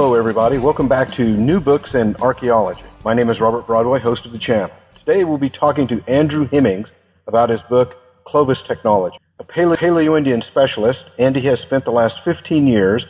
[0.00, 0.58] Hello, everybody.
[0.58, 2.84] Welcome back to New Books in Archaeology.
[3.04, 4.70] My name is Robert Broadway, host of the channel.
[5.04, 6.86] Today we'll be talking to Andrew Hemmings
[7.26, 7.94] about his book,
[8.24, 9.16] Clovis Technology.
[9.40, 13.04] A Paleo-Indian specialist, Andy has spent the last 15 years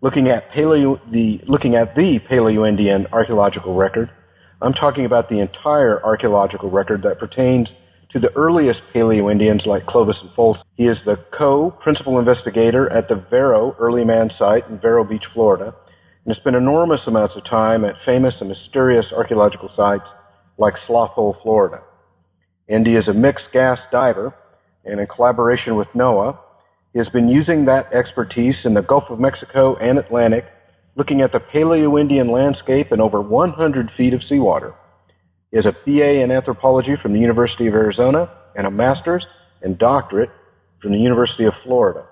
[0.00, 4.10] looking at, paleo, the, looking at the Paleo-Indian archaeological record.
[4.62, 7.68] I'm talking about the entire archaeological record that pertains
[8.12, 10.62] to the earliest Paleo-Indians like Clovis and Folsom.
[10.78, 15.74] He is the co-principal investigator at the Vero Early Man Site in Vero Beach, Florida,
[16.24, 20.04] and has spent enormous amounts of time at famous and mysterious archaeological sites
[20.58, 21.80] like Sloth Hole, Florida.
[22.68, 24.34] Andy is a mixed gas diver,
[24.84, 26.38] and in collaboration with NOAA,
[26.92, 30.44] he has been using that expertise in the Gulf of Mexico and Atlantic,
[30.96, 34.74] looking at the Paleo-Indian landscape in over 100 feet of seawater.
[35.50, 39.24] He has a BA in anthropology from the University of Arizona and a master's
[39.62, 40.30] and doctorate
[40.82, 42.06] from the University of Florida.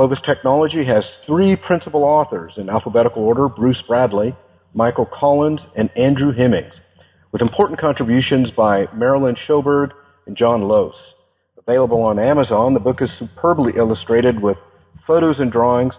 [0.00, 4.34] Clovis Technology has three principal authors in alphabetical order, Bruce Bradley,
[4.72, 6.72] Michael Collins, and Andrew Hemmings,
[7.32, 9.90] with important contributions by Marilyn Shoberg
[10.26, 10.94] and John Lohse.
[11.58, 14.56] Available on Amazon, the book is superbly illustrated with
[15.06, 15.92] photos and drawings,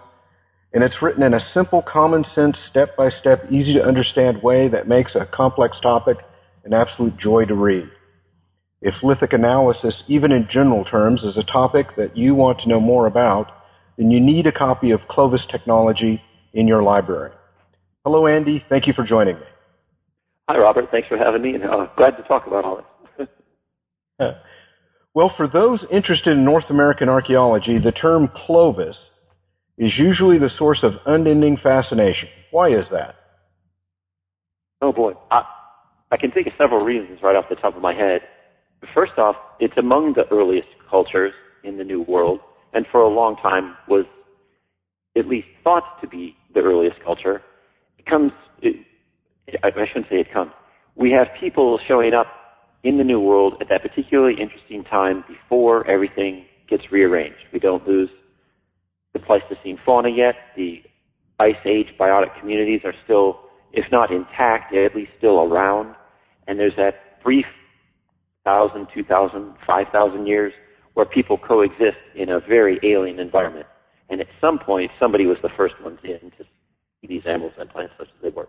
[0.72, 4.66] and it's written in a simple, common sense, step by step, easy to understand way
[4.66, 6.16] that makes a complex topic
[6.64, 7.86] an absolute joy to read.
[8.80, 12.80] If lithic analysis, even in general terms, is a topic that you want to know
[12.80, 13.61] more about,
[13.96, 16.20] then you need a copy of Clovis Technology
[16.54, 17.32] in your library.
[18.04, 18.64] Hello, Andy.
[18.68, 19.46] Thank you for joining me.
[20.48, 20.86] Hi, Robert.
[20.90, 22.82] Thanks for having me, and uh, glad to talk about all
[23.18, 23.28] this.
[25.14, 28.96] well, for those interested in North American archaeology, the term Clovis
[29.78, 32.28] is usually the source of unending fascination.
[32.50, 33.14] Why is that?
[34.80, 35.42] Oh boy, I,
[36.10, 38.22] I can think of several reasons right off the top of my head.
[38.92, 41.32] First off, it's among the earliest cultures
[41.62, 42.40] in the New World,
[42.72, 44.04] and for a long time was
[45.16, 47.42] at least thought to be the earliest culture.
[47.98, 48.76] It comes, it,
[49.62, 50.50] I shouldn't say it comes.
[50.96, 52.26] We have people showing up
[52.84, 57.38] in the New World at that particularly interesting time before everything gets rearranged.
[57.52, 58.10] We don't lose
[59.12, 60.34] the Pleistocene fauna yet.
[60.56, 60.82] The
[61.38, 63.40] Ice Age biotic communities are still,
[63.72, 65.94] if not intact, at least still around.
[66.46, 67.46] And there's that brief
[68.44, 70.52] thousand, two thousand, five thousand years
[70.94, 73.66] where people coexist in a very alien environment.
[74.10, 76.44] And at some point, somebody was the first ones in to
[77.00, 78.48] see these animals and plants such as they were.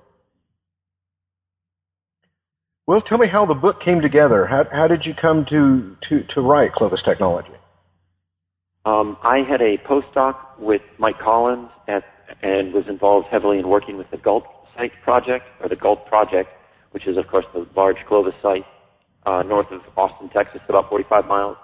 [2.85, 4.45] Well, tell me how the book came together.
[4.45, 7.53] How, how did you come to, to, to write Clovis Technology?
[8.85, 12.03] Um, I had a postdoc with Mike Collins at,
[12.41, 14.43] and was involved heavily in working with the Gault
[14.75, 16.49] Site Project, or the Gault Project,
[16.91, 18.65] which is, of course, the large Clovis site
[19.25, 21.55] uh, north of Austin, Texas, about 45 miles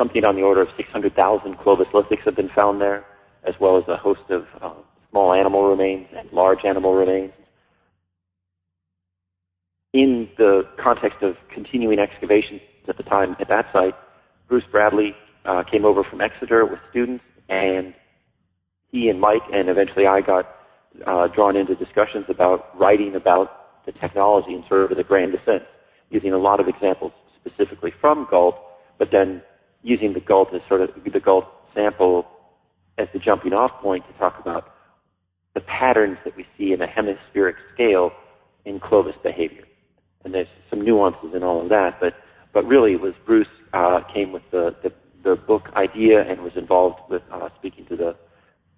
[0.00, 3.04] something on the order of 600,000 Clovis lithics have been found there,
[3.46, 4.72] as well as a host of uh,
[5.10, 7.32] small animal remains and large animal remains.
[9.92, 13.94] In the context of continuing excavations at the time at that site,
[14.48, 17.92] Bruce Bradley uh, came over from Exeter with students, and
[18.90, 20.46] he and Mike, and eventually I got
[21.06, 25.62] uh, drawn into discussions about writing about the technology and sort of the grand descent,
[26.08, 27.12] using a lot of examples
[27.44, 28.54] specifically from Gault,
[28.98, 29.42] but then
[29.82, 32.26] using the Gault as sort of the Gault sample
[32.98, 34.74] as the jumping off point to talk about
[35.54, 38.10] the patterns that we see in a hemispheric scale
[38.64, 39.64] in Clovis behavior.
[40.24, 42.14] And there's some nuances in all of that, but
[42.52, 44.92] but really it was Bruce uh, came with the, the,
[45.22, 48.16] the book idea and was involved with uh, speaking to the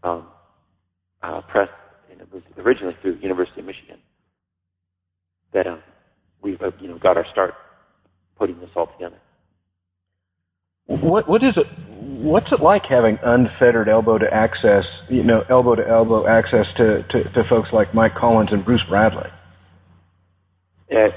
[0.07, 0.27] um,
[1.23, 1.69] uh, press,
[2.11, 3.99] and it was originally through University of Michigan
[5.53, 5.83] that um,
[6.43, 7.55] we uh, you know got our start
[8.39, 9.19] putting this all together.
[10.87, 11.67] What what is it?
[12.23, 17.03] What's it like having unfettered elbow to access, you know, elbow to elbow access to,
[17.11, 19.29] to, to folks like Mike Collins and Bruce Bradley?
[20.91, 21.09] Yeah.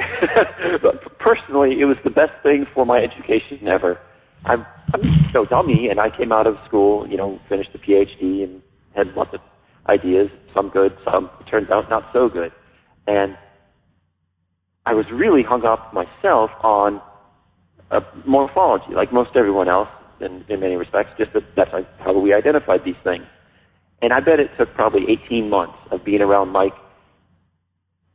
[1.20, 4.00] Personally, it was the best thing for my education ever.
[4.46, 5.02] I'm, I'm
[5.34, 8.62] no dummy, and I came out of school, you know, finished the PhD and
[8.96, 9.42] had lots of
[9.90, 12.54] ideas, some good, some turns out not so good.
[13.06, 13.36] And
[14.86, 17.02] I was really hung up myself on
[17.92, 19.90] a morphology, like most everyone else
[20.20, 23.26] in, in many respects, just that that's how we identified these things.
[24.02, 26.74] And I bet it took probably 18 months of being around Mike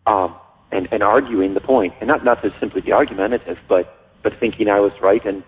[0.07, 0.37] um,
[0.73, 4.69] and, and arguing the point, and not not to simply be argumentative, but but thinking
[4.69, 5.43] I was right and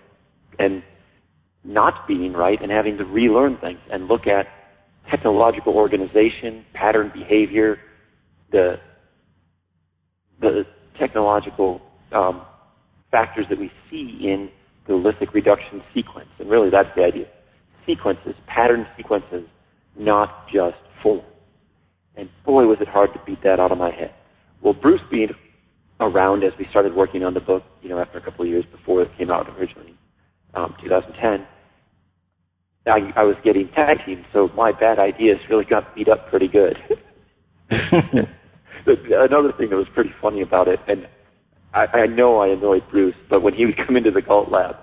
[0.59, 0.83] and
[1.65, 4.47] not being right and having to relearn things and look at
[5.11, 7.79] technological organization, pattern behavior,
[8.51, 8.77] the
[10.41, 10.65] the
[10.99, 11.81] technological
[12.13, 12.43] um,
[13.13, 14.51] factors that we see in
[14.89, 16.31] the lithic reduction sequence.
[16.41, 17.27] And really, that's the idea.
[17.87, 19.45] Sequences, pattern sequences,
[19.97, 21.23] not just form.
[22.17, 24.13] And boy, was it hard to beat that out of my head.
[24.63, 25.29] Well, Bruce being
[26.01, 28.65] around as we started working on the book, you know, after a couple of years
[28.73, 29.95] before it came out originally,
[30.55, 31.47] um, 2010,
[32.85, 36.49] I, I was getting tag teams, so my bad ideas really got beat up pretty
[36.49, 36.77] good.
[38.87, 41.07] Another thing that was pretty funny about it, and
[41.75, 44.77] I, I know I annoyed Bruce, but when he would come into the Gault lab,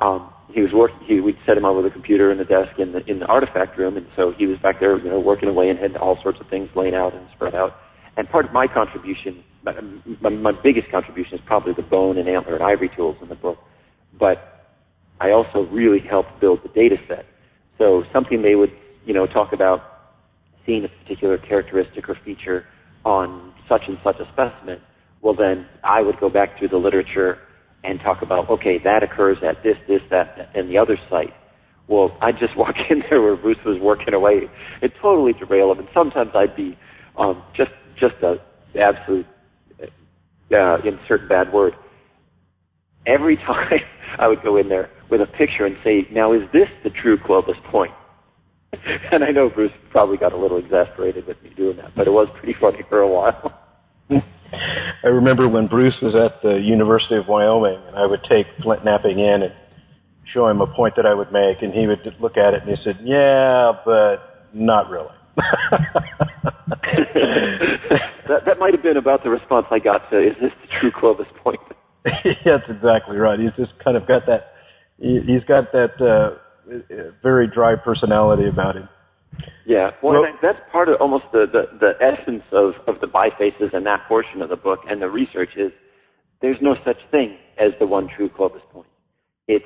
[0.00, 0.98] um, he was working.
[1.06, 3.26] He we'd set him up with a computer in the desk in the in the
[3.26, 6.18] artifact room, and so he was back there, you know, working away and had all
[6.22, 7.72] sorts of things laid out and spread out.
[8.16, 9.72] And part of my contribution, my,
[10.20, 13.36] my, my biggest contribution, is probably the bone and antler and ivory tools in the
[13.36, 13.58] book.
[14.18, 14.68] But
[15.20, 17.24] I also really helped build the data set.
[17.78, 18.72] So something they would,
[19.06, 19.80] you know, talk about
[20.66, 22.64] seeing a particular characteristic or feature
[23.04, 24.80] on such and such a specimen,
[25.22, 27.38] well then I would go back through the literature
[27.82, 31.32] and talk about, okay, that occurs at this, this, that, and the other site.
[31.88, 34.42] Well, I'd just walk in there where Bruce was working away.
[34.82, 36.78] It totally derail him, and sometimes I'd be
[37.18, 38.36] um, just just a
[38.78, 39.26] absolute
[40.52, 41.74] uh, insert bad word.
[43.06, 43.80] Every time
[44.18, 47.18] I would go in there with a picture and say, "Now, is this the true
[47.26, 47.92] Clovis point?"
[49.12, 52.10] and I know Bruce probably got a little exasperated with me doing that, but it
[52.10, 53.52] was pretty funny for a while.
[54.52, 58.84] I remember when Bruce was at the University of Wyoming, and I would take Flint
[58.84, 59.52] Knapping in and
[60.32, 62.70] show him a point that I would make, and he would look at it and
[62.70, 65.14] he said, "Yeah, but not really."
[68.28, 70.90] that that might have been about the response I got to "Is this the true
[70.90, 71.60] Clovis point?"
[72.04, 73.38] That's exactly right.
[73.38, 74.54] He's just kind of got that.
[74.98, 76.36] He, he's got that uh,
[77.22, 78.88] very dry personality about him.
[79.66, 83.72] Yeah, well, well that's part of almost the, the, the essence of, of the bifaces
[83.72, 85.70] and that portion of the book and the research is
[86.42, 88.88] there's no such thing as the one true Clovis point.
[89.46, 89.64] It's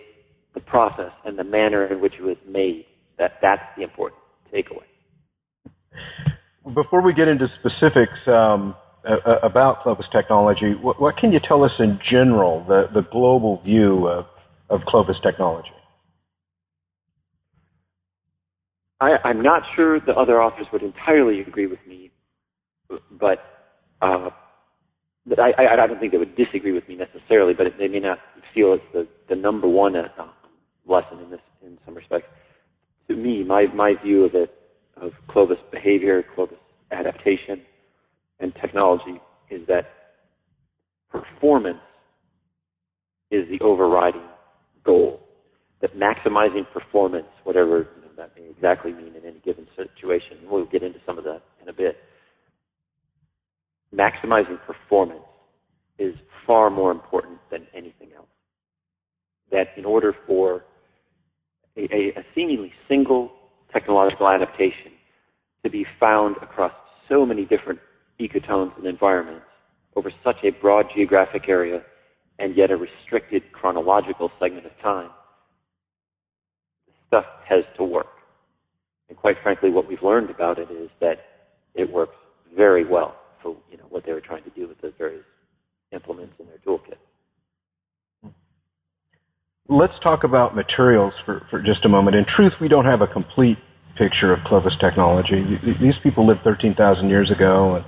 [0.55, 2.85] the process and the manner in which it was made
[3.19, 4.21] that that's the important
[4.53, 4.85] takeaway.
[6.75, 8.75] Before we get into specifics um,
[9.43, 14.09] about Clovis technology, what, what, can you tell us in general, the, the global view
[14.09, 14.27] of,
[14.71, 15.69] of Clovis technology?
[19.05, 22.11] I, I'm not sure the other authors would entirely agree with me,
[23.11, 23.39] but
[24.01, 24.31] uh,
[25.27, 27.55] but I, I, I don't think they would disagree with me necessarily.
[27.55, 28.19] But they may not
[28.55, 30.09] feel it's the, the number one uh,
[30.87, 32.29] lesson in this in some respects.
[33.09, 34.55] To me, my my view of it,
[34.97, 36.59] of Clovis behavior, Clovis
[36.91, 37.63] adaptation,
[38.41, 39.21] and technology
[39.51, 39.85] is that
[41.11, 41.79] performance
[43.31, 44.29] is the overriding
[44.85, 45.21] goal.
[45.83, 50.39] That maximizing performance, whatever that may exactly mean in any given situation.
[50.49, 51.97] We'll get into some of that in a bit.
[53.95, 55.25] Maximizing performance
[55.99, 56.15] is
[56.47, 58.27] far more important than anything else.
[59.51, 60.65] That in order for
[61.77, 63.33] a, a, seemingly single
[63.73, 64.93] technological adaptation
[65.65, 66.73] to be found across
[67.09, 67.81] so many different
[68.21, 69.45] ecotones and environments
[69.97, 71.83] over such a broad geographic area
[72.39, 75.11] and yet a restricted chronological segment of time,
[77.15, 78.07] stuff has to work.
[79.09, 81.19] And quite frankly, what we've learned about it is that
[81.75, 82.17] it works
[82.57, 85.25] very well for you know what they were trying to do with the various
[85.93, 86.99] implements in their toolkit.
[89.69, 92.17] Let's talk about materials for, for just a moment.
[92.17, 93.57] In truth, we don't have a complete
[93.97, 95.43] picture of Clovis technology.
[95.81, 97.85] These people lived 13,000 years ago and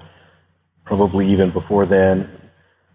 [0.87, 2.51] probably even before then.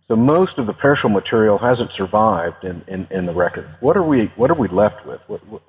[0.07, 3.65] So most of the perishable material hasn't survived in, in, in the record.
[3.81, 5.19] What are we what are we left with?
[5.27, 5.61] What,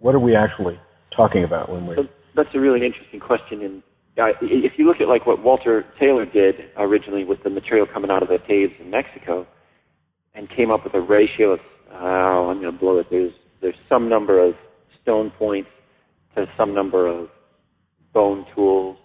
[0.00, 0.78] what are we actually
[1.14, 1.96] talking about when we're?
[2.34, 3.62] That's a really interesting question.
[3.62, 3.82] And
[4.18, 8.10] uh, if you look at like what Walter Taylor did originally with the material coming
[8.10, 9.46] out of the caves in Mexico,
[10.34, 11.60] and came up with a ratio of
[11.92, 13.06] oh, I'm going to blow it.
[13.10, 14.54] There's there's some number of
[15.02, 15.70] stone points
[16.36, 17.28] to some number of
[18.12, 18.98] bone tools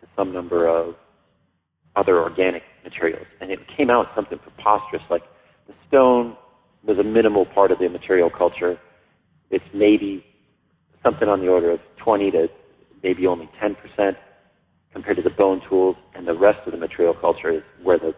[0.00, 0.94] to some number of
[1.96, 5.22] other organic materials, and it came out something preposterous like
[5.66, 6.36] the stone
[6.86, 8.78] was a minimal part of the material culture.
[9.54, 10.24] It's maybe
[11.04, 12.48] something on the order of 20 to
[13.04, 13.76] maybe only 10%
[14.92, 18.12] compared to the bone tools, and the rest of the material culture is where the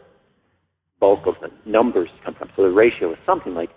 [0.99, 2.49] bulk of the numbers come from.
[2.57, 3.71] So the ratio is something like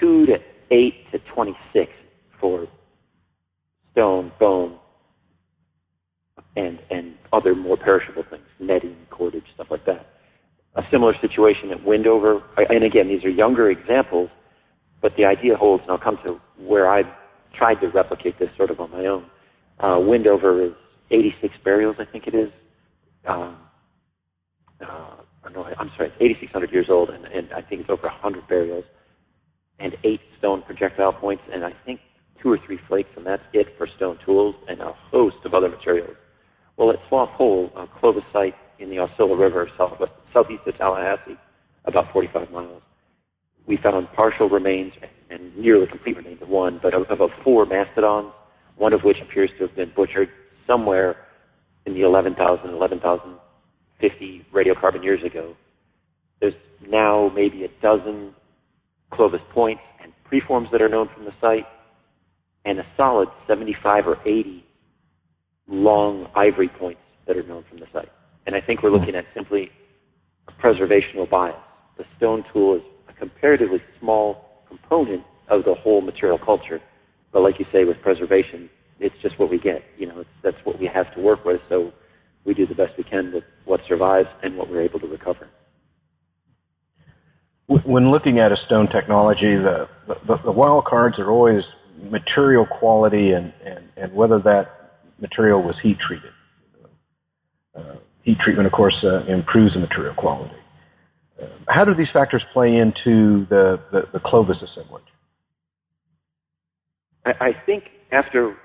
[0.00, 0.34] 2 to
[0.70, 1.92] 8 to 26
[2.40, 2.66] for
[3.92, 4.78] stone, bone,
[6.56, 10.06] and, and other more perishable things, netting, cordage, stuff like that.
[10.76, 14.28] A similar situation at Windover, and again, these are younger examples,
[15.00, 17.02] but the idea holds, and I'll come to where I
[17.56, 19.26] tried to replicate this sort of on my own.
[19.80, 20.72] Uh, Windover is
[21.10, 22.50] 86 burials, I think it is.
[23.26, 23.58] Um,
[24.80, 25.16] uh,
[25.52, 28.84] no, I'm sorry, 8,600 years old, and, and I think it's over 100 burials,
[29.78, 32.00] and eight stone projectile points, and I think
[32.42, 35.68] two or three flakes, and that's it for stone tools, and a host of other
[35.68, 36.16] materials.
[36.76, 41.38] Well, at Sloth Hole, a Clovis site in the Aucilla River, southwest, southeast of Tallahassee,
[41.84, 42.82] about 45 miles,
[43.66, 45.10] we found partial remains and
[45.56, 48.32] nearly complete remains of one, but of about four mastodons,
[48.76, 50.28] one of which appears to have been butchered
[50.66, 51.16] somewhere
[51.86, 55.54] in the 11,000, 11,050 radiocarbon years ago.
[56.40, 56.54] There's
[56.88, 58.34] now maybe a dozen
[59.12, 61.66] Clovis points and preforms that are known from the site,
[62.64, 64.64] and a solid 75 or 80
[65.68, 68.08] long ivory points that are known from the site.
[68.46, 69.70] And I think we're looking at simply
[70.48, 71.56] a preservational bias.
[71.96, 76.80] The stone tool is a comparatively small component of the whole material culture.
[77.32, 79.82] But like you say, with preservation, it's just what we get.
[79.98, 81.60] You know, that's what we have to work with.
[81.68, 81.92] So
[82.44, 85.48] we do the best we can with what survives and what we're able to recover.
[87.66, 91.62] When looking at a stone technology, the, the, the wild cards are always
[92.10, 96.30] material quality and, and, and whether that material was heat treated.
[97.74, 100.54] Uh, heat treatment, of course, uh, improves the material quality.
[101.68, 105.02] How do these factors play into the, the, the Clovis assemblage?
[107.26, 108.56] I, I think after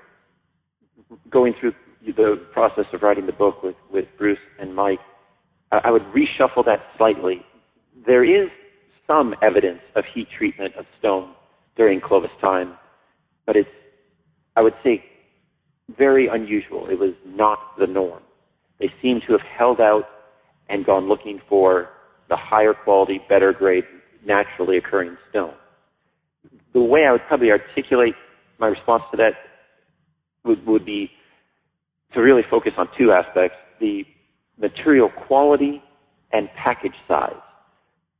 [1.30, 1.72] going through
[2.06, 5.00] the process of writing the book with, with Bruce and Mike,
[5.72, 7.42] I would reshuffle that slightly.
[8.06, 8.50] There is
[9.06, 11.32] some evidence of heat treatment of stone
[11.76, 12.76] during Clovis time,
[13.46, 13.68] but it's,
[14.56, 15.04] I would say,
[15.96, 16.88] very unusual.
[16.88, 18.22] It was not the norm.
[18.78, 20.04] They seem to have held out
[20.68, 21.88] and gone looking for
[22.30, 23.84] the higher quality, better grade,
[24.24, 25.52] naturally occurring stone.
[26.72, 28.14] The way I would probably articulate
[28.58, 29.32] my response to that
[30.44, 31.10] would, would be
[32.14, 34.04] to really focus on two aspects, the
[34.58, 35.82] material quality
[36.32, 37.32] and package size.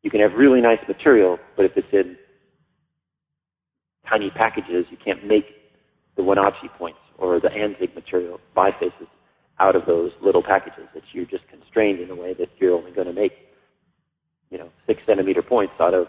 [0.03, 2.17] You can have really nice material, but if it's in
[4.09, 5.45] tiny packages, you can't make
[6.17, 9.07] the Wenatchee points or the Anzick material bifaces
[9.61, 10.89] out of those little packages.
[10.95, 13.33] That you're just constrained in a way that you're only going to make,
[14.51, 16.07] you know, six centimeter points out of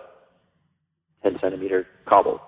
[1.23, 2.39] ten centimeter cobble.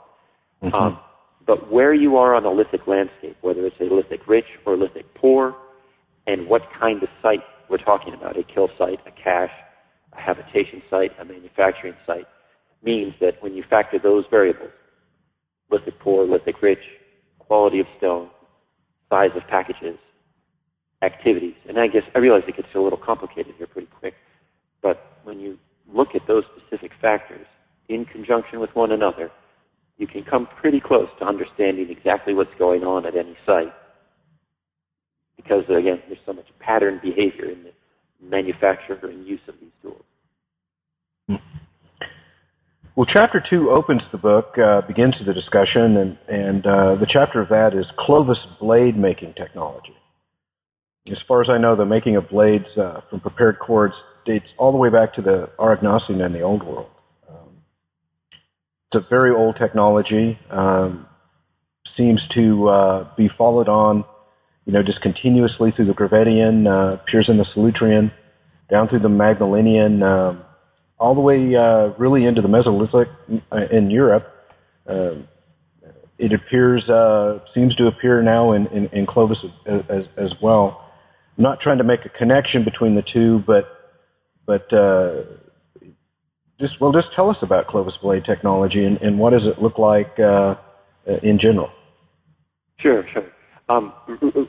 [0.63, 0.73] Mm-hmm.
[0.73, 0.99] Um,
[1.45, 5.13] but where you are on a lithic landscape, whether it's a lithic rich or lithic
[5.15, 5.55] poor,
[6.25, 9.51] and what kind of site we're talking about, a kill site, a cache,
[10.13, 12.25] a habitation site, a manufacturing site,
[12.83, 14.71] means that when you factor those variables,
[15.69, 16.79] lithic poor, lithic rich,
[17.39, 18.29] quality of stone,
[19.09, 19.97] size of packages,
[21.01, 24.13] activities, and I guess I realize it gets a little complicated here pretty quick,
[24.81, 25.57] but when you
[25.91, 27.45] look at those specific factors
[27.89, 29.31] in conjunction with one another,
[29.97, 33.73] you can come pretty close to understanding exactly what's going on at any site.
[35.35, 37.71] Because again, there's so much pattern behavior in the
[38.21, 41.39] manufacture and use of these tools.
[42.95, 47.41] Well, chapter two opens the book, uh, begins the discussion, and, and uh, the chapter
[47.41, 49.95] of that is Clovis blade making technology.
[51.11, 53.93] As far as I know, the making of blades uh, from prepared cores
[54.25, 56.89] dates all the way back to the Aurignacian in the Old World.
[57.29, 57.57] Um,
[58.91, 60.37] it's a very old technology.
[60.49, 61.07] Um,
[61.97, 64.03] seems to uh, be followed on
[64.65, 68.11] you know, just continuously through the Gravettian, uh, appears in the Solutrean,
[68.71, 70.41] down through the Magdalenian, uh,
[70.99, 73.07] all the way uh, really into the Mesolithic
[73.51, 74.25] uh, in Europe.
[74.87, 75.15] Uh,
[76.17, 80.89] it appears, uh, seems to appear now in, in, in Clovis as, as, as, well.
[81.37, 83.82] I'm not trying to make a connection between the two, but
[84.45, 85.23] but uh,
[86.59, 89.77] just well, just tell us about Clovis blade technology and, and what does it look
[89.77, 90.55] like uh,
[91.21, 91.69] in general.
[92.79, 93.29] Sure, sure.
[93.69, 93.93] Um,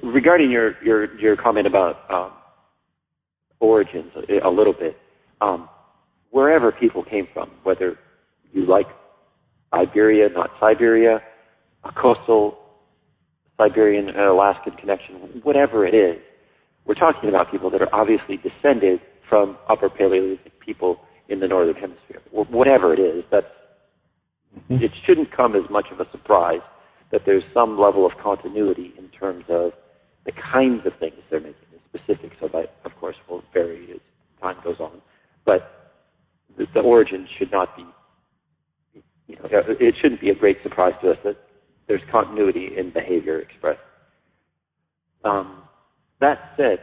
[0.02, 2.32] regarding your, your, your comment about um,
[3.60, 4.96] origins a, a, little bit,
[5.40, 5.68] um,
[6.30, 7.96] wherever people came from, whether
[8.52, 8.86] you like
[9.72, 11.20] Iberia, not Siberia,
[11.84, 12.58] a coastal
[13.56, 16.20] Siberian and Alaskan connection, whatever it is,
[16.84, 21.74] we're talking about people that are obviously descended from Upper Paleolithic people in the northern
[21.74, 22.20] hemisphere.
[22.30, 23.46] Whatever it is, that's
[24.56, 24.82] mm-hmm.
[24.82, 26.60] it shouldn't come as much of a surprise
[27.12, 29.72] that there's some level of continuity in terms of
[30.26, 31.54] the kinds of things they're making.
[31.72, 34.00] The specifics of it, of course, will vary as
[34.40, 35.00] time goes on,
[35.46, 35.94] but
[36.58, 37.84] the, the origin should not be,
[39.28, 41.36] you know, it shouldn't be a great surprise to us that
[41.88, 43.80] there's continuity in behavior expressed.
[45.24, 45.62] Um,
[46.20, 46.78] that said,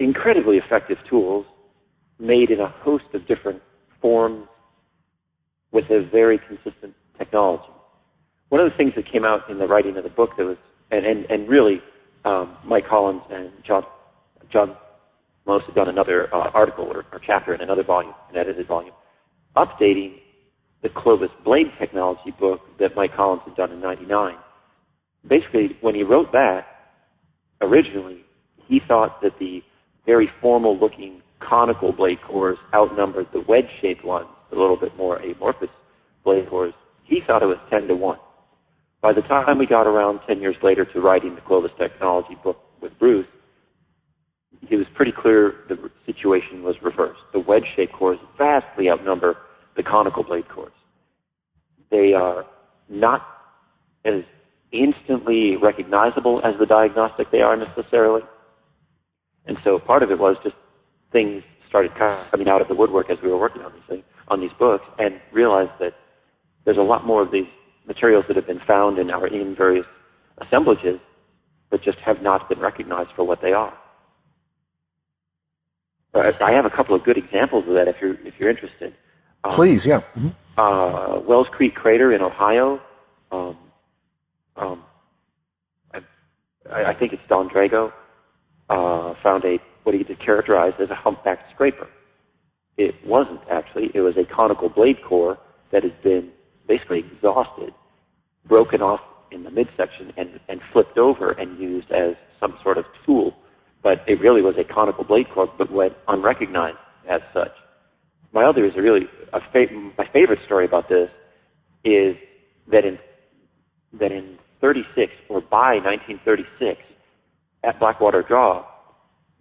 [0.00, 1.46] incredibly effective tools
[2.18, 3.62] made in a host of different
[4.00, 4.46] forms
[5.72, 7.74] with a very consistent technology
[8.54, 10.56] one of the things that came out in the writing of the book that was,
[10.92, 11.80] and, and, and really,
[12.24, 13.82] um, Mike Collins and John,
[14.52, 14.76] John
[15.44, 18.94] Lohse have done another uh, article or, or chapter in another volume, an edited volume,
[19.56, 20.18] updating
[20.84, 24.36] the Clovis blade technology book that Mike Collins had done in 99.
[25.26, 26.60] Basically, when he wrote that,
[27.60, 28.20] originally,
[28.68, 29.62] he thought that the
[30.06, 35.16] very formal looking conical blade cores outnumbered the wedge shaped ones, a little bit more
[35.16, 35.68] amorphous
[36.24, 36.74] blade cores.
[37.04, 38.18] He thought it was 10 to 1.
[39.02, 42.58] By the time we got around 10 years later to writing the Clovis Technology book
[42.80, 43.26] with Bruce,
[44.70, 47.20] it was pretty clear the situation was reversed.
[47.32, 49.36] The wedge-shaped cores vastly outnumber
[49.76, 50.72] the conical blade cores.
[51.90, 52.46] They are
[52.88, 53.22] not
[54.06, 54.22] as
[54.72, 58.22] instantly recognizable as the diagnostic they are necessarily.
[59.46, 60.56] And so part of it was just
[61.12, 61.92] things started
[62.30, 64.84] coming out of the woodwork as we were working on these things, on these books,
[64.98, 65.92] and realized that
[66.64, 67.46] there's a lot more of these
[67.86, 69.86] materials that have been found and are in various
[70.40, 71.00] assemblages
[71.70, 73.74] that just have not been recognized for what they are.
[76.14, 78.94] I have a couple of good examples of that if you're if you're interested.
[79.42, 80.00] Um, Please, yeah.
[80.16, 80.28] Mm-hmm.
[80.56, 82.80] Uh, Wells Creek Crater in Ohio.
[83.32, 83.58] Um,
[84.56, 84.84] um,
[85.92, 87.90] I, I, think it's Don Dragoo
[88.70, 91.88] uh, found a what he characterized as a humpbacked scraper.
[92.76, 93.90] It wasn't actually.
[93.94, 95.38] It was a conical blade core
[95.72, 96.30] that had been
[96.66, 97.74] basically exhausted,
[98.46, 102.84] broken off in the midsection, and, and flipped over and used as some sort of
[103.04, 103.34] tool
[103.84, 106.78] but it really was a conical blade core, but went unrecognized
[107.08, 107.52] as such.
[108.32, 109.02] My other is a really
[109.32, 111.10] a fa- my favorite story about this
[111.84, 112.16] is
[112.72, 112.98] that in
[114.00, 116.80] that in 36 or by 1936
[117.66, 118.64] at Blackwater Draw,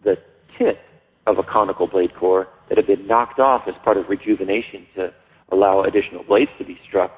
[0.03, 0.15] the
[0.57, 0.79] tip
[1.27, 5.13] of a conical blade core that had been knocked off as part of rejuvenation to
[5.51, 7.11] allow additional blades to be struck,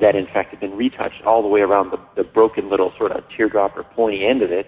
[0.00, 3.12] that in fact had been retouched all the way around the, the broken little sort
[3.12, 4.66] of teardrop or pointy end of it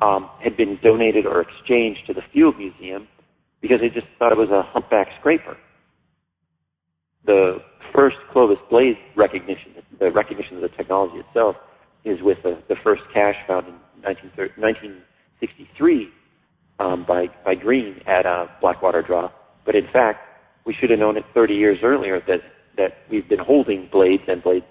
[0.00, 3.08] um, had been donated or exchanged to the Field Museum
[3.60, 5.56] because they just thought it was a humpback scraper.
[7.26, 7.58] The
[7.94, 11.56] first Clovis blade recognition, the recognition of the technology itself,
[12.04, 16.08] is with the, the first cache found in 1963
[16.78, 19.30] um, by, by Green at uh, Blackwater Draw.
[19.66, 20.20] But in fact,
[20.64, 22.40] we should have known it 30 years earlier that,
[22.76, 24.64] that we've been holding blades and blade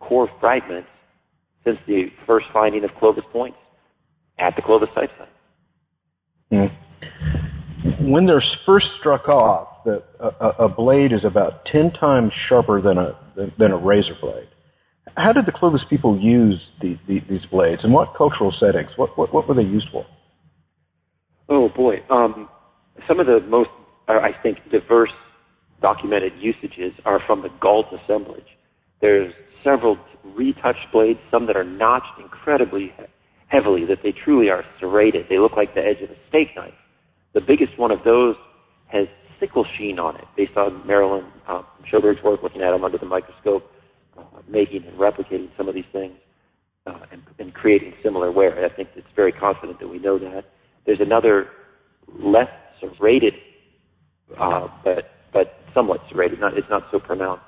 [0.00, 0.88] core fragments
[1.64, 3.56] since the first finding of Clovis points
[4.38, 5.28] at the Clovis site site.
[6.52, 8.10] Mm.
[8.10, 13.18] When they're first struck off, a, a, blade is about 10 times sharper than a,
[13.58, 14.48] than a razor blade.
[15.16, 18.90] How did the Clovis people use the, the, these blades, and what cultural settings?
[18.96, 20.06] What, what, what were they used for?
[21.48, 22.48] Oh boy, um,
[23.06, 23.68] some of the most,
[24.08, 25.10] uh, I think, diverse
[25.82, 28.46] documented usages are from the Gault assemblage.
[29.00, 32.92] There's several retouched blades, some that are notched incredibly
[33.48, 35.26] heavily, that they truly are serrated.
[35.28, 36.72] They look like the edge of a steak knife.
[37.34, 38.36] The biggest one of those
[38.86, 39.06] has
[39.38, 41.62] sickle sheen on it, based on Marilyn uh,
[41.92, 43.64] Shoberg's work looking at them under the microscope,
[44.48, 46.14] making and replicating some of these things,
[46.86, 48.64] uh, and, and creating similar wear.
[48.64, 50.44] I think it's very confident that we know that.
[50.86, 51.48] There's another
[52.18, 52.50] less
[52.80, 53.34] serrated,
[54.38, 56.40] uh, but but somewhat serrated.
[56.40, 57.42] Not it's not so pronounced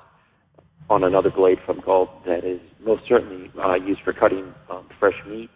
[0.89, 5.15] on another blade from Gault that is most certainly uh, used for cutting um, fresh
[5.27, 5.49] meat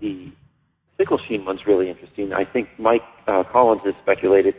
[0.00, 0.32] the
[0.98, 2.32] sickle sheen one's really interesting.
[2.32, 4.54] I think Mike uh, Collins has speculated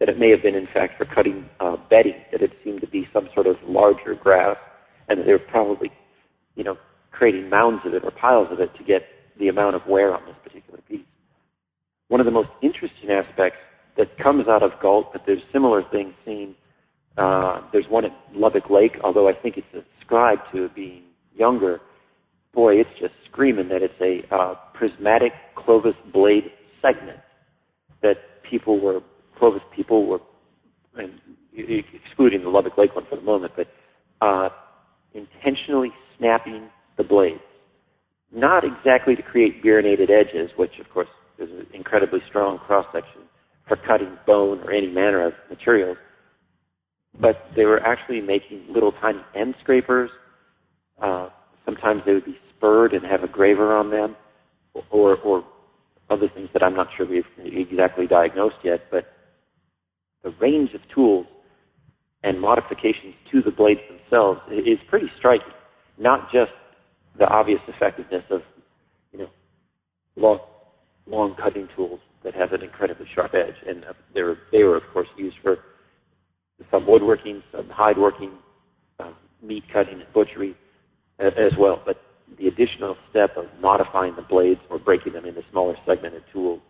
[0.00, 2.86] that it may have been, in fact, for cutting uh, bedding, that it seemed to
[2.86, 4.56] be some sort of larger grass,
[5.08, 5.90] and that they were probably,
[6.54, 6.76] you know,
[7.10, 9.02] creating mounds of it or piles of it to get
[9.38, 11.06] the amount of wear on this particular piece.
[12.08, 13.58] One of the most interesting aspects
[13.96, 16.54] that comes out of Gault, but there's similar things seen.
[17.16, 21.02] Uh, there's one at Lubbock Lake, although I think it's ascribed to being
[21.34, 21.80] younger,
[22.54, 26.44] boy, it's just screaming that it's a uh, prismatic Clovis blade
[26.80, 27.18] segment
[28.02, 28.14] that
[28.48, 29.00] people were
[29.38, 30.20] Clovis people were,
[30.96, 31.12] and
[31.54, 33.66] excluding the Lubbock Lake one for the moment, but
[34.20, 34.48] uh,
[35.14, 37.40] intentionally snapping the blades,
[38.32, 43.22] not exactly to create burinated edges, which of course is an incredibly strong cross section
[43.66, 45.96] for cutting bone or any manner of materials,
[47.20, 50.10] but they were actually making little tiny end scrapers.
[51.00, 51.28] Uh,
[51.64, 54.16] sometimes they would be spurred and have a graver on them,
[54.90, 55.44] or, or
[56.10, 59.04] other things that I'm not sure we've exactly diagnosed yet, but
[60.22, 61.26] the range of tools
[62.22, 65.52] and modifications to the blades themselves is pretty striking.
[65.98, 66.50] Not just
[67.18, 68.40] the obvious effectiveness of,
[69.12, 69.28] you know,
[70.16, 70.38] long,
[71.06, 74.82] long cutting tools that have an incredibly sharp edge, and they were, they were of
[74.92, 75.58] course used for
[76.70, 78.32] some woodworking, some hide working,
[78.98, 80.56] um, meat cutting and butchery
[81.20, 81.80] as well.
[81.84, 81.96] But
[82.38, 86.60] the additional step of modifying the blades or breaking them into smaller segmented tools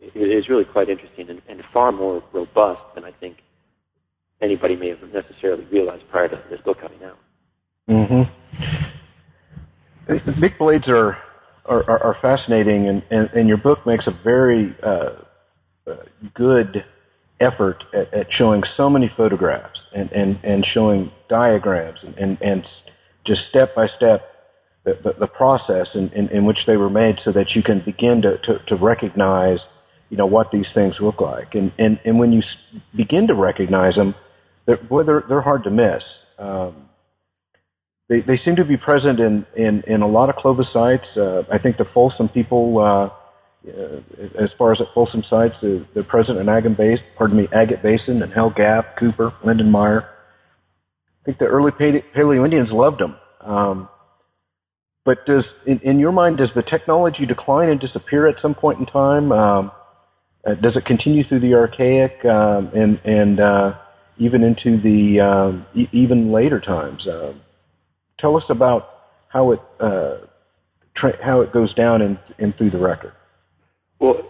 [0.00, 3.38] is really quite interesting and, and far more robust than I think
[4.40, 7.18] anybody may have necessarily realized prior to this book coming out.
[7.88, 8.22] Mm-hmm.
[10.40, 11.16] Big blades are
[11.66, 15.10] are, are, are fascinating, and, and, and, your book makes a very uh,
[15.86, 15.96] uh,
[16.34, 16.84] good
[17.40, 22.64] effort at, at, showing so many photographs and, and, and showing diagrams and, and, and
[23.26, 24.22] just step by step
[24.84, 27.82] the, the, the process in, in, in, which they were made so that you can
[27.84, 29.58] begin to, to, to recognize
[30.10, 32.42] you know what these things look like and and, and when you
[32.96, 34.14] begin to recognize them
[34.66, 36.02] they're, boy, they're, they're hard to miss
[36.38, 36.90] um,
[38.10, 41.06] they, they seem to be present in, in, in a lot of Clovis sites.
[41.16, 44.00] Uh, I think the Folsom people, uh, uh,
[44.42, 47.80] as far as at Folsom sites, the, they're present in Agate Basin, pardon me, Agate
[47.82, 50.02] Basin and Hell Gap, Cooper, Lindenmeier.
[50.02, 53.16] I think the early Paleo Indians loved them.
[53.40, 53.88] Um,
[55.04, 58.80] but does, in, in your mind, does the technology decline and disappear at some point
[58.80, 59.30] in time?
[59.30, 59.70] Um,
[60.46, 63.72] uh, does it continue through the archaic um, and and uh,
[64.18, 67.06] even into the um, e- even later times?
[67.06, 67.32] Uh,
[68.18, 68.88] tell us about
[69.28, 70.18] how it uh,
[70.96, 73.12] tra- how it goes down in, in through the record.
[73.98, 74.22] Well,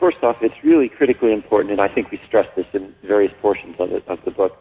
[0.00, 3.76] first off, it's really critically important, and I think we stress this in various portions
[3.78, 4.52] of it of the book,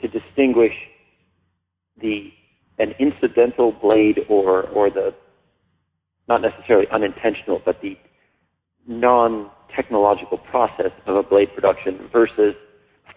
[0.00, 0.74] to distinguish
[2.00, 2.30] the
[2.78, 5.12] an incidental blade or or the
[6.28, 7.96] not necessarily unintentional, but the
[9.68, 12.54] non-technological process of a blade production versus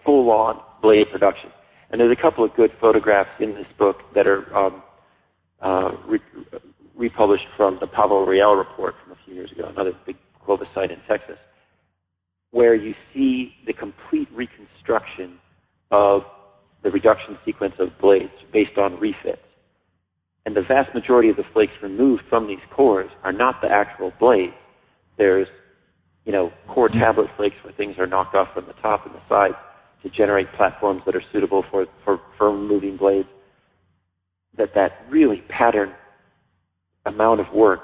[0.04, 1.50] full-on blade production.
[1.90, 4.82] And there's a couple of good photographs in this book that are um,
[5.60, 6.20] uh, re-
[6.96, 10.90] republished from the Pavo Real report from a few years ago, another big Clovis site
[10.90, 11.36] in Texas,
[12.50, 15.38] where you see the complete reconstruction
[15.90, 16.22] of
[16.82, 19.42] the reduction sequence of blades based on refits.
[20.44, 24.12] And the vast majority of the flakes removed from these cores are not the actual
[24.18, 24.54] blades.
[25.16, 25.46] There's,
[26.24, 29.20] you know, core tablet flakes where things are knocked off from the top and the
[29.28, 29.54] sides
[30.02, 33.28] to generate platforms that are suitable for, for, for moving blades
[34.58, 35.92] that that really pattern
[37.06, 37.80] amount of work,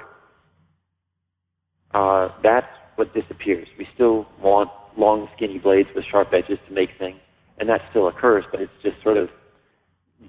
[1.95, 3.67] uh, that's what disappears.
[3.79, 7.19] We still want long, skinny blades with sharp edges to make things,
[7.59, 9.29] and that still occurs, but it's just sort of,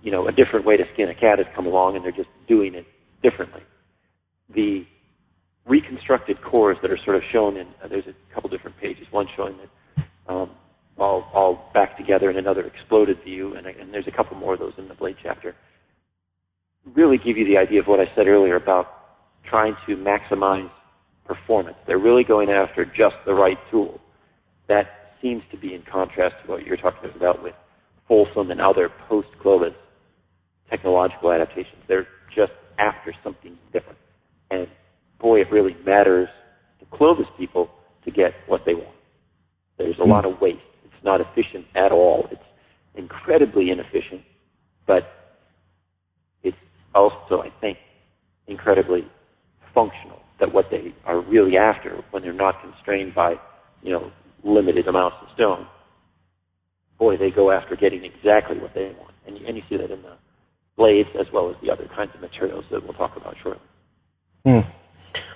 [0.02, 2.30] you know, a different way to skin a cat has come along, and they're just
[2.48, 2.86] doing it
[3.22, 3.62] differently.
[4.54, 4.86] The
[5.69, 9.27] reconstructed cores that are sort of shown in, uh, there's a couple different pages, one
[9.38, 10.49] showing that um,
[10.97, 14.60] all, all back together in another exploded view, and, and there's a couple more of
[14.60, 15.55] those in the blade chapter
[16.95, 18.88] really give you the idea of what I said earlier about
[19.49, 20.69] trying to maximize
[21.25, 21.77] performance.
[21.88, 23.99] They're really going after just the right tool.
[24.67, 24.88] That
[25.21, 27.53] seems to be in contrast to what you're talking about with
[28.08, 29.73] Folsom and other post-Clovis
[30.69, 31.84] technological adaptations.
[31.88, 33.97] They're just after something different.
[34.51, 34.67] And
[35.19, 36.27] boy, it really matters
[36.79, 37.69] to Clovis people
[38.05, 38.95] to get what they want.
[39.77, 40.60] There's a lot of waste.
[40.84, 42.27] It's not efficient at all.
[42.32, 42.41] It's
[42.95, 44.21] incredibly inefficient,
[44.86, 45.03] but
[46.43, 46.58] it's
[46.93, 47.77] also, I think,
[48.47, 49.08] incredibly
[49.73, 50.19] functional.
[50.39, 53.36] That what they are really after when they're not constrained by,
[53.84, 54.12] you know,
[54.43, 55.67] limited amounts of stone,
[56.97, 59.13] boy, they go after getting exactly what they want.
[59.27, 60.15] And you, and you see that in the
[60.77, 63.63] blades as well as the other kinds of materials that we'll talk about shortly.
[64.45, 64.60] Hmm.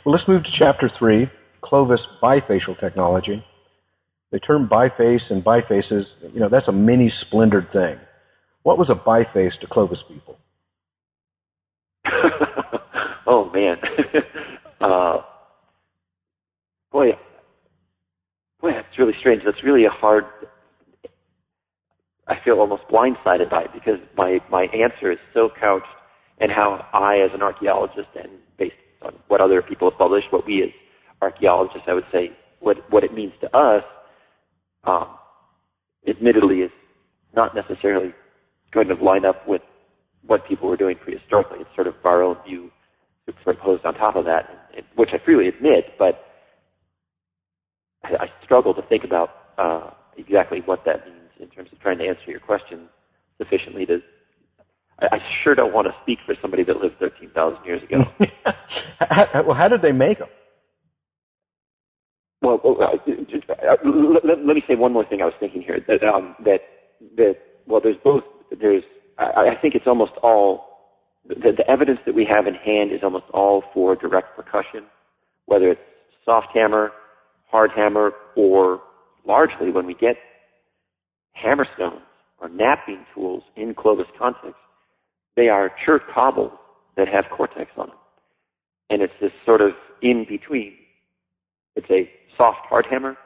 [0.06, 1.28] Well, let's move to chapter three,
[1.63, 3.44] Clovis bifacial technology.
[4.32, 7.98] The term biface and bifaces, you know, that's a mini splendored thing.
[8.63, 10.38] What was a biface to Clovis people?
[13.28, 13.78] oh man,
[14.82, 15.22] uh,
[16.92, 17.12] boy,
[18.60, 19.44] boy, that's really strange.
[19.46, 20.26] That's really a hard.
[22.28, 25.86] I feel almost blindsided by it because my my answer is so couched
[26.42, 28.32] in how I, as an archaeologist, and
[29.28, 30.70] what other people have published, what we as
[31.22, 33.84] archaeologists, I would say, what what it means to us,
[34.86, 35.08] um,
[36.08, 36.72] admittedly, is
[37.36, 38.13] not necessarily
[38.74, 39.62] going to line up with
[40.26, 41.62] what people were doing prehistorically.
[41.62, 42.72] It's sort of our own view
[43.26, 46.26] superimposed on top of that, which I freely admit, but
[48.04, 51.98] I, I struggle to think about uh, exactly what that means in terms of trying
[52.00, 52.88] to answer your question
[53.38, 54.00] sufficiently to.
[55.12, 58.04] I, sure don't want to speak for somebody that lived 13,000 years ago.
[59.46, 60.30] well, how did they make them?
[62.42, 62.98] Well, uh,
[64.26, 65.22] let me say one more thing.
[65.22, 66.60] I was thinking here that um, that
[67.16, 67.36] that
[67.66, 68.24] well, there's both
[68.60, 68.84] there's
[69.18, 70.74] I, I think it's almost all
[71.26, 74.86] the, the evidence that we have in hand is almost all for direct percussion,
[75.46, 75.82] whether it's
[76.26, 76.92] soft hammer,
[77.50, 78.82] hard hammer, or
[79.26, 80.18] largely when we get
[81.42, 82.02] hammerstones
[82.42, 84.60] or knapping tools in Clovis context,
[85.36, 86.52] they are chert cobbles
[86.98, 87.98] that have cortex on them.
[88.89, 90.74] And it's this sort of in between.
[91.76, 93.17] It's a soft hard hammer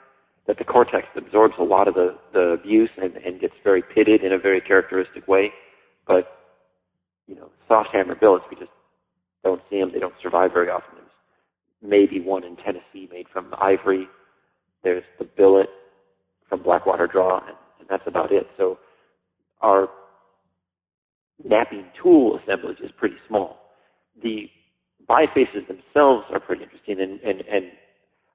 [0.48, 4.24] that the cortex absorbs a lot of the, the abuse and, and gets very pitted
[4.24, 5.52] in a very characteristic way.
[6.08, 6.38] But,
[7.28, 8.72] you know, soft hammer billets, we just
[9.44, 9.92] don't see them.
[9.94, 10.96] They don't survive very often.
[10.96, 11.10] There's
[11.82, 14.08] maybe one in Tennessee made from ivory.
[14.84, 15.68] There's the billet
[16.48, 18.48] from Blackwater Draw, and, and that's about it.
[18.58, 18.78] So
[19.62, 19.90] our
[21.44, 23.58] knapping tool assemblage is pretty small.
[24.22, 24.50] The
[25.10, 27.72] bifaces themselves are pretty interesting, and, and, and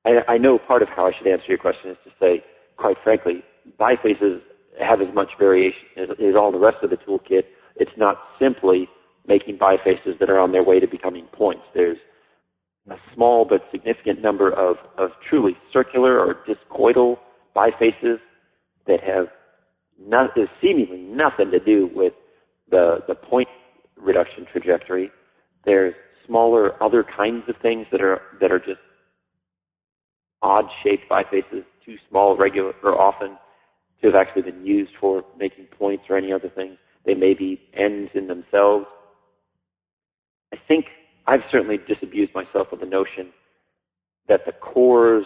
[0.05, 2.45] I, I know part of how I should answer your question is to say,
[2.77, 3.43] quite frankly,
[3.79, 4.41] bifaces
[4.81, 7.43] have as much variation as, as all the rest of the toolkit.
[7.77, 8.89] It's not simply
[9.27, 11.63] making bifaces that are on their way to becoming points.
[11.75, 11.99] There's
[12.91, 17.17] a small but significant number of, of truly circular or discoidal
[17.55, 18.19] bifaces
[18.87, 19.27] that have
[20.01, 22.13] not, seemingly nothing to do with
[22.73, 23.49] the, the point
[23.97, 25.11] reduction trajectory.
[25.65, 25.95] There's
[26.27, 28.81] smaller other kinds of things that are, that are just
[30.43, 33.37] odd shaped bifaces, too small regular or often
[34.01, 36.77] to have actually been used for making points or any other things.
[37.07, 38.87] They may be ends in themselves.
[40.53, 40.87] I think
[41.27, 43.33] I've certainly disabused myself of the notion
[44.29, 45.25] that the cores,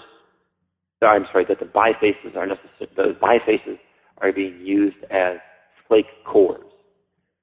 [1.03, 3.79] I'm sorry, that the bifaces are necessary, the bifaces
[4.19, 5.37] are being used as
[5.89, 6.65] flake cores.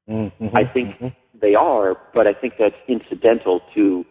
[0.09, 1.07] Mm-hmm, I think mm-hmm.
[1.41, 4.03] they are, but I think that's incidental to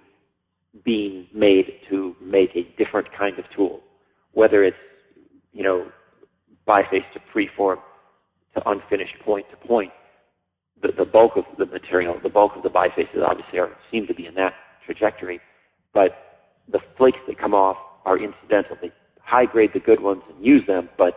[0.85, 3.81] being made to make a different kind of tool,
[4.33, 4.77] whether it's,
[5.53, 5.87] you know,
[6.67, 7.77] biface to preform
[8.55, 9.93] to unfinished point to point.
[10.81, 14.15] The, the bulk of the material, the bulk of the bifaces obviously are, seem to
[14.15, 15.41] be in that trajectory,
[15.93, 16.11] but
[16.71, 18.77] the flakes that come off are incidental.
[18.81, 21.15] They high grade the good ones and use them, but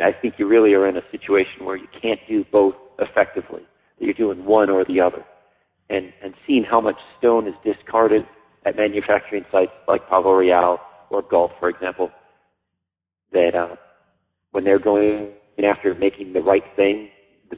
[0.00, 3.62] I think you really are in a situation where you can't do both effectively.
[3.98, 5.24] That you're doing one or the other.
[5.90, 8.22] And, and seeing how much stone is discarded
[8.66, 10.78] at manufacturing sites like Pavo Real
[11.10, 12.10] or Gault, for example,
[13.32, 13.76] that uh,
[14.52, 17.08] when they're going after making the right thing,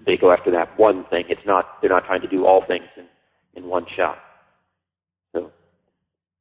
[0.05, 1.25] they go after that one thing.
[1.29, 3.07] It's not they're not trying to do all things in,
[3.55, 4.19] in one shot.
[5.33, 5.51] So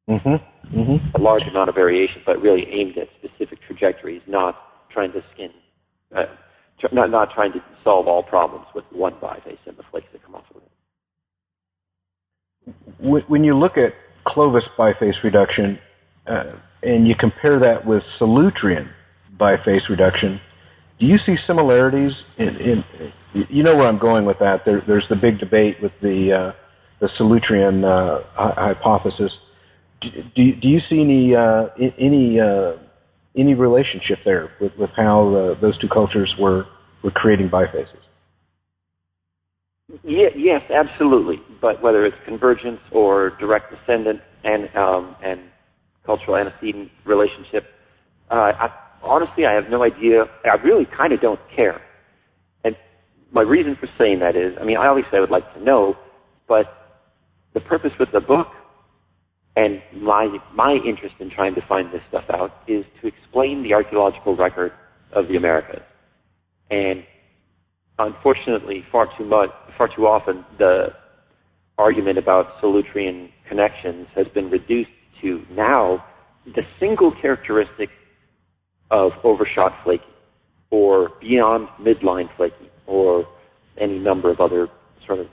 [0.10, 0.78] mm-hmm.
[0.78, 1.16] Mm-hmm.
[1.16, 4.56] a large amount of variation, but really aimed at specific trajectories, not
[4.92, 5.52] trying to skin,
[6.16, 6.24] uh,
[6.92, 10.36] not not trying to solve all problems with one biface and the flakes that come
[10.36, 10.64] off of it.
[13.30, 13.94] When you look at
[14.28, 15.78] Clovis biface reduction,
[16.28, 18.90] uh, and you compare that with Solutrean
[19.40, 20.40] biface reduction.
[21.00, 22.84] Do you see similarities in, in
[23.50, 24.62] you know where I'm going with that?
[24.66, 26.52] There, there's the big debate with the uh,
[27.02, 29.32] the Solutrean uh, hypothesis.
[30.02, 31.68] Do, do, do, you see any uh,
[32.00, 32.78] any uh,
[33.38, 36.66] any relationship there with, with how those two cultures were
[37.04, 38.02] were creating bifaces?
[40.04, 41.38] Yeah, yes, absolutely.
[41.62, 45.42] But whether it's convergence or direct descendant and um, and
[46.06, 47.66] cultural antecedent relationship,
[48.32, 48.70] uh, I,
[49.04, 50.26] honestly, I have no idea.
[50.46, 51.82] I really kind of don't care.
[52.64, 52.76] And
[53.32, 55.96] my reason for saying that is, I mean, obviously I would like to know,
[56.48, 56.66] but
[57.54, 58.48] the purpose with the book
[59.56, 63.74] and my my interest in trying to find this stuff out is to explain the
[63.74, 64.72] archaeological record
[65.14, 65.84] of the Americas.
[66.70, 67.04] And
[67.98, 70.88] unfortunately, far too much, far too often, the
[71.78, 74.90] argument about Solutrean connections has been reduced
[75.22, 76.04] to now
[76.46, 77.90] the single characteristic
[78.92, 80.06] of overshot flaking
[80.70, 83.26] or beyond midline flaking or
[83.80, 84.68] any number of other
[85.06, 85.28] sort of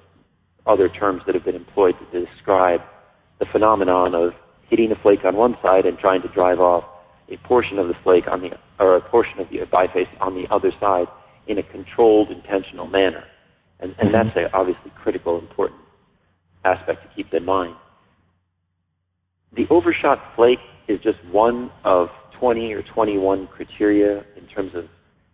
[0.66, 2.80] other terms that have been employed to describe
[3.42, 4.30] the phenomenon of
[4.70, 6.84] hitting a flake on one side and trying to drive off
[7.28, 10.44] a portion of the flake on the or a portion of the biface on the
[10.54, 11.06] other side
[11.48, 13.24] in a controlled, intentional manner.
[13.80, 14.28] And, and mm-hmm.
[14.28, 15.80] that's a obviously critical, important
[16.64, 17.74] aspect to keep in mind.
[19.56, 24.84] The overshot flake is just one of 20 or 21 criteria in terms of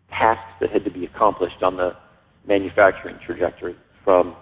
[0.08, 1.90] tasks that had to be accomplished on the
[2.46, 4.34] manufacturing trajectory from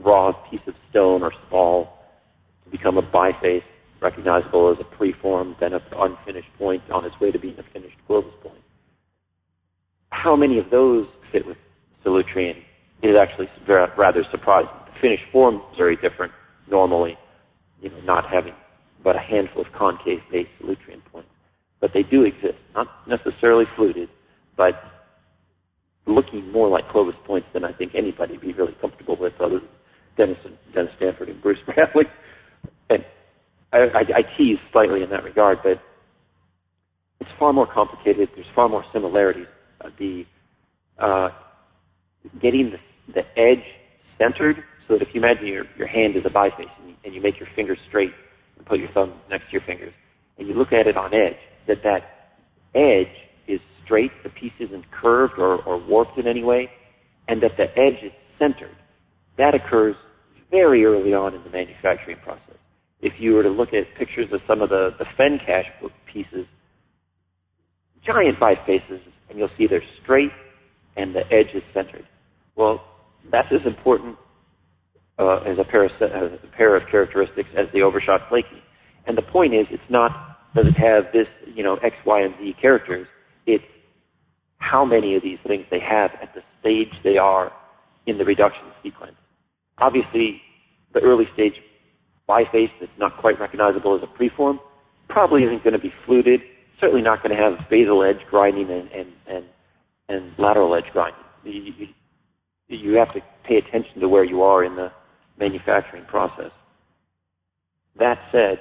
[0.00, 1.99] raw piece of stone or spall to
[2.70, 3.62] become a biface
[4.00, 7.96] recognizable as a preform, then an unfinished point on its way to being a finished
[8.06, 8.62] Clovis point.
[10.10, 11.58] How many of those fit with
[12.04, 12.56] Solutrean
[13.02, 14.70] is actually rather surprising.
[14.86, 16.32] The finished form is very different
[16.70, 17.16] normally,
[17.80, 18.54] you know, not having
[19.02, 21.30] but a handful of concave-based Solutrean points
[21.80, 22.58] but they do exist.
[22.74, 24.08] Not necessarily fluted,
[24.56, 24.74] but
[26.06, 29.60] looking more like Clovis points than I think anybody would be really comfortable with, other
[29.60, 29.68] than
[30.16, 30.38] Dennis,
[30.74, 32.04] Dennis Stanford and Bruce Bradley.
[32.90, 33.04] And
[33.72, 35.80] I, I, I tease slightly in that regard, but
[37.20, 38.28] it's far more complicated.
[38.34, 39.46] There's far more similarities.
[39.80, 40.24] Uh, the
[40.98, 41.28] uh,
[42.42, 43.64] getting the, the edge
[44.18, 47.14] centered, so that if you imagine your, your hand is a biface and you, and
[47.14, 48.12] you make your fingers straight
[48.58, 49.94] and put your thumb next to your fingers,
[50.38, 52.02] and you look at it on edge, that that
[52.74, 53.14] edge
[53.48, 56.68] is straight, the piece isn't curved or, or warped in any way,
[57.28, 58.76] and that the edge is centered.
[59.38, 59.96] That occurs
[60.50, 62.59] very early on in the manufacturing process.
[63.02, 65.66] If you were to look at pictures of some of the, the Fenn cache
[66.12, 66.46] pieces,
[68.04, 70.30] giant bifaces, and you'll see they're straight
[70.96, 72.06] and the edge is centered.
[72.56, 72.82] Well,
[73.30, 74.16] that's as important
[75.18, 78.60] uh, as, a pair of, as a pair of characteristics as the overshot flaking.
[79.06, 80.10] And the point is, it's not
[80.54, 83.06] does it have this, you know, X, Y, and Z characters.
[83.46, 83.64] It's
[84.58, 87.52] how many of these things they have at the stage they are
[88.06, 89.14] in the reduction sequence.
[89.78, 90.42] Obviously,
[90.92, 91.54] the early stage
[92.30, 94.58] biface that's not quite recognizable as a preform
[95.08, 96.40] probably isn't going to be fluted.
[96.80, 99.44] Certainly not going to have basal edge grinding and, and, and,
[100.08, 101.20] and lateral edge grinding.
[101.44, 101.86] You, you,
[102.68, 104.92] you have to pay attention to where you are in the
[105.38, 106.52] manufacturing process.
[107.98, 108.60] That said,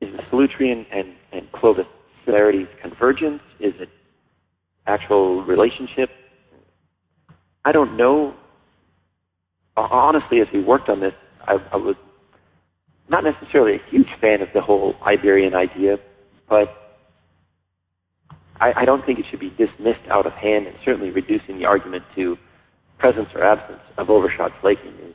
[0.00, 1.86] is the Solutrean and, and Clovis
[2.24, 3.40] similarities convergence?
[3.60, 3.88] Is it
[4.86, 6.10] actual relationship?
[7.64, 8.34] I don't know.
[9.76, 11.12] Honestly, as we worked on this,
[11.42, 11.96] I, I was
[13.08, 15.96] not necessarily a huge fan of the whole Iberian idea,
[16.48, 16.68] but
[18.60, 21.66] I, I don't think it should be dismissed out of hand, and certainly reducing the
[21.66, 22.36] argument to
[22.98, 25.14] presence or absence of overshot flaking is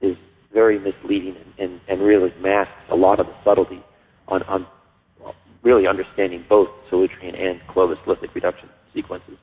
[0.00, 0.16] is
[0.52, 3.82] very misleading and, and, and really masks a lot of the subtlety
[4.28, 4.66] on, on
[5.62, 9.36] really understanding both Solutrean and Clovis lithic reduction sequences.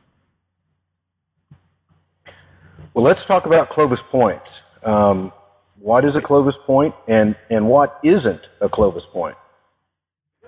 [2.95, 4.45] Well, let's talk about Clovis points.
[4.85, 5.33] Um,
[5.79, 9.35] what is a Clovis point, and and what isn't a Clovis point?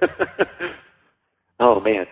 [1.59, 2.05] oh man,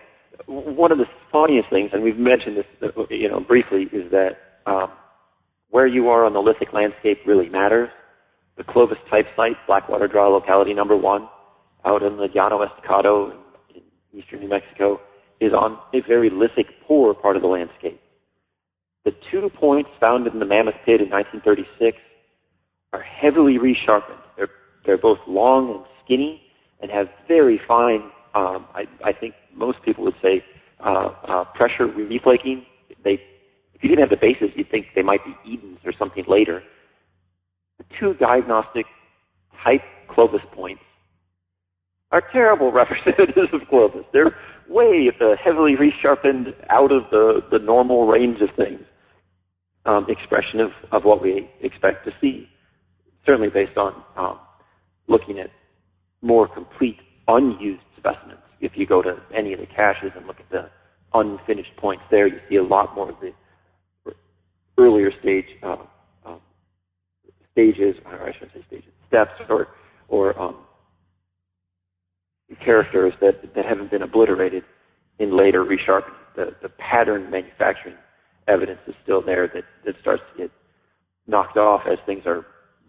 [0.46, 4.32] one of the funniest things, and we've mentioned this, you know, briefly, is that
[4.66, 4.88] um,
[5.70, 7.88] where you are on the lithic landscape really matters.
[8.58, 11.28] The Clovis type site, Blackwater Draw locality number one,
[11.86, 13.32] out in the Llano Estacado
[13.74, 15.00] in eastern New Mexico,
[15.40, 18.00] is on a very lithic poor part of the landscape.
[19.06, 21.96] The two points found in the Mammoth Pit in 1936
[22.92, 24.18] are heavily resharpened.
[24.36, 24.48] They're,
[24.84, 26.42] they're both long and skinny
[26.82, 30.44] and have very fine, um, I, I think most people would say,
[30.84, 32.66] uh, uh, pressure reflaking.
[33.04, 33.20] They,
[33.74, 36.64] if you didn't have the bases, you'd think they might be Edens or something later.
[37.78, 38.86] The two diagnostic
[39.62, 40.82] type Clovis points
[42.10, 44.04] are terrible representatives of Clovis.
[44.12, 44.34] They're
[44.68, 48.80] way the heavily resharpened, out of the, the normal range of things,
[49.86, 52.48] um, expression of, of what we expect to see.
[53.24, 54.38] Certainly based on um,
[55.08, 55.50] looking at
[56.22, 56.96] more complete
[57.28, 58.40] unused specimens.
[58.60, 60.70] If you go to any of the caches and look at the
[61.12, 63.32] unfinished points there, you see a lot more of the
[64.78, 65.76] earlier stage uh,
[66.24, 66.36] uh,
[67.52, 69.68] stages, or I shouldn't say stages, steps, or
[70.08, 70.56] or um,
[72.64, 74.62] characters that, that haven't been obliterated
[75.18, 76.14] in later resharpening.
[76.36, 77.96] The, the pattern manufacturing
[78.48, 80.50] evidence is still there that, that starts to get
[81.26, 82.46] knocked off as things are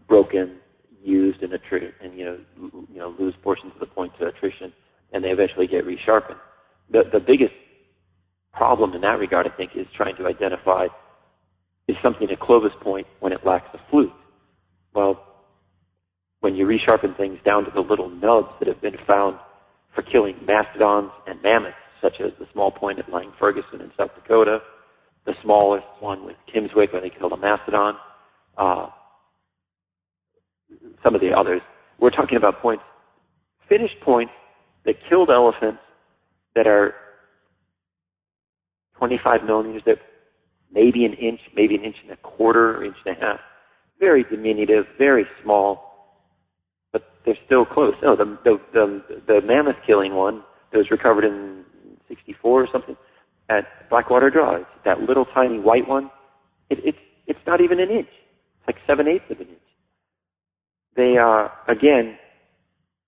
[0.08, 0.58] broken,
[1.02, 2.38] used, and, attri- and you know,
[2.92, 4.72] you know, lose portions of the point to attrition,
[5.14, 6.38] and they eventually get resharpened.
[6.92, 7.54] The, the biggest
[8.54, 10.88] problem in that regard, I think, is trying to identify
[11.88, 14.12] is something a Clovis point when it lacks a flute.
[14.94, 15.24] Well,
[16.42, 19.38] when you resharpen things down to the little nubs that have been found
[19.96, 24.60] for killing mastodons and mammoths, such as the small point at Lange-Ferguson in South Dakota,
[25.28, 27.96] the smallest one with Kimmswick where they killed a mastodon,
[28.58, 28.88] uh,
[31.04, 31.62] some of the others.
[32.00, 32.84] We're talking about points,
[33.70, 34.32] finished points
[34.86, 35.82] that killed elephants
[36.56, 36.96] that are
[38.98, 39.98] 25 millimeters, that
[40.72, 43.40] maybe an inch, maybe an inch and a quarter, inch and a half.
[44.00, 45.84] Very diminutive, very small
[46.94, 47.94] but they're still close.
[48.02, 51.64] No, the the the, the mammoth killing one that was recovered in
[52.08, 52.96] '64 or something
[53.50, 54.60] at Blackwater Draw.
[54.86, 56.10] That little tiny white one.
[56.70, 58.08] It, it's it's not even an inch.
[58.08, 59.60] It's like seven eighths of an inch.
[60.96, 62.18] They are again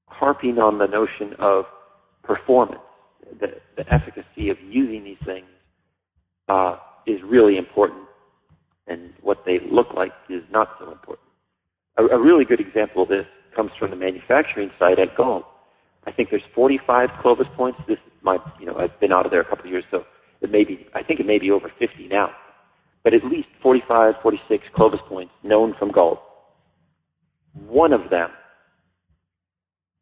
[0.08, 1.66] harping on the notion of
[2.24, 2.82] performance,
[3.40, 3.48] the,
[3.78, 5.48] the efficacy of using these things
[6.48, 8.02] uh, is really important,
[8.88, 11.28] and what they look like is not so important.
[11.98, 15.46] A, a really good example of this comes from the manufacturing side at Gault.
[16.06, 17.80] I think there's 45 Clovis points.
[17.88, 20.04] This is my, you know, I've been out of there a couple of years, so
[20.42, 22.30] it may be, I think it may be over 50 now.
[23.04, 26.20] But at least 45, 46 Clovis points known from Gault.
[27.54, 28.30] One of them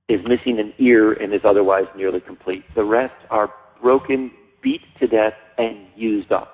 [0.10, 2.64] is missing an ear and is otherwise nearly complete.
[2.76, 3.50] The rest are
[3.82, 4.32] broken,
[4.64, 6.54] beat to death, and used up.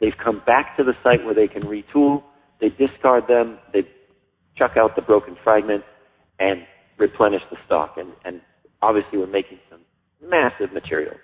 [0.00, 2.22] They've come back to the site where they can retool.
[2.60, 3.58] They discard them.
[3.72, 3.80] They
[4.56, 5.86] chuck out the broken fragments
[6.38, 6.62] and
[6.98, 7.94] replenish the stock.
[7.96, 8.40] And, and
[8.82, 9.80] obviously we're making some
[10.22, 11.14] massive material.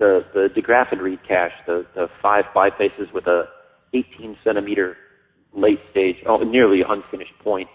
[0.00, 3.44] The, the reed cache, the, the five bifaces with a
[3.94, 4.96] 18 centimeter
[5.54, 7.68] late stage, oh, nearly unfinished point,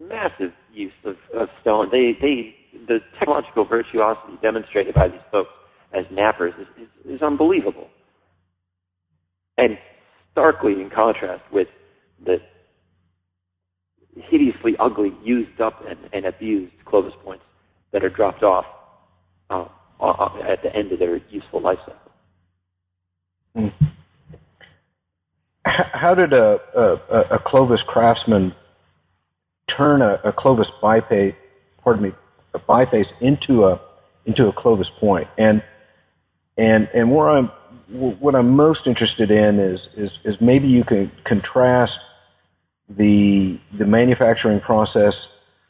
[0.00, 1.88] massive use of, of stone.
[1.92, 2.54] They, they,
[2.86, 5.50] the technological virtuosity demonstrated by these folks
[5.92, 7.88] as knappers is, is, is unbelievable.
[9.58, 9.76] And
[10.32, 11.68] starkly in contrast with
[12.24, 12.38] the
[14.30, 17.44] hideously ugly, used up and, and abused Clovis points
[17.92, 18.64] that are dropped off
[19.50, 19.66] uh,
[20.00, 22.12] at the end of their useful life cycle.
[23.56, 23.72] Mm.
[25.64, 28.54] How did a, a, a Clovis craftsman
[29.76, 31.34] turn a, a Clovis biface,
[31.82, 32.10] pardon me,
[32.54, 33.80] a biface into a
[34.24, 35.28] into a Clovis point?
[35.36, 35.62] And
[36.56, 37.50] and and where I'm
[37.88, 41.92] what I'm most interested in is is, is maybe you can contrast
[42.88, 45.14] the the manufacturing process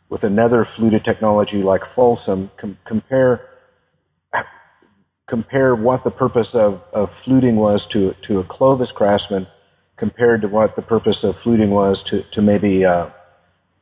[0.08, 2.50] with another fluted technology like Folsom.
[2.60, 3.42] Com- compare
[5.28, 9.46] compare what the purpose of, of fluting was to to a Clovis craftsman
[9.98, 13.06] compared to what the purpose of fluting was to to maybe uh,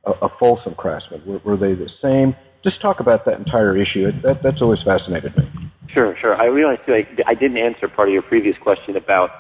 [0.05, 1.23] a, a Folsom craftsman.
[1.27, 2.35] Were, were, they the same?
[2.65, 4.11] Just talk about that entire issue.
[4.23, 5.45] That, that's always fascinated me.
[5.93, 6.35] Sure, sure.
[6.35, 9.31] I realize too, I, I didn't answer part of your previous question about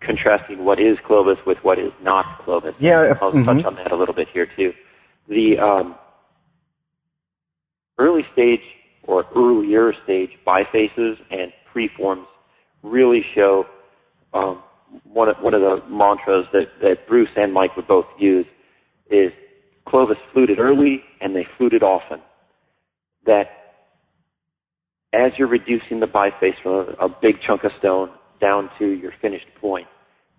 [0.00, 2.74] contrasting what is Clovis with what is not Clovis.
[2.80, 3.44] Yeah, I'll mm-hmm.
[3.44, 4.72] touch on that a little bit here too.
[5.28, 5.96] The um,
[7.98, 8.60] early stage
[9.08, 12.26] or earlier stage bifaces and preforms
[12.82, 13.64] really show
[14.34, 14.62] um,
[15.04, 18.46] one of one of the mantras that, that Bruce and Mike would both use
[19.10, 19.32] is
[19.88, 22.20] Clovis fluted early and they fluted often.
[23.24, 23.44] That
[25.14, 29.12] as you're reducing the biface from a, a big chunk of stone down to your
[29.22, 29.86] finished point,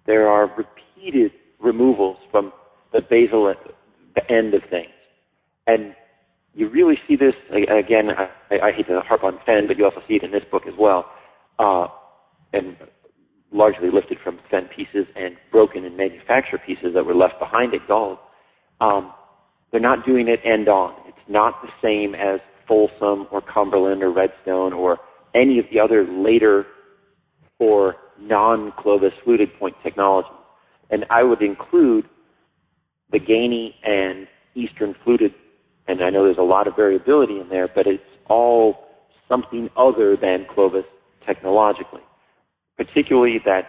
[0.05, 2.53] there are repeated removals from
[2.93, 3.53] the basal
[4.30, 4.89] end of things.
[5.65, 5.95] And
[6.54, 10.02] you really see this, again, I, I hate to harp on Fenn, but you also
[10.08, 11.06] see it in this book as well,
[11.60, 11.88] uh,
[12.54, 12.76] and
[13.52, 17.88] largely lifted from Fenn pieces and broken and manufacture pieces that were left behind at
[17.88, 18.20] Gault.
[18.82, 19.14] Um,
[19.72, 20.95] they're not doing it end on.
[21.08, 24.97] It's not the same as Folsom or Cumberland or Redstone or
[25.36, 26.66] any of the other later
[27.60, 30.32] or non-Clovis fluted point technologies.
[30.89, 32.06] And I would include
[33.12, 35.34] the Gainey and Eastern fluted,
[35.90, 38.76] and I know there's a lot of variability in there, but it's all
[39.28, 40.86] something other than Clovis
[41.26, 42.02] technologically.
[42.78, 43.64] Particularly that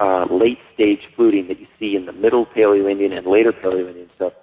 [0.00, 4.34] uh, late stage fluting that you see in the middle Paleo-Indian and later Paleo-Indian stuff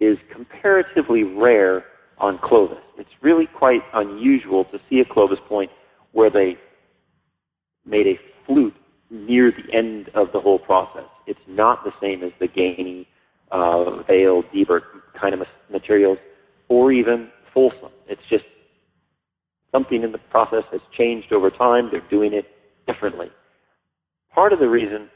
[0.00, 1.84] is comparatively rare
[2.18, 2.78] on Clovis.
[2.96, 5.70] It's really quite unusual to see a Clovis point
[6.12, 6.56] where they
[7.84, 8.74] made a flute
[9.10, 11.04] near the end of the whole process.
[11.26, 13.06] It's not the same as the Gainey,
[13.50, 14.84] uh, Vail, Debert
[15.20, 15.40] kind of
[15.70, 16.18] materials,
[16.68, 17.90] or even Folsom.
[18.08, 18.44] It's just
[19.72, 21.88] something in the process has changed over time.
[21.90, 22.46] They're doing it
[22.86, 23.26] differently.
[24.34, 25.08] Part of the reason,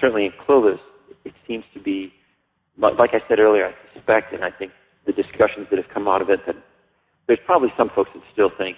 [0.00, 0.80] certainly in Clovis,
[1.24, 2.12] it seems to be,
[2.78, 4.72] like I said earlier, I suspect, and I think
[5.06, 6.56] the discussions that have come out of it, that
[7.26, 8.76] there's probably some folks that still think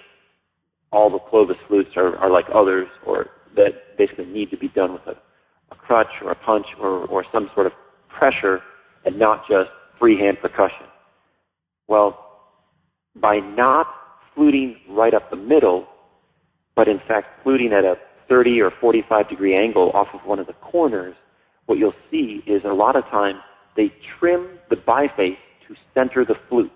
[0.91, 4.93] all the Clovis flutes are, are like others, or that basically need to be done
[4.93, 5.15] with a,
[5.71, 7.73] a crutch or a punch or, or some sort of
[8.09, 8.61] pressure
[9.05, 10.87] and not just freehand percussion.
[11.87, 12.19] Well,
[13.15, 13.87] by not
[14.33, 15.87] fluting right up the middle,
[16.75, 17.95] but in fact fluting at a
[18.27, 21.15] 30 or 45 degree angle off of one of the corners,
[21.67, 23.39] what you'll see is a lot of times
[23.77, 25.37] they trim the biface
[25.67, 26.71] to center the flute,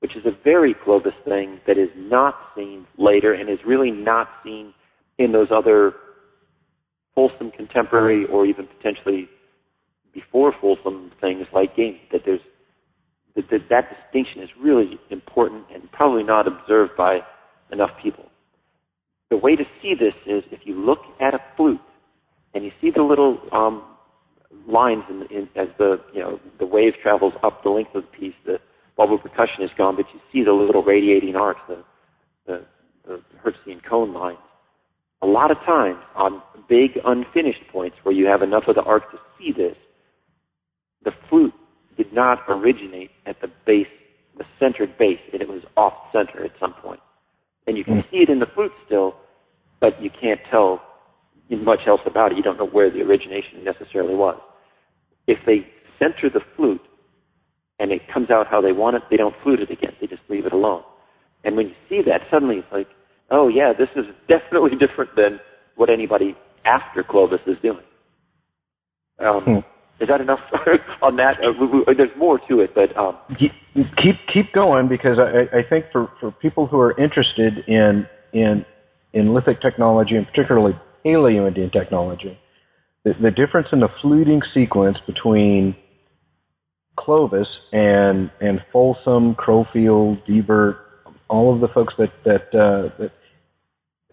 [0.00, 4.28] which is a very Clovis thing that is not seen later and is really not
[4.44, 4.72] seen
[5.18, 5.94] in those other
[7.14, 9.28] Folsom contemporary or even potentially
[10.16, 12.00] before Folsom things like Gainey.
[12.10, 12.40] That there's
[13.36, 17.18] that, that, that distinction is really important and probably not observed by
[17.70, 18.24] enough people.
[19.28, 21.80] The way to see this is if you look at a flute
[22.54, 23.82] and you see the little um,
[24.66, 28.18] lines in, in, as the you know the wave travels up the length of the
[28.18, 28.34] piece.
[28.46, 28.56] The
[28.96, 31.84] bulb of percussion is gone, but you see the little radiating arcs, the
[32.46, 32.64] the,
[33.06, 34.38] the Hertzian cone lines.
[35.22, 39.10] A lot of times on big unfinished points where you have enough of the arc
[39.10, 39.76] to see this,
[41.06, 41.54] the flute
[41.96, 43.86] did not originate at the base,
[44.36, 47.00] the centered base, and it was off center at some point.
[47.66, 48.10] And you can mm.
[48.10, 49.14] see it in the flute still,
[49.80, 50.82] but you can't tell
[51.48, 52.36] much else about it.
[52.36, 54.38] You don't know where the origination necessarily was.
[55.26, 55.66] If they
[55.98, 56.82] center the flute
[57.78, 59.92] and it comes out how they want it, they don't flute it again.
[60.00, 60.82] They just leave it alone.
[61.44, 62.88] And when you see that, suddenly it's like,
[63.30, 65.38] oh yeah, this is definitely different than
[65.76, 67.84] what anybody after Clovis is doing.
[69.18, 69.75] Um, hmm.
[69.98, 70.40] Is that enough
[71.02, 71.36] on that?
[71.42, 76.10] Uh, there's more to it, but um, keep keep going because I, I think for,
[76.20, 78.66] for people who are interested in in
[79.14, 82.38] in lithic technology and particularly Paleo-Indian technology,
[83.04, 85.74] the, the difference in the fluting sequence between
[86.98, 90.76] Clovis and and Folsom, Crowfield, Debert,
[91.28, 93.12] all of the folks that that uh, that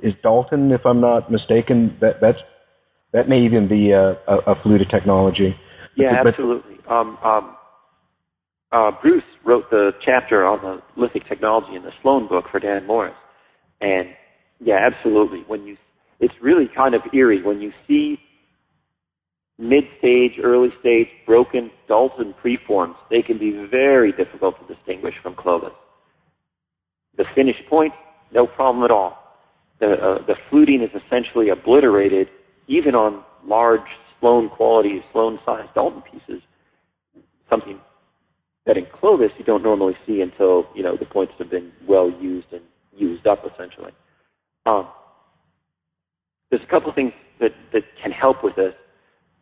[0.01, 1.97] is Dalton, if I'm not mistaken.
[2.01, 2.39] That that's
[3.13, 5.55] that may even be a, a, a fluted technology.
[5.95, 6.77] Yeah, absolutely.
[6.89, 7.55] Um, um,
[8.71, 12.87] uh, Bruce wrote the chapter on the lithic technology in the Sloan book for Dan
[12.87, 13.13] Morse,
[13.81, 14.07] and
[14.59, 15.43] yeah, absolutely.
[15.47, 15.77] When you,
[16.19, 18.17] it's really kind of eerie when you see
[19.59, 22.95] mid-stage, early stage, broken Dalton preforms.
[23.09, 25.73] They can be very difficult to distinguish from Clovis.
[27.17, 27.93] The finish point,
[28.33, 29.17] no problem at all.
[29.79, 32.27] The, uh, the fluting is essentially obliterated
[32.67, 33.81] even on large
[34.23, 36.41] Sloan quality, Sloan sized Dalton pieces.
[37.49, 37.77] Something
[38.65, 42.09] that in Clovis you don't normally see until, you know, the points have been well
[42.09, 42.61] used and
[42.95, 43.91] used up essentially.
[44.65, 44.87] Um,
[46.49, 47.11] there's a couple of things
[47.41, 48.73] that, that can help with this.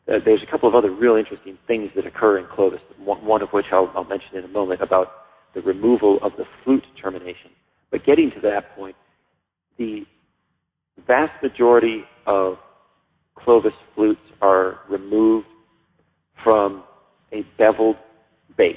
[0.07, 3.43] Uh, there's a couple of other real interesting things that occur in Clovis, one, one
[3.43, 5.09] of which I'll, I'll mention in a moment about
[5.53, 7.51] the removal of the flute termination.
[7.91, 8.95] But getting to that point,
[9.77, 10.05] the
[11.05, 12.57] vast majority of
[13.35, 15.47] Clovis flutes are removed
[16.43, 16.83] from
[17.33, 17.95] a beveled
[18.57, 18.75] base.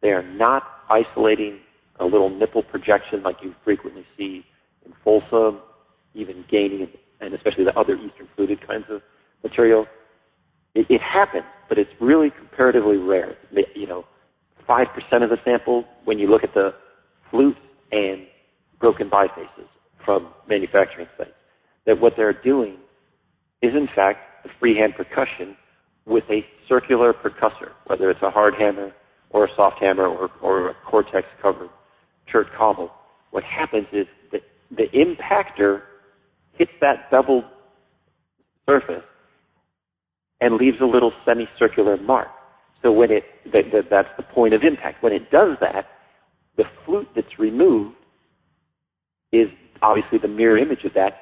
[0.00, 1.60] They are not isolating
[2.00, 4.44] a little nipple projection like you frequently see
[4.84, 5.60] in Folsom,
[6.14, 6.88] even Gainey,
[7.20, 9.00] and especially the other Eastern fluted kinds of
[9.42, 9.86] material.
[10.74, 13.36] It, it happens, but it's really comparatively rare.
[13.74, 14.04] You know,
[14.68, 14.86] 5%
[15.22, 16.70] of the sample when you look at the
[17.30, 17.58] flutes
[17.92, 18.26] and
[18.80, 19.68] broken bifaces
[20.04, 21.30] from manufacturing sites.
[21.86, 22.76] That what they're doing
[23.62, 25.56] is in fact a freehand percussion
[26.04, 28.92] with a circular percussor, whether it's a hard hammer
[29.30, 31.70] or a soft hammer or, or a cortex covered
[32.30, 32.90] chert cobble.
[33.30, 34.40] What happens is that
[34.70, 35.82] the impactor
[36.58, 37.44] hits that beveled
[38.66, 39.04] surface
[40.40, 42.28] and leaves a little semicircular mark.
[42.82, 45.02] So when it, that, that, that's the point of impact.
[45.02, 45.86] When it does that,
[46.56, 47.94] the flute that's removed
[49.32, 49.48] is
[49.80, 51.12] obviously the mirror image of that,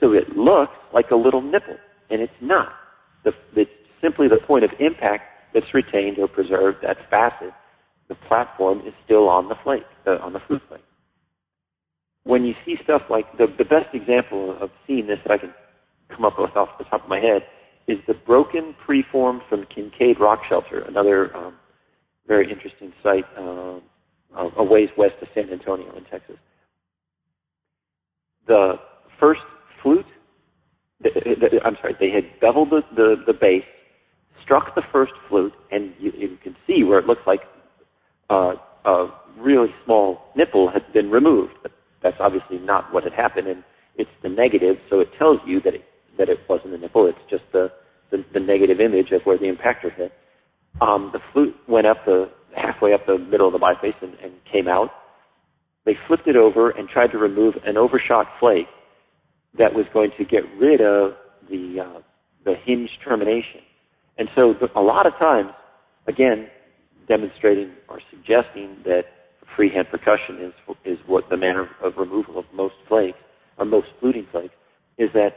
[0.00, 1.76] so it looks like a little nipple,
[2.10, 2.68] and it's not.
[3.24, 7.52] The, it's simply the point of impact that's retained or preserved, that facet.
[8.08, 10.82] The platform is still on the flake, uh, on the flute flake.
[12.24, 15.54] When you see stuff like, the, the best example of seeing this that I can
[16.14, 17.42] come up with off the top of my head
[17.88, 21.54] is the broken preform from Kincaid Rock Shelter, another um,
[22.26, 23.80] very interesting site uh,
[24.56, 26.36] a ways west of San Antonio in Texas.
[28.46, 28.74] The
[29.18, 29.40] first
[29.82, 30.06] flute,
[31.02, 33.64] the, the, I'm sorry, they had beveled the, the, the base,
[34.42, 37.40] struck the first flute, and you, you can see where it looks like
[38.28, 41.54] uh, a really small nipple had been removed.
[41.62, 41.72] But
[42.02, 43.64] that's obviously not what had happened, and
[43.96, 45.84] it's the negative, so it tells you that it,
[46.18, 47.06] that it wasn't a nipple.
[47.06, 47.70] It's just the,
[48.10, 50.12] the, the negative image of where the impactor hit.
[50.80, 54.32] Um, the flute went up the halfway up the middle of the biface and, and
[54.50, 54.90] came out.
[55.86, 58.66] They flipped it over and tried to remove an overshot flake
[59.58, 61.12] that was going to get rid of
[61.48, 62.00] the uh,
[62.44, 63.60] the hinge termination.
[64.18, 65.50] And so a lot of times,
[66.06, 66.48] again,
[67.08, 69.02] demonstrating or suggesting that
[69.56, 73.18] freehand percussion is is what the manner of removal of most flakes
[73.58, 74.54] or most fluting flakes
[74.98, 75.30] is that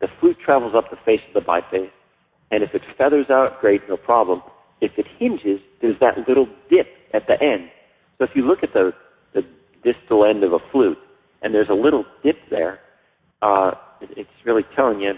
[0.00, 1.90] the flute travels up the face of the biface,
[2.50, 4.40] and if it feathers out, great, no problem.
[4.80, 7.68] If it hinges, there's that little dip at the end.
[8.18, 8.92] So if you look at the
[9.34, 9.42] the
[9.84, 10.98] distal end of a flute,
[11.42, 12.80] and there's a little dip there,
[13.42, 15.12] uh, it's really telling you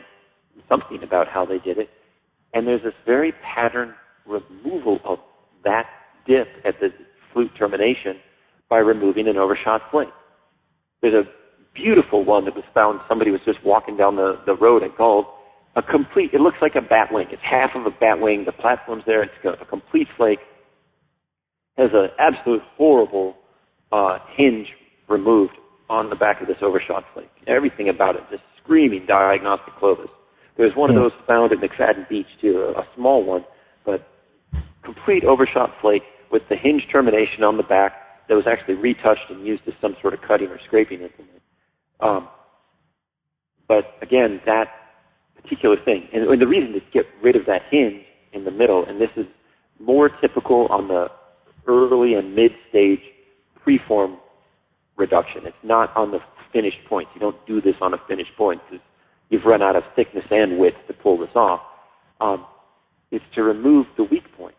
[0.68, 1.88] something about how they did it.
[2.54, 3.94] And there's this very pattern
[4.26, 5.18] removal of
[5.64, 5.86] that
[6.26, 6.88] dip at the
[7.32, 8.16] flute termination
[8.68, 10.08] by removing an overshot flake.
[11.00, 11.28] There's a
[11.74, 13.00] beautiful one that was found.
[13.08, 15.26] Somebody was just walking down the, the road at Gault.
[15.74, 17.26] A complete, it looks like a bat wing.
[17.30, 18.44] It's half of a bat wing.
[18.44, 19.22] The platform's there.
[19.22, 20.38] It's got a complete flake.
[21.78, 23.34] Has an absolute horrible
[23.90, 24.68] uh, hinge
[25.08, 25.52] removed
[25.88, 27.30] on the back of this overshot flake.
[27.46, 30.10] Everything about it just screaming diagnostic Clovis.
[30.56, 31.02] There's one of hmm.
[31.02, 33.44] those found at McFadden Beach too, a, a small one,
[33.84, 34.06] but
[34.84, 37.92] complete overshot flake with the hinge termination on the back
[38.28, 41.42] that was actually retouched and used as some sort of cutting or scraping implement.
[42.00, 42.28] Um,
[43.68, 44.66] but again, that
[45.40, 48.84] particular thing, and, and the reason to get rid of that hinge in the middle,
[48.86, 49.26] and this is
[49.80, 51.06] more typical on the
[51.66, 53.00] early and mid stage
[53.66, 54.16] preform
[54.96, 55.42] reduction.
[55.44, 56.18] It's not on the
[56.52, 57.10] finished points.
[57.14, 58.84] You don't do this on a finished point because
[59.30, 61.60] you've run out of thickness and width to pull this off.
[62.20, 62.46] Um,
[63.10, 64.54] it's to remove the weak point.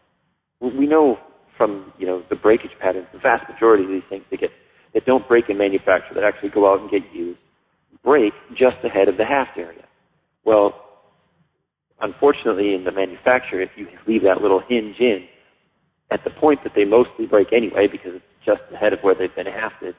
[0.60, 1.18] We know
[1.58, 4.50] from you know the breakage patterns, the vast majority of these things that get
[4.94, 7.40] that don't break in manufacture, that actually go out and get used,
[8.04, 9.86] break just ahead of the haft area.
[10.46, 10.74] Well,
[12.00, 15.26] unfortunately, in the manufacture, if you leave that little hinge in,
[16.12, 19.36] at the point that they mostly break anyway, because it's just ahead of where they've
[19.36, 19.94] been hafted,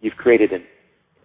[0.00, 0.64] you've created an,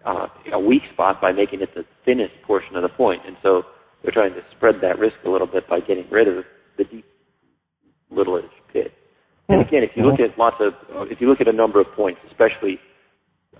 [0.04, 3.22] uh, a weak spot by making it the thinnest portion of the point.
[3.26, 3.62] And so
[4.02, 6.44] they're trying to spread that risk a little bit by getting rid of
[6.78, 7.04] the deep
[8.10, 8.92] little edge pit.
[9.48, 10.72] And again, if you look at lots of,
[11.10, 12.78] if you look at a number of points, especially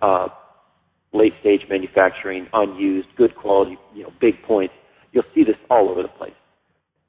[0.01, 0.29] uh,
[1.13, 4.75] late stage manufacturing, unused, good quality, you know, big points,
[5.13, 6.33] you'll see this all over the place.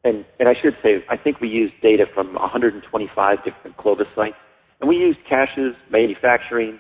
[0.04, 4.36] And, and I should say, I think we used data from 125 different Clovis sites,
[4.82, 6.80] and we used caches, manufacturing,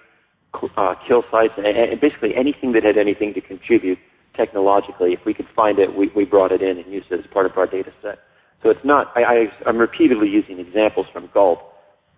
[0.77, 3.97] uh, kill sites, and, and basically anything that had anything to contribute
[4.35, 5.13] technologically.
[5.13, 7.45] If we could find it, we, we brought it in and used it as part
[7.45, 8.19] of our data set.
[8.61, 9.11] So it's not.
[9.15, 11.59] I, I, I'm repeatedly using examples from Gault,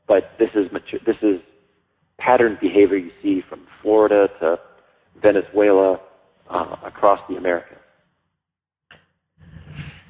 [0.07, 0.71] but this is
[1.05, 1.41] this is
[2.19, 4.57] pattern behavior you see from Florida to
[5.21, 5.99] Venezuela
[6.49, 7.77] uh, across the Americas.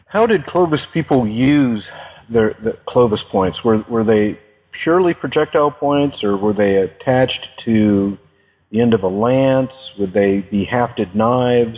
[0.08, 1.84] How did Clovis people use
[2.32, 3.58] their the Clovis points?
[3.64, 4.38] Were were they
[4.84, 8.18] purely projectile points, or were they attached to
[8.72, 9.72] the end of a lance?
[10.00, 11.78] Would they be hafted knives?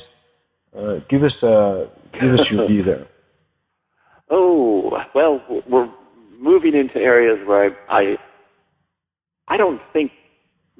[0.77, 3.07] Uh, give us uh, give us your view there.
[4.29, 5.39] Oh well,
[5.69, 5.89] we're
[6.37, 8.15] moving into areas where I, I
[9.47, 10.11] I don't think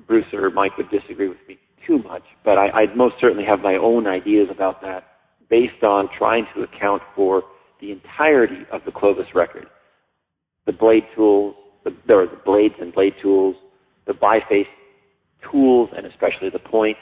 [0.05, 1.57] Bruce or Mike would disagree with me
[1.87, 5.05] too much, but I, I most certainly have my own ideas about that
[5.49, 7.43] based on trying to account for
[7.79, 9.67] the entirety of the Clovis record.
[10.65, 11.55] The blade tools,
[11.87, 13.55] the, there are the blades and blade tools,
[14.05, 14.67] the biface
[15.49, 16.99] tools, and especially the points,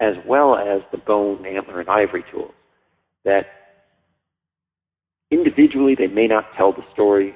[0.00, 2.52] as well as the bone, antler, and ivory tools.
[3.24, 3.46] That
[5.30, 7.34] individually they may not tell the story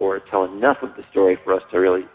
[0.00, 2.06] or tell enough of the story for us to really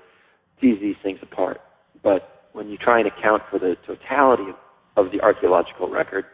[0.60, 1.62] tease these things apart.
[2.04, 6.26] But when you try and account for the totality of, of the archaeological record,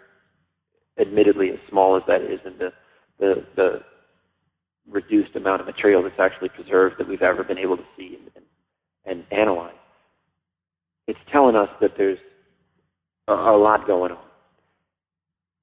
[0.99, 2.69] admittedly as small as that is, and the,
[3.19, 3.69] the, the
[4.89, 8.43] reduced amount of material that's actually preserved that we've ever been able to see and,
[9.05, 9.73] and, and analyze,
[11.07, 12.19] it's telling us that there's
[13.27, 14.23] a, a lot going on.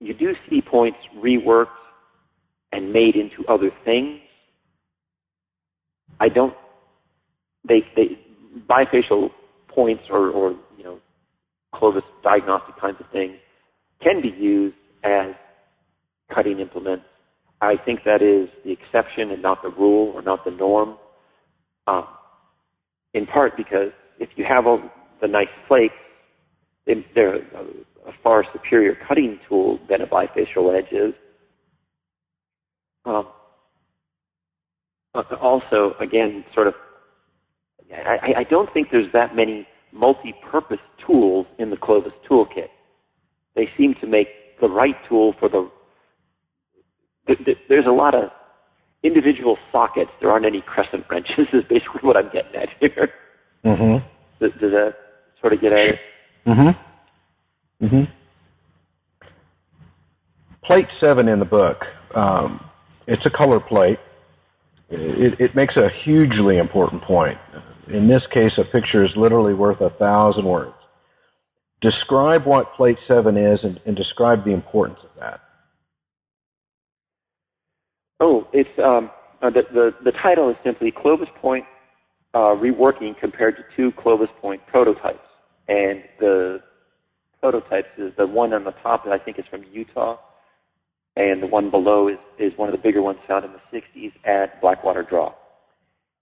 [0.01, 1.69] You do see points reworked
[2.73, 4.21] and made into other things.
[6.21, 6.55] I don't.
[7.67, 8.19] They they
[8.69, 9.31] bifacial
[9.69, 10.99] points or or you know
[11.75, 13.37] Clovis diagnostic kinds of things
[14.03, 15.35] can be used as
[16.35, 17.05] cutting implements.
[17.61, 20.97] I think that is the exception and not the rule or not the norm.
[21.87, 22.07] Um,
[23.13, 24.81] in part because if you have all
[25.21, 25.95] the nice flakes,
[27.15, 27.65] they're a,
[28.07, 31.15] a far superior cutting tool than a bifacial edge is.
[33.05, 33.29] Um,
[35.41, 36.75] also, again, sort of,
[37.93, 42.69] I, I don't think there's that many multi-purpose tools in the Clovis toolkit.
[43.55, 44.29] They seem to make
[44.61, 45.71] the right tool for the.
[47.27, 48.31] There's a lot of
[49.03, 50.11] individual sockets.
[50.21, 51.35] There aren't any crescent wrenches.
[51.53, 53.11] Is basically what I'm getting at here.
[53.65, 54.07] Mm-hmm.
[54.41, 54.95] Does, does that
[55.41, 55.95] sort of get at it?
[56.47, 57.87] Mm-hmm.
[57.87, 58.13] Mm-hmm.
[60.65, 61.79] Plate seven in the book.
[62.15, 62.61] Um,
[63.07, 63.99] it's a color plate.
[64.91, 67.39] It, it makes a hugely important point.
[67.89, 70.73] In this case, a picture is literally worth a thousand words.
[71.83, 75.41] Describe what plate seven is and, and describe the importance of that.
[78.25, 79.11] Oh, it's um,
[79.43, 81.67] uh, the, the the title is simply Clovis Point
[82.33, 85.29] uh, reworking compared to two Clovis Point prototypes,
[85.69, 86.61] and the
[87.43, 90.17] prototypes is the one on the top that I think is from Utah,
[91.17, 94.13] and the one below is, is one of the bigger ones found in the 60s
[94.25, 95.35] at Blackwater Draw.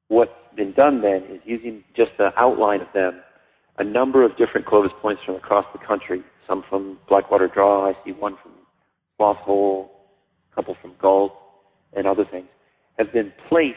[0.09, 3.21] What's been done then is using just the outline of them,
[3.79, 7.93] a number of different Clovis points from across the country, some from Blackwater Draw, I
[8.05, 8.55] see one from
[9.17, 9.93] Sloth Hole,
[10.51, 11.39] a couple from Gault,
[11.95, 12.47] and other things,
[12.99, 13.77] have been placed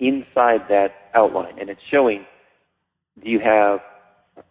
[0.00, 1.58] inside that outline.
[1.58, 2.24] And it's showing,
[3.22, 3.80] do you have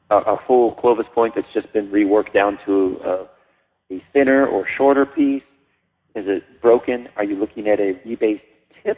[0.10, 4.66] a, a full Clovis point that's just been reworked down to a, a thinner or
[4.78, 5.44] shorter piece?
[6.16, 7.08] Is it broken?
[7.16, 8.42] Are you looking at a rebased
[8.84, 8.98] tip?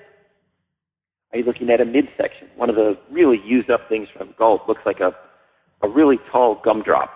[1.31, 2.47] Are you looking at a midsection?
[2.55, 5.11] One of the really used up things from Gault looks like a,
[5.85, 7.09] a really tall gumdrop.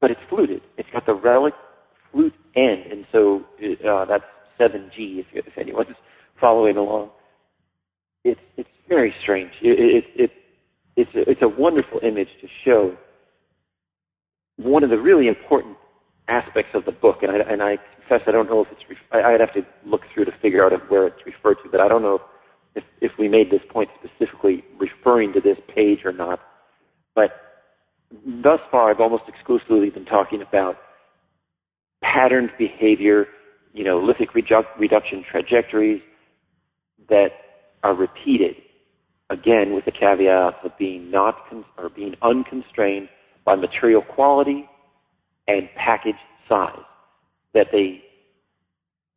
[0.00, 0.60] But it's fluted.
[0.76, 1.54] It's got the relic
[2.12, 3.42] flute end, and so
[3.88, 4.24] uh, that's
[4.60, 5.96] 7G if, if anyone's
[6.40, 7.10] following along.
[8.24, 9.52] It's, it's very strange.
[9.62, 10.30] It, it, it,
[10.96, 12.96] it's, a, it's a wonderful image to show
[14.56, 15.76] one of the really important
[16.28, 18.82] aspects of the book, and I, and I confess I don't know if it's.
[18.88, 21.88] Ref- I'd have to look through to figure out where it's referred to, but I
[21.88, 22.20] don't know
[22.74, 26.40] if if we made this point specifically referring to this page or not.
[27.14, 27.30] But
[28.42, 30.76] thus far, I've almost exclusively been talking about
[32.02, 33.26] patterned behavior,
[33.76, 36.00] you know, lithic redu- reduction trajectories
[37.10, 37.28] that
[37.82, 38.56] are repeated
[39.28, 43.06] again with the caveat of being not con- or being unconstrained
[43.44, 44.66] by material quality
[45.46, 46.16] and package
[46.48, 46.78] size,
[47.52, 48.02] that they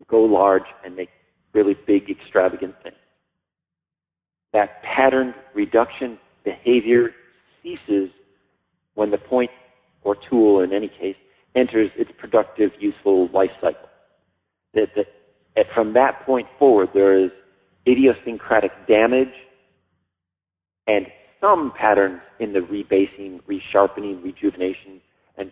[0.10, 1.10] go large and make
[1.54, 2.96] really big, extravagant things.
[4.52, 7.12] That patterned reduction behavior
[7.64, 8.10] ceases
[8.96, 9.52] when the point
[10.04, 11.16] or tool, in any case,
[11.56, 13.89] enters its productive, useful life cycle.
[14.74, 17.32] That, that, from that point forward, there is
[17.88, 19.34] idiosyncratic damage
[20.88, 21.08] and
[21.42, 25.02] some patterns in the rebasing, resharpening, rejuvenation,
[25.38, 25.52] and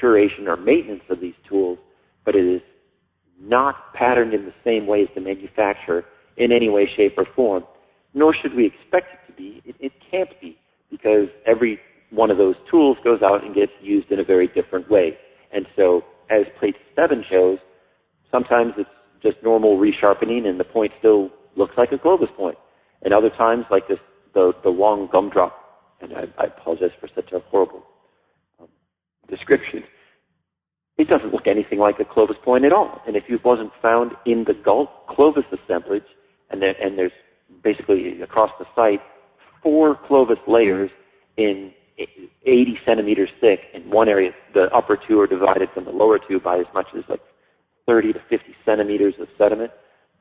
[0.00, 1.78] curation or maintenance of these tools,
[2.24, 2.62] but it is
[3.40, 6.04] not patterned in the same way as the manufacturer
[6.36, 7.64] in any way, shape, or form,
[8.14, 9.62] nor should we expect it to be.
[9.64, 10.56] It, it can't be,
[10.90, 11.78] because every
[12.10, 15.18] one of those tools goes out and gets used in a very different way.
[15.52, 17.58] And so, as plate 7 shows,
[18.30, 18.88] sometimes it's
[19.22, 22.56] just normal resharpening and the point still looks like a Clovis point.
[23.02, 23.98] And other times, like this,
[24.34, 25.52] the, the long gumdrop,
[26.00, 27.84] and I, I apologize for such a horrible
[28.60, 28.68] um,
[29.28, 29.82] description,
[30.96, 33.00] it doesn't look anything like a Clovis point at all.
[33.06, 34.54] And if it wasn't found in the
[35.08, 36.02] Clovis assemblage,
[36.50, 37.12] and, there, and there's
[37.62, 39.00] basically across the site
[39.62, 40.90] four Clovis layers
[41.36, 41.72] in
[42.46, 43.60] 80 centimeters thick.
[43.74, 46.86] In one area, the upper two are divided from the lower two by as much
[46.96, 47.20] as like
[47.88, 49.72] 30 to 50 centimeters of sediment.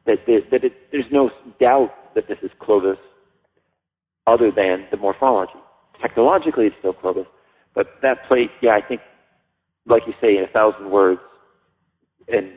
[0.05, 2.97] That, that, it, there's no doubt that this is Clovis
[4.25, 5.59] other than the morphology.
[6.01, 7.27] Technologically, it's still Clovis,
[7.75, 9.01] but that plate, yeah, I think,
[9.85, 11.19] like you say, in a thousand words,
[12.29, 12.53] and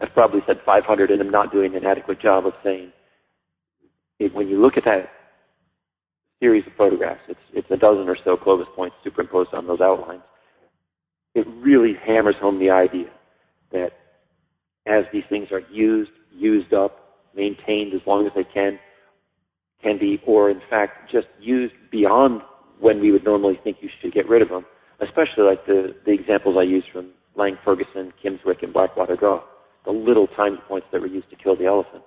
[0.00, 2.92] I've probably said 500, and I'm not doing an adequate job of saying
[4.18, 5.10] it, when you look at that
[6.40, 10.22] series of photographs, it's, it's a dozen or so Clovis points superimposed on those outlines.
[11.34, 13.10] It really hammers home the idea
[13.72, 13.90] that
[14.88, 18.78] as these things are used, used up, maintained as long as they can,
[19.82, 22.40] can be, or in fact just used beyond
[22.80, 24.64] when we would normally think you should get rid of them,
[25.00, 29.42] especially like the, the examples I used from Lang Ferguson, Kimmswick, and Blackwater Draw,
[29.84, 32.06] the little tiny points that were used to kill the elephants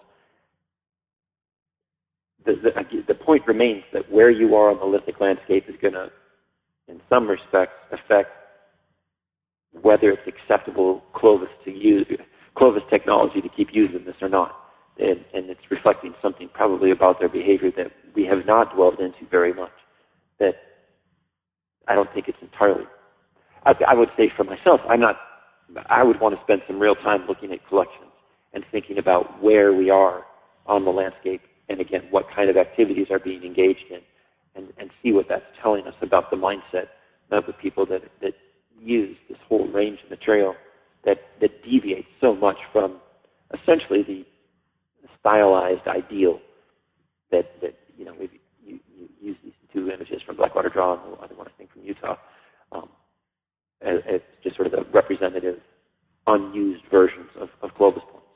[2.45, 5.93] the, the, the point remains that where you are on the lithic landscape is going
[5.93, 6.09] to,
[6.87, 8.29] in some respects, affect
[9.81, 12.05] whether it's acceptable Clovis to use
[12.57, 14.55] Clovis technology to keep using this or not.
[14.99, 19.29] And, and it's reflecting something probably about their behavior that we have not dwelled into
[19.29, 19.71] very much.
[20.39, 20.53] That
[21.87, 22.85] I don't think it's entirely.
[23.65, 25.15] I, I would say for myself, I'm not.
[25.89, 28.11] I would want to spend some real time looking at collections
[28.53, 30.23] and thinking about where we are
[30.67, 31.41] on the landscape
[31.71, 33.99] and again, what kind of activities are being engaged in,
[34.55, 36.87] and, and see what that's telling us about the mindset
[37.31, 38.33] of the people that, that
[38.77, 40.53] use this whole range of material
[41.05, 42.97] that, that deviates so much from
[43.53, 44.25] essentially the
[45.19, 46.39] stylized ideal
[47.31, 48.31] that, that you know, we've
[48.63, 51.71] you, you use these two images from Blackwater Draw and the other one I think
[51.71, 52.15] from Utah
[52.71, 52.89] um,
[53.81, 55.59] as, as just sort of the representative
[56.27, 58.27] unused versions of, of Clovis points.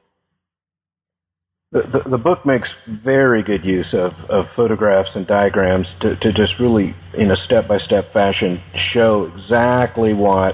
[1.72, 2.70] The, the, the, book makes
[3.04, 7.68] very good use of, of photographs and diagrams to, to just really, in a step
[7.68, 8.62] by step fashion,
[8.94, 10.54] show exactly what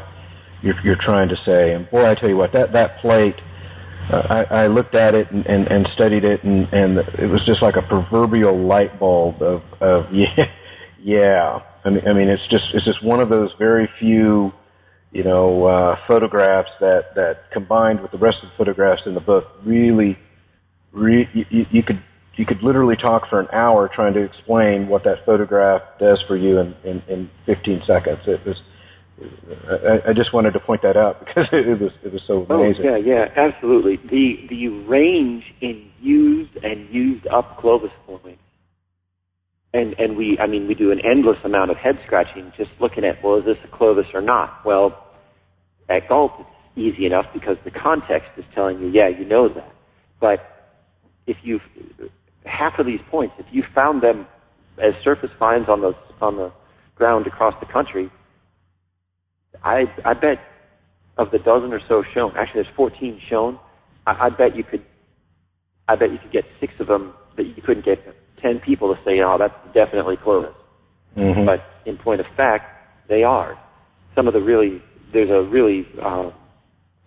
[0.61, 1.73] you're, you're trying to say.
[1.73, 3.35] And boy, I tell you what, that, that plate,
[4.11, 7.41] uh, I, I looked at it and, and, and studied it, and, and it was
[7.45, 10.45] just like a proverbial light bulb of, of yeah,
[11.01, 11.59] yeah.
[11.83, 14.51] I mean, I mean, it's just it's just one of those very few,
[15.11, 19.21] you know, uh, photographs that that combined with the rest of the photographs in the
[19.21, 20.17] book really
[20.91, 22.03] re- you, you could
[22.35, 26.37] you could literally talk for an hour trying to explain what that photograph does for
[26.37, 28.19] you in, in, in 15 seconds.
[28.25, 28.55] It was,
[29.21, 32.55] I, I just wanted to point that out because it was it was so oh,
[32.55, 32.85] amazing.
[32.85, 33.97] Oh yeah, yeah, absolutely.
[33.97, 38.41] The the range in used and used up Clovis points,
[39.73, 43.03] and and we I mean we do an endless amount of head scratching just looking
[43.03, 44.65] at well is this a Clovis or not?
[44.65, 45.07] Well,
[45.89, 49.71] at Gault it's easy enough because the context is telling you yeah you know that,
[50.19, 50.39] but
[51.27, 51.59] if you
[52.45, 54.27] half of these points, if you found them
[54.77, 56.51] as surface finds on the on the
[56.95, 58.11] ground across the country,
[59.63, 60.39] I I bet
[61.17, 63.59] of the dozen or so shown, actually there's 14 shown.
[64.07, 64.83] I, I bet you could,
[65.87, 67.99] I bet you could get six of them that you couldn't get
[68.41, 70.55] 10 people to say, oh, that's definitely Clovis.
[71.17, 71.45] Mm-hmm.
[71.45, 72.65] But in point of fact,
[73.07, 73.59] they are.
[74.15, 74.81] Some of the really,
[75.13, 76.31] there's a really uh,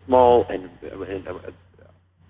[0.07, 1.51] small and, and uh,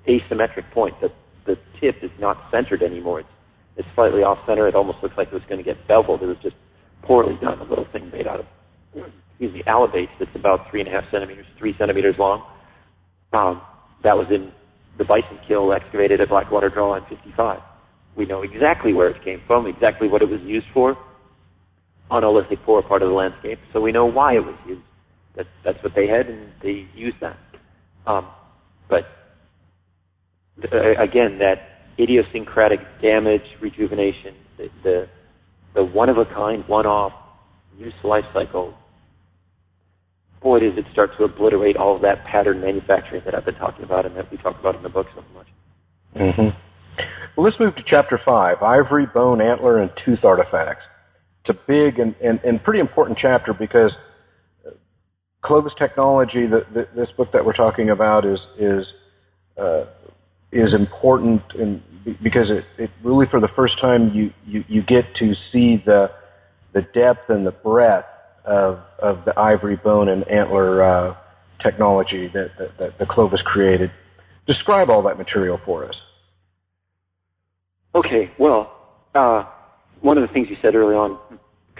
[0.09, 1.11] asymmetric point that
[1.47, 3.21] the tip is not centered anymore.
[3.21, 3.29] It's
[3.77, 4.69] it's slightly off center.
[4.69, 6.23] It almost looks like it was going to get beveled.
[6.23, 6.55] It was just
[7.03, 7.59] poorly done.
[7.59, 8.47] A little thing made out of
[9.35, 12.47] excuse me alibate that's about three and a half centimeters, three centimeters long.
[13.33, 13.63] Um,
[14.05, 14.53] that was in
[14.97, 17.59] the bison kill excavated at Blackwater Draw in '55.
[18.17, 20.97] We know exactly where it came from, exactly what it was used for
[22.11, 24.83] on a lithic poor part of the landscape, so we know why it was used.
[25.37, 27.37] That, that's what they had, and they used that.
[28.07, 28.29] Um,
[28.89, 29.03] but
[30.73, 31.57] uh, again, that
[31.99, 35.07] idiosyncratic damage, rejuvenation, the, the,
[35.75, 37.13] the one of a kind, one off
[37.77, 38.75] use life cycle,
[40.45, 43.83] boy, does it start to obliterate all of that pattern manufacturing that I've been talking
[43.83, 45.47] about and that we talk about in the book so much.
[46.15, 46.57] Mm-hmm.
[47.37, 50.85] Well, let's move to chapter five: ivory, bone, antler, and tooth artifacts.
[51.45, 53.91] It's a big and, and, and pretty important chapter because
[55.45, 58.87] Clovis technology, the, the, this book that we're talking about, is is
[59.59, 59.85] uh,
[60.53, 61.83] is important in,
[62.23, 66.11] because it, it really, for the first time, you, you, you get to see the
[66.73, 68.07] the depth and the breadth
[68.45, 71.15] of of the ivory, bone, and antler uh,
[71.63, 73.91] technology that, that, that the Clovis created.
[74.47, 75.95] Describe all that material for us.
[77.95, 78.77] Okay, well,
[79.15, 79.45] uh,
[80.01, 81.19] one of the things you said early on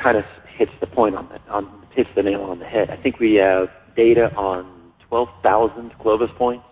[0.03, 0.25] kind of
[0.57, 2.91] hits the point on that, on hits the nail on the head.
[2.91, 6.65] I think we have data on 12,000 Clovis points.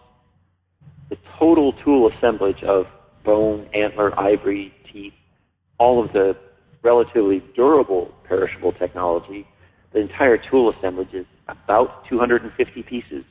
[1.11, 2.87] The total tool assemblage of
[3.25, 5.13] bone, antler, ivory, teeth,
[5.79, 6.35] all of the
[6.83, 9.47] relatively durable perishable technology,
[9.93, 13.25] the entire tool assemblage is about 250 pieces.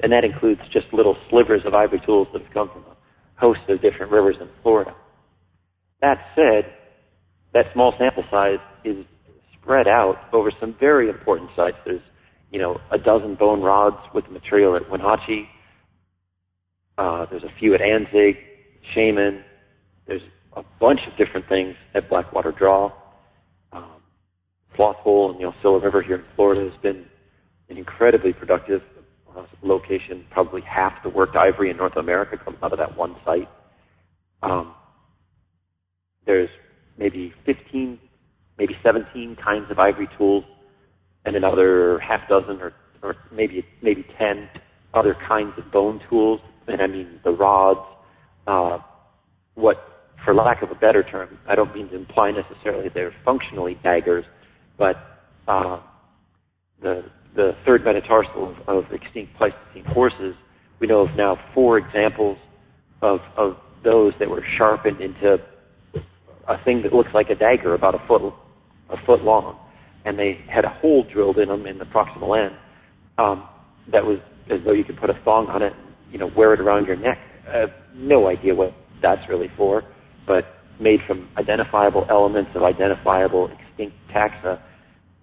[0.00, 2.96] And that includes just little slivers of ivory tools that have come from a
[3.36, 4.94] host of different rivers in Florida.
[6.00, 6.72] That said,
[7.54, 9.04] that small sample size is
[9.60, 11.76] spread out over some very important sites.
[11.84, 12.00] There's,
[12.50, 15.48] you know, a dozen bone rods with material at Wenatchee.
[16.96, 18.36] Uh, there's a few at Anzick,
[18.94, 19.42] Sheaman.
[20.06, 20.22] There's
[20.56, 22.92] a bunch of different things at Blackwater Draw.
[24.78, 27.04] Hole in the Aucilla River here in Florida has been
[27.68, 28.80] an incredibly productive
[29.36, 30.24] uh, location.
[30.30, 33.48] Probably half the worked ivory in North America comes out of that one site.
[34.42, 34.74] Um,
[36.26, 36.48] there's
[36.98, 37.98] maybe 15
[38.58, 40.44] maybe 17 kinds of ivory tools
[41.24, 42.72] and another half dozen or,
[43.02, 44.48] or maybe maybe 10
[44.94, 46.40] other kinds of bone tools.
[46.66, 47.80] And I mean the rods,
[48.46, 48.78] uh,
[49.54, 49.76] what,
[50.24, 54.24] for lack of a better term, I don't mean to imply necessarily they're functionally daggers,
[54.78, 54.96] but
[55.46, 55.80] uh,
[56.80, 57.04] the
[57.34, 60.34] the third metatarsal of, of extinct Pleistocene horses,
[60.80, 62.38] we know of now four examples
[63.02, 65.36] of of those that were sharpened into
[66.48, 68.22] a thing that looks like a dagger about a foot
[68.90, 69.58] a foot long,
[70.04, 72.56] and they had a hole drilled in them in the proximal end
[73.18, 73.48] um,
[73.92, 74.18] that was
[74.50, 75.72] as though you could put a thong on it,
[76.10, 77.18] you know, wear it around your neck.
[77.46, 78.72] Uh, no idea what
[79.02, 79.82] that's really for,
[80.26, 80.44] but
[80.80, 83.50] made from identifiable elements of identifiable
[84.14, 84.58] taxa.
[84.58, 84.62] Uh,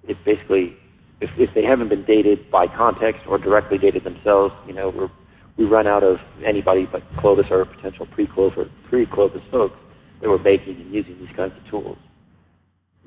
[0.08, 0.78] it basically,
[1.22, 5.10] if, if they haven't been dated by context or directly dated themselves, you know, we're,
[5.58, 9.76] we run out of anybody but Clovis or potential pre-Clovis, pre-Clovis folks
[10.22, 11.98] that were making and using these kinds of tools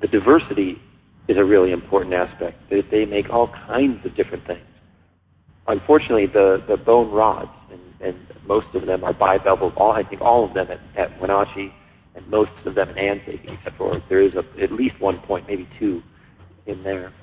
[0.01, 0.77] the diversity
[1.27, 2.57] is a really important aspect.
[2.69, 4.65] They, they make all kinds of different things.
[5.67, 10.21] Unfortunately, the, the bone rods, and, and most of them are bibeveled, all, I think
[10.21, 11.71] all of them at, at Wenatchee,
[12.15, 15.47] and most of them in Anzick, except for there is a, at least one point,
[15.47, 16.01] maybe two,
[16.65, 17.13] in there.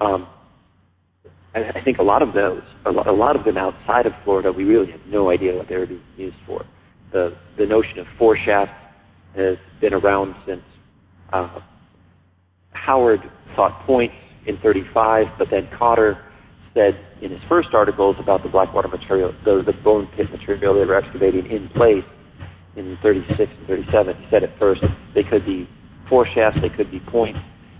[0.00, 0.28] Um,
[1.54, 4.12] and I think a lot of those, a lot, a lot of them outside of
[4.24, 6.64] Florida, we really have no idea what they're being used for.
[7.12, 8.74] The the notion of foreshafts
[9.36, 10.62] has been around since
[11.32, 11.60] uh,
[12.72, 13.20] Howard
[13.54, 14.14] thought points
[14.46, 16.18] in 35, but then Cotter
[16.74, 20.84] said in his first articles about the Blackwater material, the, the bone pit material they
[20.84, 22.04] were excavating in place
[22.76, 24.82] in 36 and 37, he said at first
[25.14, 25.68] they could be
[26.08, 27.38] foreshafts, they could be points,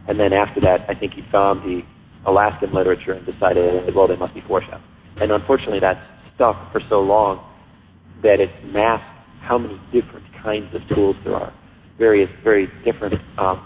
[0.09, 1.81] and then after that, I think he found the
[2.27, 4.85] Alaskan literature and decided, well, they must be foreshafts.
[5.17, 6.01] And unfortunately, that's
[6.35, 7.45] stuck for so long
[8.23, 9.05] that it's masked
[9.43, 11.53] how many different kinds of tools there are,
[11.99, 13.65] various, very different um,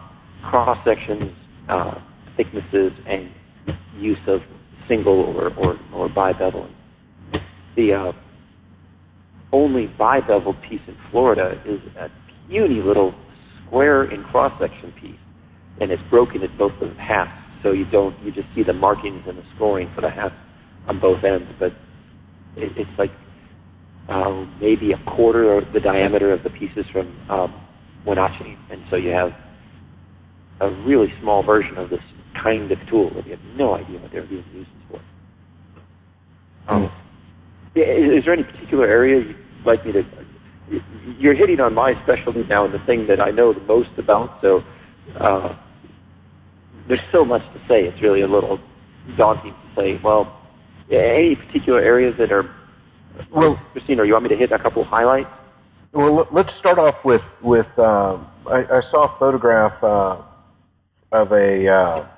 [0.50, 1.32] cross sections,
[1.68, 1.94] uh,
[2.36, 3.30] thicknesses, and
[3.96, 4.40] use of
[4.88, 6.72] single or, or, or bibeveling.
[7.76, 8.12] The uh,
[9.53, 12.09] only bibeveled piece in Florida is a
[12.49, 13.14] puny little
[13.66, 15.20] square in cross section piece,
[15.80, 17.30] and it's broken at both of the halves,
[17.62, 20.32] so you don't you just see the markings and the scoring for the half
[20.86, 21.72] on both ends, but
[22.57, 23.11] it, it's like
[24.09, 27.66] uh, maybe a quarter of the diameter of the pieces from um,
[28.07, 29.30] Wenatchee, and so you have
[30.61, 32.01] a really small version of this
[32.42, 35.01] kind of tool that you have no idea what they're being used for.
[36.68, 36.90] Um,
[37.80, 40.02] is, there any particular area you'd like me to?
[41.18, 44.38] You're hitting on my specialty now and the thing that I know the most about.
[44.42, 44.60] So
[45.18, 45.56] uh,
[46.88, 47.88] there's so much to say.
[47.88, 48.58] It's really a little
[49.16, 50.00] daunting to say.
[50.02, 50.40] Well,
[50.90, 52.44] any particular areas that are?
[53.34, 55.28] Well, Christina, you want me to hit a couple highlights?
[55.92, 57.66] Well, let's start off with with.
[57.76, 60.22] Uh, I, I, saw a photograph uh,
[61.12, 62.08] of a uh,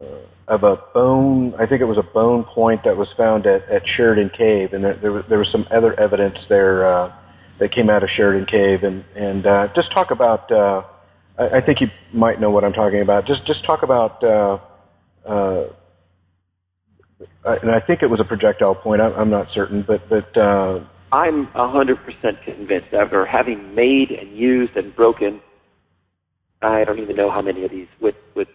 [0.00, 1.54] Uh, of a bone.
[1.58, 4.84] I think it was a bone point that was found at, at Sheridan Cave, and
[4.84, 7.12] there, there was there was some other evidence there uh,
[7.58, 10.52] that came out of Sheridan Cave, and and uh, just talk about.
[10.52, 10.82] Uh,
[11.38, 13.26] I, I think you might know what I'm talking about.
[13.26, 14.22] Just just talk about.
[14.22, 14.58] Uh,
[17.44, 19.00] and I think it was a projectile point.
[19.00, 20.38] I'm, I'm not certain, but but
[21.12, 21.96] I'm 100%
[22.44, 25.40] convinced after having made and used and broken,
[26.60, 28.48] I don't even know how many of these with, with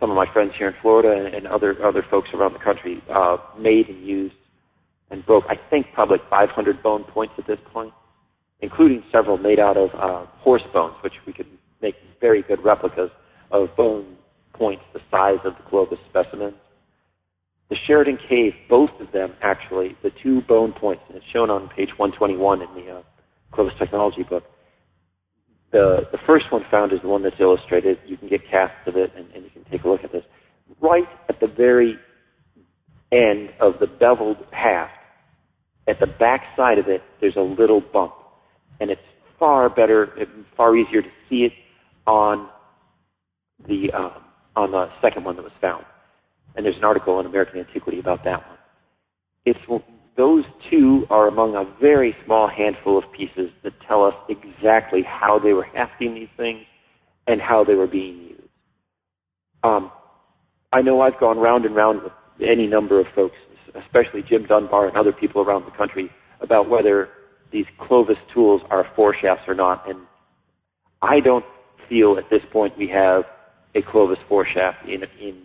[0.00, 3.36] some of my friends here in Florida and other, other folks around the country, uh,
[3.58, 4.34] made and used
[5.10, 7.92] and broke, I think probably 500 bone points at this point,
[8.60, 11.48] including several made out of uh, horse bones, which we could
[11.82, 13.10] make very good replicas
[13.50, 14.16] of bone
[14.54, 16.54] points the size of the Clovis specimens
[17.70, 21.68] the Sheridan Cave, both of them actually, the two bone points, and it's shown on
[21.68, 23.02] page 121 in the uh,
[23.52, 24.42] Clovis Technology book.
[25.72, 27.98] The, the first one found is the one that's illustrated.
[28.06, 30.24] You can get casts of it, and, and you can take a look at this.
[30.80, 31.96] Right at the very
[33.12, 34.92] end of the beveled haft,
[35.88, 38.12] at the back side of it, there's a little bump,
[38.80, 39.00] and it's
[39.38, 40.08] far better,
[40.56, 41.52] far easier to see it
[42.06, 42.48] on
[43.66, 44.10] the uh,
[44.56, 45.84] on the second one that was found
[46.54, 48.58] and there's an article in American Antiquity about that one.
[49.44, 49.60] It's
[50.16, 55.38] those two are among a very small handful of pieces that tell us exactly how
[55.38, 56.60] they were hafting these things
[57.26, 58.48] and how they were being used.
[59.62, 59.90] Um,
[60.72, 63.36] I know I've gone round and round with any number of folks,
[63.74, 67.08] especially Jim Dunbar and other people around the country, about whether
[67.52, 69.88] these Clovis tools are foreshafts or not.
[69.88, 70.00] And
[71.02, 71.44] I don't
[71.88, 73.24] feel at this point we have
[73.74, 75.42] a Clovis foreshaft in, in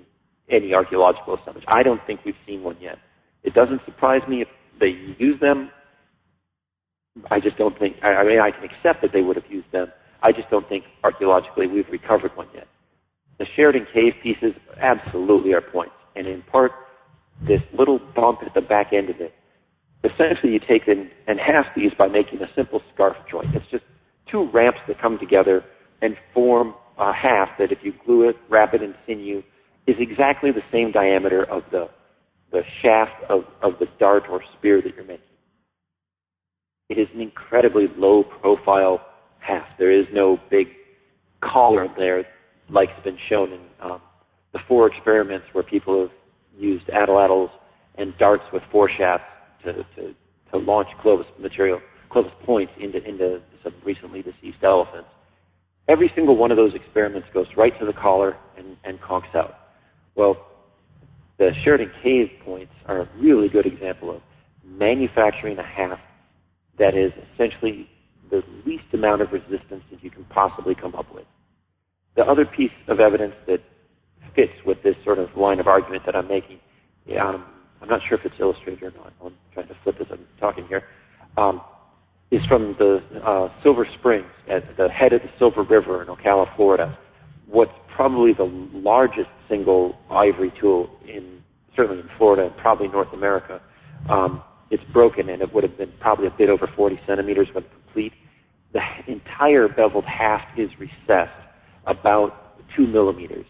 [0.49, 1.65] any archaeological assemblage.
[1.67, 2.97] I don't think we've seen one yet.
[3.45, 4.47] It doesn't surprise me if
[4.79, 5.69] they use them.
[7.31, 9.71] I just don't think, I, I mean, I can accept that they would have used
[9.71, 9.87] them.
[10.21, 12.67] I just don't think archaeologically we've recovered one yet.
[13.39, 15.93] The Sheridan Cave pieces absolutely are points.
[16.15, 16.71] And in part,
[17.47, 19.33] this little bump at the back end of it,
[20.03, 23.53] essentially you take and, and half these by making a simple scarf joint.
[23.53, 23.83] It's just
[24.31, 25.63] two ramps that come together
[26.01, 29.43] and form a half that if you glue it, wrap it in sinew,
[29.87, 31.87] is exactly the same diameter of the,
[32.55, 35.25] the shaft of, of the dart or spear that you're making.
[36.87, 39.01] It is an incredibly low profile
[39.39, 39.77] haft.
[39.77, 40.67] There is no big
[41.43, 42.23] collar there
[42.69, 44.01] like has been shown in um,
[44.53, 46.11] the four experiments where people have
[46.57, 47.49] used atlatls
[47.97, 49.25] and darts with foreshafts
[49.65, 50.15] to, to,
[50.51, 55.09] to launch Clovis material, Clovis points into, into some recently deceased elephants.
[55.89, 59.55] Every single one of those experiments goes right to the collar and, and conks out.
[60.15, 60.37] Well,
[61.37, 64.21] the Sheridan Cave points are a really good example of
[64.63, 66.01] manufacturing a haft
[66.79, 67.89] that is essentially
[68.29, 71.25] the least amount of resistance that you can possibly come up with.
[72.15, 73.59] The other piece of evidence that
[74.35, 76.59] fits with this sort of line of argument that I'm making,
[77.19, 77.45] um,
[77.81, 79.13] I'm not sure if it's illustrated or not.
[79.23, 80.83] I'm trying to flip as I'm talking here.
[81.37, 81.61] Um,
[82.31, 86.53] is from the uh, Silver Springs at the head of the Silver River in Ocala,
[86.55, 86.97] Florida.
[87.47, 88.43] What's probably the
[88.73, 91.41] largest single ivory tool in
[91.75, 93.61] certainly in Florida and probably North America.
[94.09, 97.65] Um, it's broken and it would have been probably a bit over 40 centimeters when
[97.83, 98.13] complete.
[98.73, 101.31] The entire beveled haft is recessed
[101.85, 103.45] about two millimeters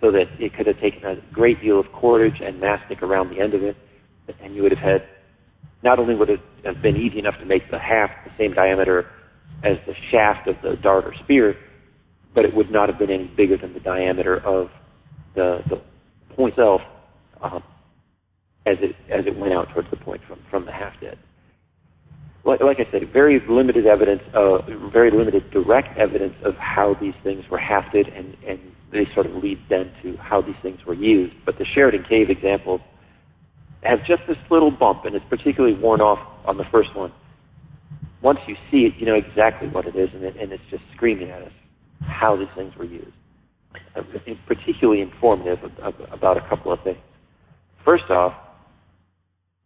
[0.00, 3.40] so that it could have taken a great deal of cordage and mastic around the
[3.40, 3.76] end of it
[4.42, 5.02] and you would have had
[5.82, 9.06] not only would it have been easy enough to make the haft the same diameter
[9.64, 11.54] as the shaft of the dart or spear,
[12.34, 14.68] but it would not have been any bigger than the diameter of
[15.34, 15.80] the, the
[16.36, 16.80] point itself
[17.42, 17.62] um,
[18.66, 21.18] as it as it went out towards the point from from the haft head.
[22.42, 24.58] Like, like I said, very limited evidence, uh,
[24.90, 28.58] very limited direct evidence of how these things were hafted, and and
[28.92, 31.34] they sort of lead then to how these things were used.
[31.44, 32.80] But the Sheridan Cave example
[33.82, 37.12] has just this little bump, and it's particularly worn off on the first one.
[38.22, 40.82] Once you see it, you know exactly what it is, and, it, and it's just
[40.94, 41.52] screaming at us
[42.00, 43.12] how these things were used.
[44.46, 45.58] Particularly informative
[46.12, 46.98] about a couple of things.
[47.84, 48.32] First off,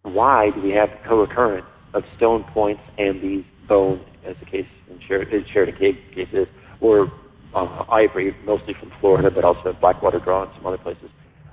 [0.03, 4.67] why do we have the co-occurrence of stone points and these bone, as the case
[4.91, 5.45] in Sheridan
[5.79, 6.47] Cave cases,
[6.81, 7.11] or
[7.55, 11.09] uh, ivory, mostly from Florida, but also Blackwater Draw and some other places?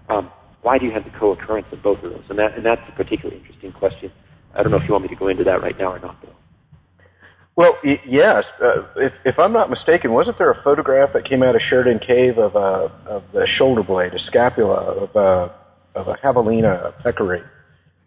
[0.10, 0.30] Um,
[0.62, 2.24] why do you have the co-occurrence of both of those?
[2.30, 4.12] And, that, and that's a particularly interesting question.
[4.54, 6.18] I don't know if you want me to go into that right now or not,
[6.22, 6.36] though.
[7.62, 8.44] Well, y- yes.
[8.60, 12.00] Uh, if, if I'm not mistaken, wasn't there a photograph that came out of Sheridan
[12.00, 16.16] Cave of a uh, of the shoulder blade, a scapula of a uh, of a
[16.24, 17.42] javelina, a peccary?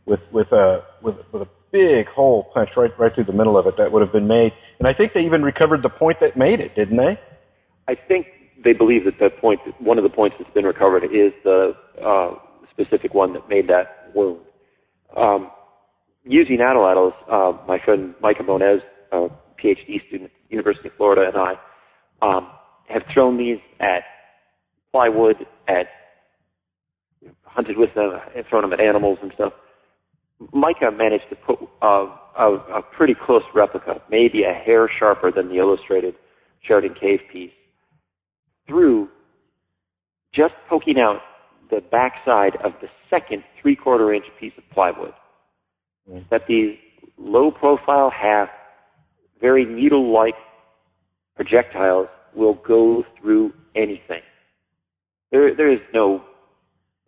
[0.06, 3.66] with with a with, with a big hole punched right right through the middle of
[3.66, 4.52] it that would have been made.
[4.78, 7.18] And I think they even recovered the point that made it, didn't they?
[7.88, 8.26] I think
[8.64, 12.34] they believe that the point, one of the points that's been recovered, is the uh,
[12.70, 14.40] specific one that made that wound.
[15.16, 15.50] Um,
[16.24, 18.80] using atlatls, uh, my friend Micah Monez,
[19.12, 19.28] a
[19.64, 21.54] PhD student at the University of Florida, and I
[22.20, 22.50] um,
[22.88, 24.02] have thrown these at
[24.92, 25.36] plywood,
[25.68, 25.86] at
[27.44, 29.52] hunted with them, and thrown them at animals and stuff.
[30.52, 32.06] Micah managed to put uh,
[32.38, 36.14] a, a pretty close replica, maybe a hair sharper than the illustrated
[36.66, 37.52] Sheridan Cave piece,
[38.66, 39.08] through
[40.34, 41.20] just poking out
[41.70, 45.12] the backside of the second three-quarter inch piece of plywood.
[46.10, 46.28] Mm.
[46.30, 46.76] That these
[47.16, 48.48] low-profile half,
[49.44, 50.38] very needle-like
[51.36, 54.22] projectiles will go through anything.
[55.30, 56.22] There, there is no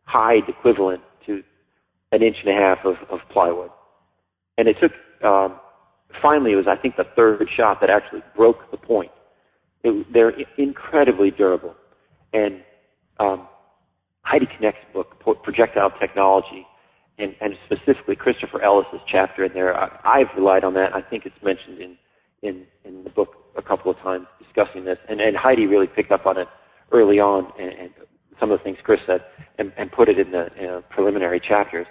[0.04, 1.42] hide equivalent to
[2.12, 3.70] an inch and a half of, of plywood.
[4.58, 4.92] And it took,
[5.24, 5.58] um,
[6.20, 9.12] finally, it was, I think, the third shot that actually broke the point.
[9.82, 11.74] It, they're incredibly durable.
[12.34, 12.60] And
[13.18, 13.48] um,
[14.20, 15.08] Heidi Knecht's book,
[15.42, 16.66] Projectile Technology,
[17.18, 20.94] and, and specifically Christopher Ellis's chapter in there, I, I've relied on that.
[20.94, 21.96] I think it's mentioned in,
[22.42, 24.98] in, in the book a couple of times discussing this.
[25.08, 26.48] And, and Heidi really picked up on it
[26.92, 27.90] early on, and, and
[28.38, 29.20] some of the things Chris said,
[29.58, 31.86] and, and put it in the in preliminary chapters.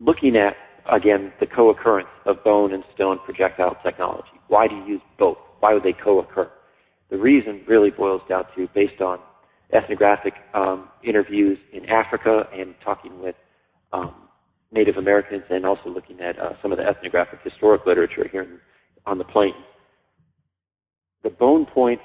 [0.00, 0.54] Looking at,
[0.90, 4.28] again, the co-occurrence of bone and stone projectile technology.
[4.48, 5.38] Why do you use both?
[5.60, 6.50] Why would they co-occur?
[7.10, 9.18] The reason really boils down to, based on
[9.72, 13.34] ethnographic um, interviews in Africa and talking with
[13.92, 14.14] um,
[14.72, 18.58] Native Americans and also looking at uh, some of the ethnographic historic literature here in,
[19.06, 19.54] on the plane.
[21.22, 22.02] The bone points,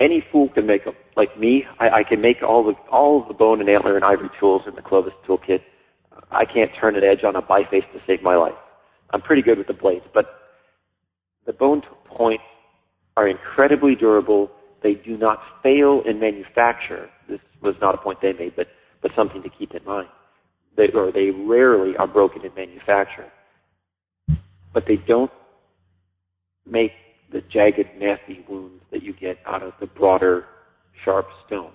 [0.00, 0.94] any fool can make them.
[1.16, 4.04] Like me, I, I can make all the all of the bone and antler and
[4.04, 5.60] ivory tools in the Clovis toolkit.
[6.30, 8.54] I can't turn an edge on a biface to save my life.
[9.10, 10.26] I'm pretty good with the blades, but
[11.46, 12.44] the bone points
[13.16, 14.50] are incredibly durable.
[14.82, 17.08] They do not fail in manufacture.
[17.28, 18.68] This was not a point they made, but,
[19.02, 20.08] but something to keep in mind.
[20.76, 23.26] They, or they rarely are broken in manufacture.
[24.72, 25.30] But they don't
[26.70, 26.92] make
[27.32, 30.44] the jagged, nasty wounds that you get out of the broader,
[31.04, 31.72] sharp stone.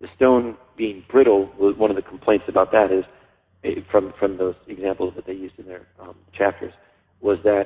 [0.00, 3.04] The stone being brittle, one of the complaints about that is,
[3.64, 6.72] eh, from, from those examples that they used in their um, chapters,
[7.20, 7.64] was that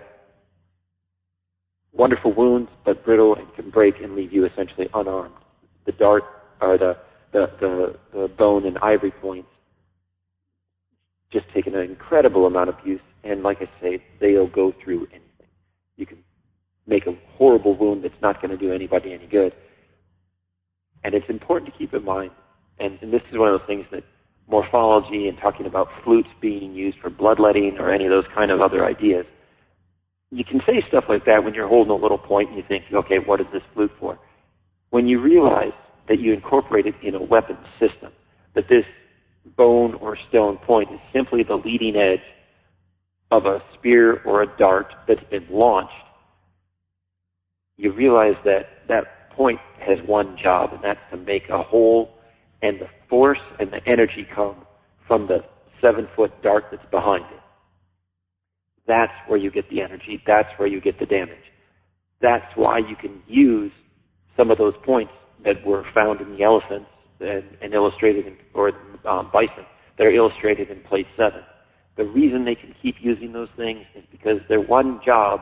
[1.92, 5.34] wonderful wounds, but brittle and can break and leave you essentially unarmed.
[5.86, 6.22] The dart
[6.60, 6.96] or the
[7.32, 9.48] the the, the bone and ivory points
[11.32, 15.48] just take an incredible amount of use, and like I say, they'll go through anything.
[15.96, 16.18] You can
[16.90, 19.52] make a horrible wound that's not going to do anybody any good.
[21.02, 22.32] And it's important to keep in mind,
[22.78, 24.02] and, and this is one of those things that
[24.46, 28.60] morphology and talking about flutes being used for bloodletting or any of those kind of
[28.60, 29.24] other ideas–
[30.30, 32.84] you can say stuff like that when you're holding a little point and you think,
[32.92, 34.18] okay, what is this flute for?
[34.90, 35.72] When you realize
[36.08, 38.12] that you incorporate it in a weapon system,
[38.54, 38.84] that this
[39.56, 42.20] bone or stone point is simply the leading edge
[43.30, 45.92] of a spear or a dart that's been launched,
[47.80, 52.10] you realize that that point has one job, and that's to make a hole,
[52.60, 54.66] and the force and the energy come
[55.06, 55.38] from the
[55.80, 57.40] seven foot dart that's behind it.
[58.86, 60.22] That's where you get the energy.
[60.26, 61.36] That's where you get the damage.
[62.20, 63.72] That's why you can use
[64.36, 65.12] some of those points
[65.44, 66.90] that were found in the elephants
[67.20, 68.72] and, and illustrated in, or
[69.08, 69.64] um, bison
[69.96, 71.40] that are illustrated in plate seven.
[71.96, 75.40] The reason they can keep using those things is because their one job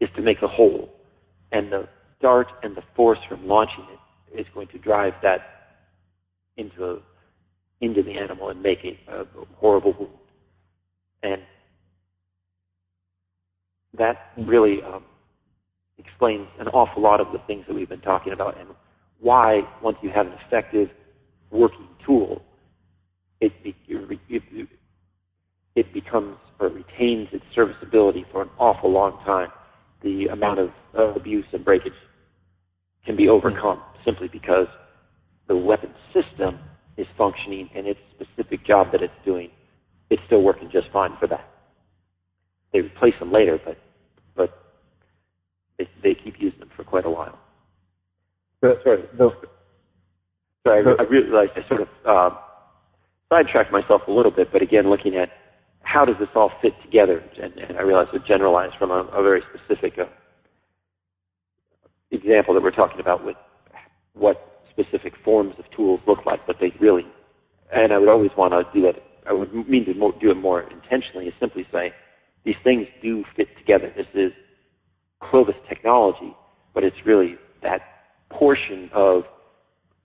[0.00, 0.88] is to make a hole,
[1.52, 1.88] and the
[2.20, 5.40] dart and the force from launching it is going to drive that
[6.56, 7.00] into
[7.80, 9.24] into the animal and make it a
[9.56, 10.12] horrible wound.
[11.22, 11.42] And
[13.96, 15.04] that really um,
[15.98, 18.68] explains an awful lot of the things that we've been talking about and
[19.20, 20.88] why once you have an effective
[21.50, 22.42] working tool,
[23.40, 23.74] it, it,
[25.74, 29.48] it becomes or retains its serviceability for an awful long time.
[30.02, 31.92] The amount of uh, abuse and breakage
[33.04, 34.66] can be overcome simply because
[35.48, 36.58] the weapon system
[36.96, 39.50] is functioning and its specific job that it's doing,
[40.10, 41.44] it's still working just fine for that.
[42.72, 43.76] They replace them later, but
[44.36, 44.50] but
[45.78, 47.38] they, they keep using them for quite a while.
[48.62, 49.30] The, sorry, the,
[50.62, 52.36] sorry, I, I realized I sort of uh,
[53.28, 55.30] sidetracked myself a little bit, but again, looking at
[55.92, 59.22] how does this all fit together, and, and I realized it generalized from a, a
[59.22, 60.04] very specific uh,
[62.10, 63.36] example that we're talking about with
[64.14, 67.04] what specific forms of tools look like, but they really,
[67.72, 70.62] and I would always want to do that I would mean to do it more
[70.62, 71.92] intentionally is simply say
[72.44, 73.92] these things do fit together.
[73.96, 74.32] This is
[75.22, 76.34] Clovis technology,
[76.74, 77.80] but it's really that
[78.30, 79.22] portion of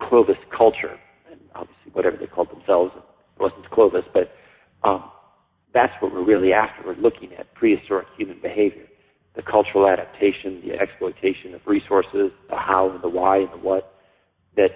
[0.01, 0.99] Clovis culture,
[1.31, 4.31] and obviously whatever they called themselves, it wasn't Clovis, but
[4.83, 5.05] um,
[5.75, 6.87] that's what we're really after.
[6.87, 8.87] We're looking at prehistoric human behavior,
[9.35, 13.91] the cultural adaptation, the exploitation of resources, the how and the why and the what.
[14.55, 14.71] That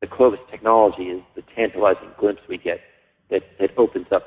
[0.00, 2.78] the Clovis technology is the tantalizing glimpse we get
[3.30, 4.22] that, that opens up,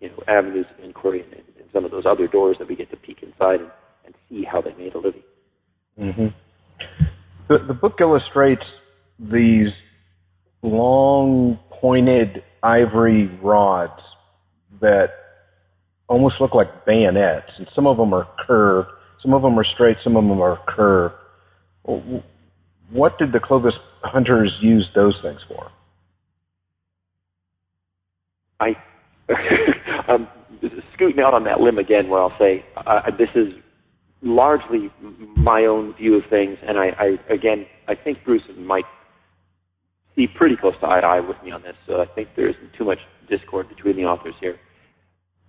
[0.00, 2.90] you know, avenues of inquiry and, and some of those other doors that we get
[2.90, 3.70] to peek inside and,
[4.04, 5.22] and see how they made a living.
[5.98, 6.26] Mm-hmm.
[7.48, 8.64] The, the book illustrates
[9.20, 9.68] these
[10.62, 14.00] long, pointed ivory rods
[14.80, 15.08] that
[16.08, 18.88] almost look like bayonets, and some of them are curved,
[19.22, 21.14] some of them are straight, some of them are curved.
[22.90, 25.70] What did the Clovis hunters use those things for?
[28.60, 28.76] I
[30.08, 30.28] um,
[30.94, 33.52] scooting out on that limb again, where I'll say uh, this is
[34.22, 34.90] largely
[35.36, 38.84] my own view of things, and I, I again I think Bruce might
[40.14, 42.48] see pretty close to eye to eye with me on this, so I think there
[42.48, 42.98] isn't too much
[43.28, 44.56] discord between the authors here.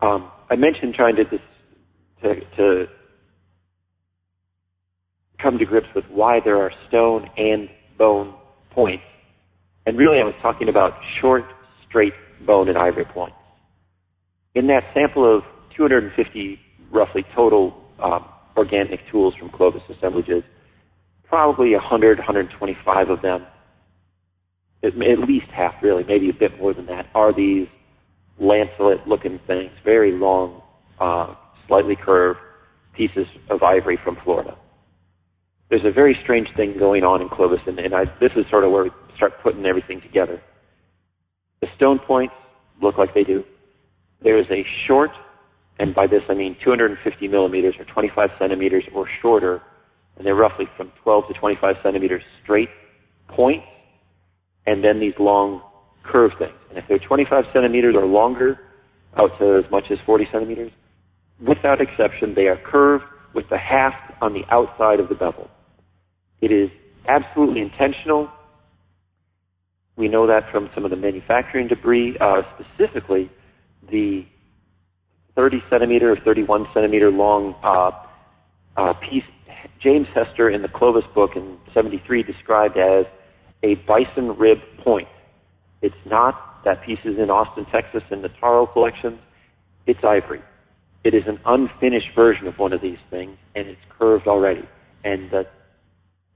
[0.01, 2.85] Um, I mentioned trying to, to to
[5.41, 8.35] come to grips with why there are stone and bone
[8.71, 9.03] points,
[9.85, 11.43] and really I was talking about short,
[11.87, 12.13] straight
[12.45, 13.35] bone and ivory points.
[14.55, 15.43] In that sample of
[15.75, 16.59] 250
[16.91, 18.25] roughly total um,
[18.55, 20.43] organic tools from Clovis assemblages,
[21.27, 23.45] probably 100, 125 of them,
[24.83, 27.67] at least half really, maybe a bit more than that, are these
[28.41, 30.61] lancelet-looking things, very long,
[30.99, 31.33] uh,
[31.67, 32.39] slightly curved
[32.95, 34.57] pieces of ivory from Florida.
[35.69, 38.63] There's a very strange thing going on in Clovis, and, and I, this is sort
[38.63, 40.41] of where we start putting everything together.
[41.61, 42.33] The stone points
[42.81, 43.43] look like they do.
[44.21, 45.11] There is a short,
[45.79, 49.61] and by this I mean 250 millimeters or 25 centimeters or shorter,
[50.17, 52.69] and they're roughly from 12 to 25 centimeters straight
[53.27, 53.65] points,
[54.65, 55.61] and then these long
[56.07, 56.57] curved things.
[56.69, 58.59] And if they're 25 centimeters or longer,
[59.17, 60.71] out to as much as 40 centimeters,
[61.45, 65.49] without exception, they are curved with the haft on the outside of the bevel.
[66.41, 66.69] It is
[67.07, 68.29] absolutely intentional
[69.97, 73.29] we know that from some of the manufacturing debris, uh, specifically
[73.89, 74.25] the
[75.35, 77.91] 30 centimeter or 31 centimeter long uh,
[78.79, 79.23] uh, piece
[79.81, 83.05] James Hester in the Clovis book in 73 described as
[83.63, 85.07] a bison rib point.
[85.81, 89.19] It's not that piece is in Austin, Texas in the TARL collections.
[89.85, 90.41] It's ivory.
[91.03, 94.67] It is an unfinished version of one of these things, and it's curved already.
[95.03, 95.43] And the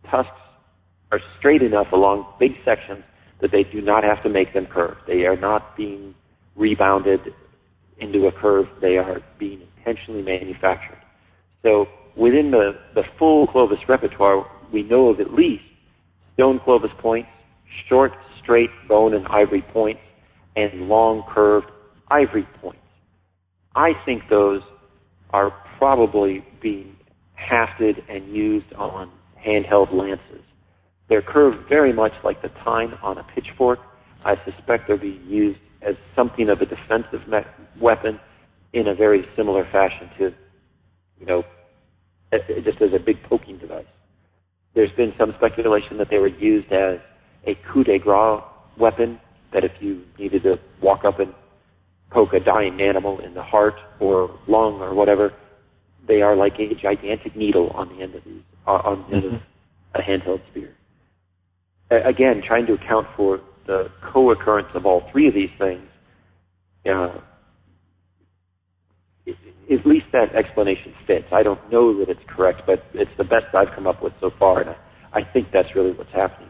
[0.09, 0.31] tusks
[1.11, 3.03] are straight enough along big sections
[3.41, 4.95] that they do not have to make them curve.
[5.07, 6.15] They are not being
[6.55, 7.19] rebounded
[7.99, 8.67] into a curve.
[8.79, 10.99] They are being intentionally manufactured.
[11.63, 15.63] So within the, the full Clovis repertoire, we know of at least
[16.35, 17.29] stone Clovis points,
[17.89, 18.11] short,
[18.43, 20.01] straight bone and ivory points,
[20.55, 21.67] and long curved
[22.09, 22.79] ivory points.
[23.75, 24.61] I think those
[25.31, 26.95] are probably being
[27.39, 29.11] hafted and used on
[29.45, 30.43] handheld lances.
[31.09, 33.79] They're curved very much like the tine on a pitchfork.
[34.23, 37.39] I suspect they're being used as something of a defensive me-
[37.81, 38.19] weapon
[38.73, 40.33] in a very similar fashion to,
[41.19, 41.43] you know,
[42.63, 43.85] just as a big poking device.
[44.73, 46.99] There's been some speculation that they were used as
[47.45, 48.43] a coup de grace
[48.77, 49.19] weapon,
[49.53, 51.33] that if you needed to walk up and
[52.11, 55.33] poke a dying animal in the heart or lung or whatever,
[56.07, 59.25] they are like a gigantic needle on the end of these, uh, on the end
[59.25, 59.95] of mm-hmm.
[59.95, 60.75] a handheld spear
[61.91, 65.87] again, trying to account for the co-occurrence of all three of these things,
[66.89, 67.19] uh,
[69.27, 71.25] at least that explanation fits.
[71.31, 74.31] I don't know that it's correct, but it's the best I've come up with so
[74.39, 74.75] far, and I,
[75.13, 76.49] I think that's really what's happening.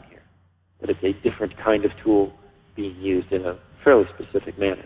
[0.82, 2.34] That it's a different kind of tool
[2.76, 4.86] being used in a fairly specific manner.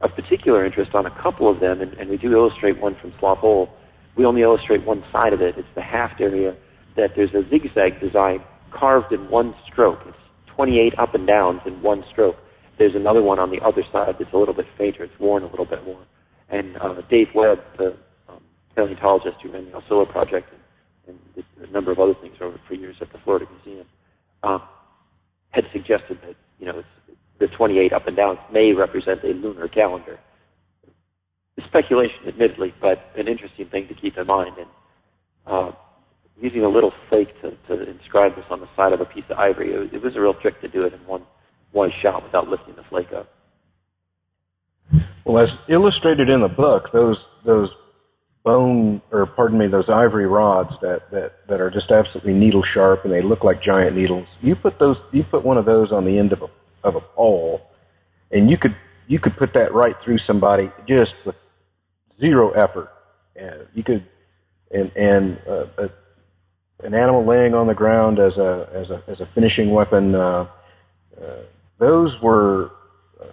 [0.00, 3.12] Of particular interest on a couple of them, and, and we do illustrate one from
[3.20, 3.68] Sloth Hole,
[4.16, 5.54] we only illustrate one side of it.
[5.56, 6.56] It's the haft area
[6.96, 8.40] that there's a zigzag design
[8.72, 10.00] carved in one stroke.
[10.06, 10.16] It's
[10.54, 12.36] 28 up and downs in one stroke.
[12.78, 15.04] There's another one on the other side that's a little bit fainter.
[15.04, 16.02] It's worn a little bit more.
[16.48, 17.96] And uh, Dave Webb, the
[18.28, 18.40] um,
[18.74, 20.48] paleontologist who ran the Aucilla project
[21.06, 23.86] and, and a number of other things over for years at the Florida Museum,
[24.42, 24.62] um,
[25.50, 26.82] had suggested that you know
[27.38, 30.18] the 28 up and downs may represent a lunar calendar.
[31.66, 34.56] Speculation, admittedly, but an interesting thing to keep in mind.
[34.58, 34.68] And
[35.46, 35.72] uh,
[36.40, 39.38] using a little flake to, to inscribe this on the side of a piece of
[39.38, 39.74] ivory.
[39.74, 41.22] It was, it was a real trick to do it in one
[41.72, 43.28] one shot without lifting the flake up.
[45.24, 47.68] Well, as illustrated in the book, those those
[48.44, 53.04] bone or pardon me, those ivory rods that that that are just absolutely needle sharp
[53.04, 54.26] and they look like giant needles.
[54.40, 56.46] You put those you put one of those on the end of a
[56.86, 57.60] of a pole,
[58.30, 58.76] and you could
[59.08, 61.36] you could put that right through somebody just with
[62.18, 62.88] zero effort.
[63.36, 64.06] And you could
[64.70, 69.20] and and uh, a, an animal laying on the ground as a as a as
[69.20, 70.14] a finishing weapon.
[70.14, 70.46] Uh,
[71.20, 71.42] uh,
[71.78, 72.70] those were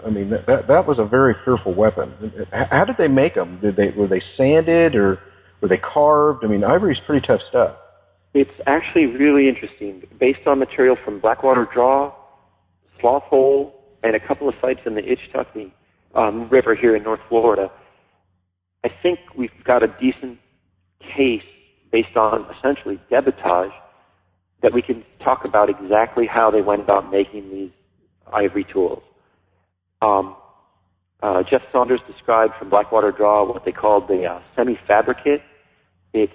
[0.06, 2.14] I mean, that, that was a very fearful weapon.
[2.52, 3.60] How did they make them?
[3.62, 5.20] Did they were they sanded or
[5.62, 6.44] were they carved?
[6.44, 7.76] I mean, ivory is pretty tough stuff.
[8.34, 10.04] It's actually really interesting.
[10.20, 12.14] Based on material from Blackwater Draw,
[13.00, 13.74] Sloth Hole,
[14.04, 15.72] and a couple of sites in the Ichetucknee
[16.16, 17.72] um, River here in North Florida,
[18.84, 20.40] I think we've got a decent
[21.16, 21.48] case
[21.92, 23.72] based on essentially debitage
[24.62, 27.72] that we can talk about exactly how they went about making these
[28.32, 29.02] ivory tools.
[30.02, 30.36] Um,
[31.24, 35.42] uh, Jeff Saunders described from Blackwater Draw what they called the uh, semi-fabricate.
[36.14, 36.34] It's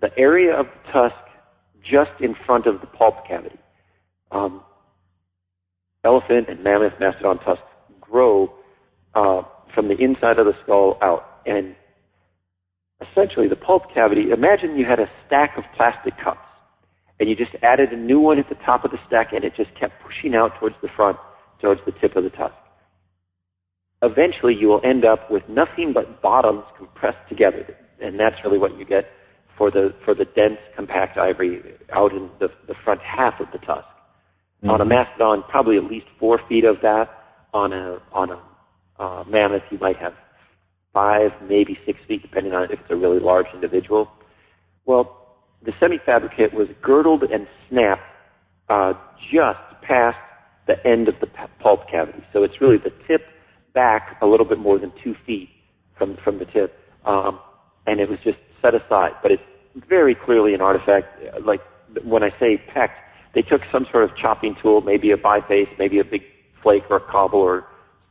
[0.00, 1.14] the area of the tusk
[1.82, 3.58] just in front of the pulp cavity.
[4.32, 4.62] Um,
[6.04, 7.62] elephant and mammoth mastodon tusks
[8.00, 8.52] grow
[9.14, 9.42] uh,
[9.74, 11.76] from the inside of the skull out, and
[13.00, 14.30] essentially the pulp cavity.
[14.32, 16.46] Imagine you had a stack of plastic cups,
[17.20, 19.52] and you just added a new one at the top of the stack, and it
[19.56, 21.16] just kept pushing out towards the front,
[21.60, 22.54] towards the tip of the tusk
[24.02, 28.76] eventually you will end up with nothing but bottoms compressed together, and that's really what
[28.78, 29.06] you get
[29.56, 31.60] for the for the dense, compact ivory
[31.92, 33.84] out in the, the front half of the tusk.
[34.62, 34.70] Mm-hmm.
[34.70, 37.08] On a mastodon, probably at least four feet of that.
[37.52, 40.12] On a on a uh, mammoth, you might have
[40.92, 44.08] five, maybe six feet, depending on if it's a really large individual.
[44.86, 48.02] Well, the semi-fabricate was girdled and snapped
[48.68, 48.94] uh,
[49.32, 50.16] just past
[50.66, 51.26] the end of the
[51.62, 52.22] pulp cavity.
[52.32, 53.22] So it's really the tip
[53.74, 55.48] back a little bit more than two feet
[55.96, 56.74] from from the tip,
[57.04, 57.38] um,
[57.86, 59.12] and it was just set aside.
[59.22, 59.42] But it's
[59.88, 61.06] very clearly an artifact.
[61.44, 61.60] Like
[62.04, 62.98] when I say pecked,
[63.34, 66.22] they took some sort of chopping tool, maybe a biface, maybe a big
[66.62, 67.64] flake or a cobble or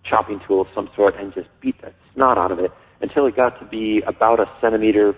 [0.09, 2.71] chopping tool of some sort, and just beat the snot out of it
[3.01, 5.13] until it got to be about a centimeter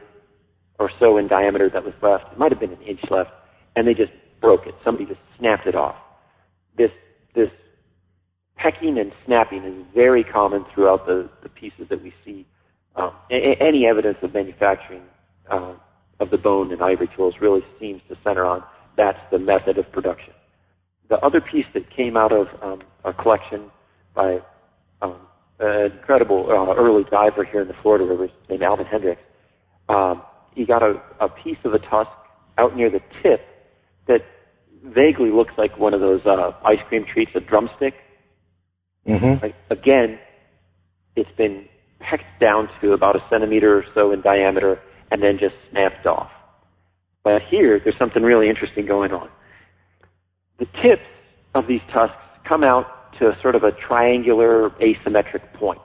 [0.80, 2.32] or so in diameter that was left.
[2.32, 3.30] It might have been an inch left,
[3.76, 4.12] and they just
[4.42, 4.74] broke it.
[4.84, 5.96] Somebody just snapped it off.
[6.78, 6.92] This
[7.36, 7.50] this
[8.62, 12.46] pecking and snapping is very common throughout the, the pieces that we see.
[12.96, 15.04] Um, a- any evidence of manufacturing
[15.50, 15.76] uh,
[16.20, 18.64] of the bone and ivory tools really seems to center on
[18.98, 20.34] that's the method of production.
[21.10, 23.72] The other piece that came out of um, a collection
[24.16, 24.40] by
[25.02, 25.18] um,
[25.60, 29.22] an incredible uh, early diver here in the Florida rivers named Alvin Hendricks,
[29.90, 30.22] um,
[30.54, 32.12] he got a, a piece of a tusk
[32.58, 33.42] out near the tip
[34.08, 34.22] that
[34.84, 37.94] vaguely looks like one of those uh, ice cream treats, a drumstick
[39.08, 39.44] Mm-hmm.
[39.44, 40.20] Like, again,
[41.16, 41.66] it's been
[42.00, 44.80] pecked down to about a centimeter or so in diameter
[45.12, 46.32] and then just snapped off.
[47.24, 49.30] But here, there's something really interesting going on.
[50.60, 51.08] The tips
[51.54, 52.16] of these tusks
[52.48, 52.86] come out
[53.20, 55.82] to a sort of a triangular asymmetric point.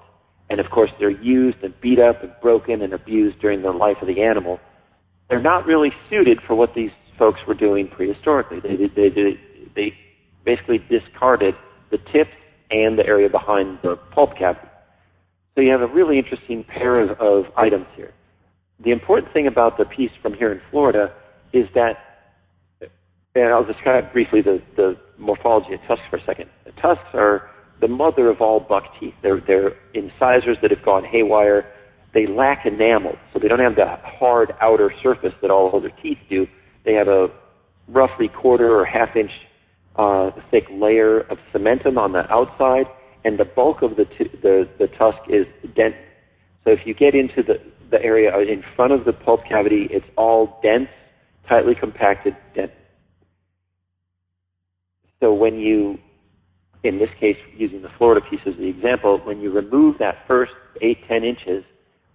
[0.48, 3.97] And of course, they're used and beat up and broken and abused during the life
[4.01, 4.60] of the animal.
[5.28, 8.62] They're not really suited for what these folks were doing prehistorically.
[8.62, 9.40] They, they, they,
[9.74, 9.93] they
[10.44, 11.55] basically discarded
[11.90, 12.36] the tips
[12.70, 14.66] and the area behind the pulp cavity.
[15.55, 18.12] So you have a really interesting pair of, of items here.
[18.84, 21.12] The important thing about the piece from here in Florida
[21.52, 21.94] is that,
[23.34, 26.51] and I'll describe briefly the, the morphology of tusks for a second.
[26.64, 27.48] The tusks are
[27.80, 29.14] the mother of all buck teeth.
[29.22, 31.72] They're, they're incisors that have gone haywire.
[32.12, 36.18] They lack enamel, so they don't have the hard outer surface that all other teeth
[36.28, 36.47] do.
[36.84, 37.28] They have a
[37.88, 39.30] roughly quarter or half inch
[39.98, 42.86] uh, thick layer of cementum on the outside,
[43.24, 45.94] and the bulk of the t- the, the tusk is dense.
[46.64, 47.55] So if you get into the
[47.90, 50.89] the area in front of the pulp cavity, it's all dense,
[51.48, 52.73] tightly compacted, dense.
[55.20, 55.98] So when you,
[56.82, 60.52] in this case, using the Florida piece as the example, when you remove that first
[60.82, 61.64] eight, ten inches,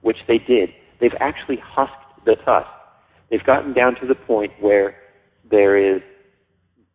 [0.02, 2.68] which they did, they've actually husked the tusk.
[3.30, 4.96] They've gotten down to the point where
[5.50, 6.02] there is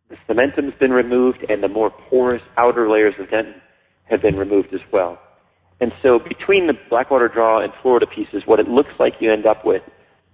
[0.09, 3.61] the cementum's been removed and the more porous outer layers of dentin
[4.09, 5.19] have been removed as well.
[5.79, 9.45] And so between the Blackwater Draw and Florida pieces, what it looks like you end
[9.45, 9.83] up with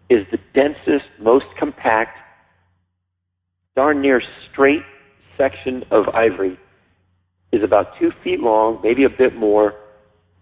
[0.09, 2.17] is the densest, most compact,
[3.75, 4.21] darn near
[4.51, 4.83] straight
[5.37, 6.57] section of ivory
[7.51, 9.73] is about two feet long, maybe a bit more,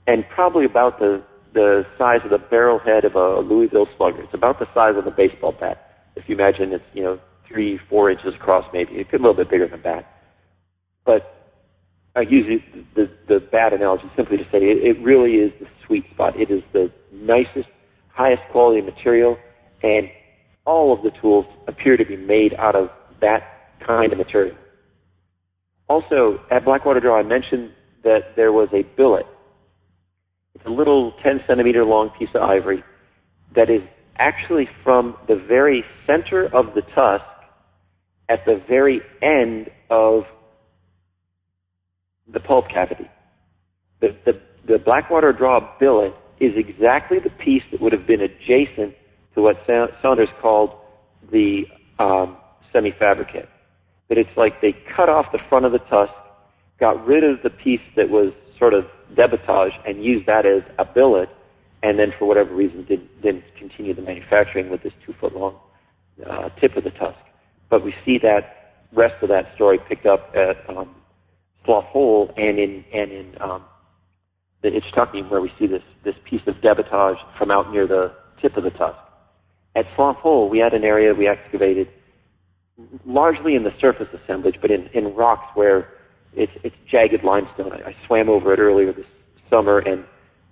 [0.07, 4.21] and probably about the, the size of the barrel head of a Louisville slugger.
[4.23, 6.09] It's about the size of a baseball bat.
[6.15, 7.19] If you imagine it's, you know,
[7.51, 9.01] three, four inches across maybe.
[9.01, 10.07] A little bit bigger than that.
[11.05, 11.41] But
[12.15, 12.61] I use
[12.95, 16.39] the, the bad analogy simply to say it, it really is the sweet spot.
[16.39, 17.69] It is the nicest,
[18.09, 19.37] highest quality material,
[19.81, 20.09] and
[20.65, 22.89] all of the tools appear to be made out of
[23.21, 23.41] that
[23.85, 24.55] kind of material.
[25.87, 27.71] Also, at Blackwater Draw, I mentioned
[28.03, 29.25] that there was a billet.
[30.55, 32.83] It's a little 10 centimeter long piece of ivory
[33.55, 33.81] that is
[34.17, 37.23] actually from the very center of the tusk
[38.29, 40.23] at the very end of
[42.31, 43.09] the pulp cavity.
[43.99, 44.33] The, the,
[44.67, 48.95] the Blackwater Draw billet is exactly the piece that would have been adjacent
[49.35, 49.55] to what
[50.01, 50.71] Saunders called
[51.31, 51.63] the
[51.99, 52.37] um,
[52.73, 53.47] semi-fabricate.
[54.09, 56.11] That it's like they cut off the front of the tusk,
[56.79, 58.85] got rid of the piece that was sort of
[59.15, 61.29] debitage, and used that as a billet,
[61.83, 65.57] and then for whatever reason did, didn't continue the manufacturing with this two-foot long
[66.29, 67.17] uh, tip of the tusk.
[67.71, 70.93] But we see that rest of that story picked up at um,
[71.65, 73.63] Sloth Hole and in and in um,
[74.61, 78.55] the Ichetucknee, where we see this this piece of debitage from out near the tip
[78.57, 78.99] of the tusk.
[79.75, 81.87] At Sloth Hole, we had an area we excavated
[83.05, 85.89] largely in the surface assemblage, but in, in rocks where
[86.33, 87.71] it's, it's jagged limestone.
[87.71, 89.05] I, I swam over it earlier this
[89.49, 90.05] summer and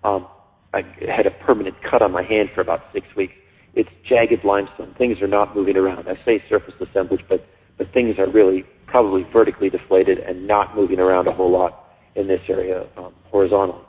[0.03, 0.27] um,
[0.73, 0.81] I
[1.15, 3.33] had a permanent cut on my hand for about six weeks.
[3.73, 4.95] It's jagged limestone.
[4.97, 6.07] Things are not moving around.
[6.07, 7.45] I say surface assemblage, but,
[7.77, 12.27] but things are really probably vertically deflated and not moving around a whole lot in
[12.27, 13.83] this area um, horizontally.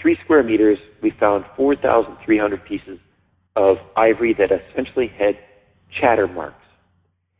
[0.00, 2.98] Three square meters, we found 4,300 pieces
[3.56, 5.34] of ivory that essentially had
[6.00, 6.62] chatter marks.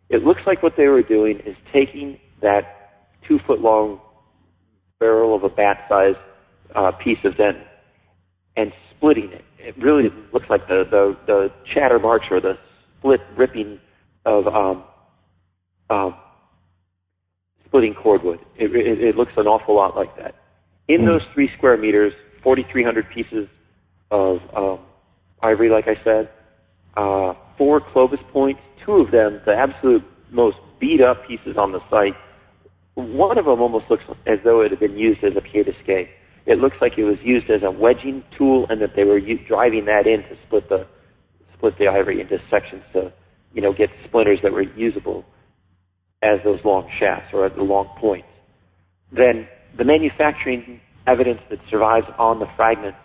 [0.08, 2.62] It looks like what they were doing is taking that
[3.28, 4.00] two foot long
[4.98, 6.16] barrel of a bat sized
[6.74, 7.62] uh, piece of den
[8.58, 9.44] and splitting it.
[9.58, 12.54] It really looks like the, the, the chatter marks or the
[12.98, 13.78] split ripping
[14.26, 14.84] of um,
[15.88, 16.14] um,
[17.66, 18.40] splitting cordwood.
[18.56, 20.34] It, it, it looks an awful lot like that.
[20.88, 21.06] In mm.
[21.06, 22.12] those three square meters,
[22.42, 23.48] 4,300 pieces
[24.10, 24.80] of um,
[25.42, 26.28] ivory, like I said,
[26.96, 30.02] uh, four Clovis points, two of them, the absolute
[30.32, 32.14] most beat up pieces on the site.
[32.94, 36.08] One of them almost looks as though it had been used as a pièce esquillée.
[36.48, 39.38] It looks like it was used as a wedging tool, and that they were u-
[39.46, 40.86] driving that in to split the
[41.54, 43.12] split the ivory into sections to,
[43.52, 45.24] you know, get splinters that were usable
[46.22, 48.28] as those long shafts or the long points.
[49.12, 49.46] Then
[49.76, 52.98] the manufacturing evidence that survives on the fragments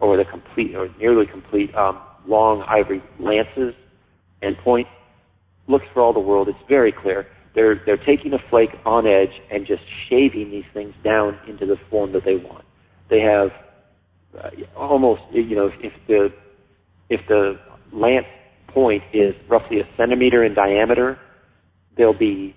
[0.00, 3.74] or the complete or nearly complete um, long ivory lances
[4.42, 4.90] and points
[5.68, 6.48] looks for all the world.
[6.48, 7.26] It's very clear.
[7.54, 11.76] They're they're taking a flake on edge and just shaving these things down into the
[11.90, 12.64] form that they want.
[13.10, 13.50] They have
[14.36, 16.28] uh, almost you know if the
[17.10, 17.58] if the
[17.92, 18.26] lance
[18.68, 21.18] point is roughly a centimeter in diameter,
[21.96, 22.56] there'll be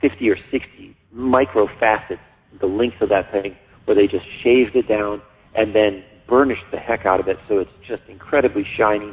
[0.00, 2.20] 50 or 60 micro facets,
[2.60, 3.54] the length of that thing,
[3.84, 5.22] where they just shaved it down
[5.54, 9.12] and then burnished the heck out of it, so it's just incredibly shiny,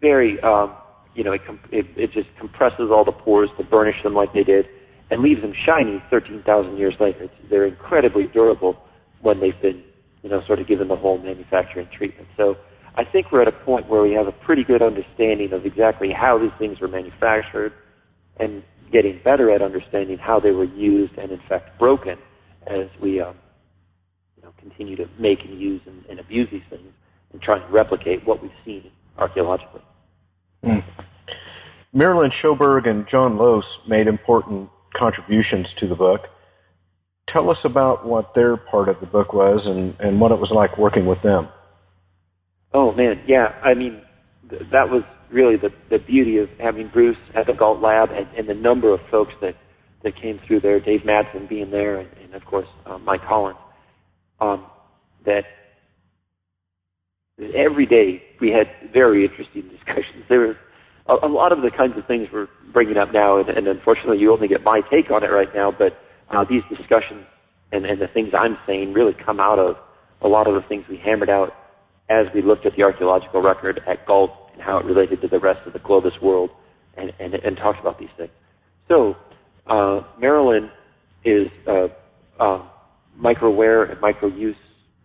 [0.00, 0.74] very, um,
[1.14, 4.44] you know, it, it, it just compresses all the pores to burnish them like they
[4.44, 4.66] did,
[5.10, 7.24] and leaves them shiny 13,000 years later.
[7.24, 8.76] It's, they're incredibly durable
[9.22, 9.82] when they've been,
[10.22, 12.28] you know, sort of given the whole manufacturing treatment.
[12.36, 12.56] So
[12.96, 16.10] I think we're at a point where we have a pretty good understanding of exactly
[16.12, 17.72] how these things were manufactured,
[18.38, 18.62] and
[18.92, 22.16] getting better at understanding how they were used and in fact broken
[22.66, 23.36] as we um,
[24.36, 26.92] you know, continue to make and use and, and abuse these things
[27.32, 29.82] and try and replicate what we've seen archaeologically.
[30.64, 30.82] Mm.
[31.92, 36.22] Marilyn Shoberg and John Lohse made important contributions to the book.
[37.32, 40.50] Tell us about what their part of the book was and, and what it was
[40.54, 41.48] like working with them.
[42.72, 43.48] Oh man, yeah.
[43.64, 44.02] I mean,
[44.48, 48.26] th- that was really the, the beauty of having Bruce at the Gault Lab and,
[48.36, 49.54] and the number of folks that,
[50.02, 53.58] that came through there, Dave Madsen being there, and, and of course um, Mike Collins,
[54.40, 54.66] um,
[55.24, 55.42] that
[57.54, 60.24] every day we had very interesting discussions.
[60.28, 60.56] There was
[61.08, 64.18] a, a lot of the kinds of things we're bringing up now, and, and unfortunately
[64.18, 65.98] you only get my take on it right now, but
[66.30, 67.26] uh, these discussions
[67.72, 69.76] and, and the things I'm saying really come out of
[70.22, 71.50] a lot of the things we hammered out
[72.08, 75.38] as we looked at the archaeological record at Gault and how it related to the
[75.38, 76.50] rest of the Clovis world
[76.96, 78.30] and, and, and talked about these things.
[78.88, 79.14] So,
[79.66, 80.70] uh, Marilyn
[81.24, 81.86] is a,
[82.40, 82.68] a
[83.16, 84.56] micro and micro use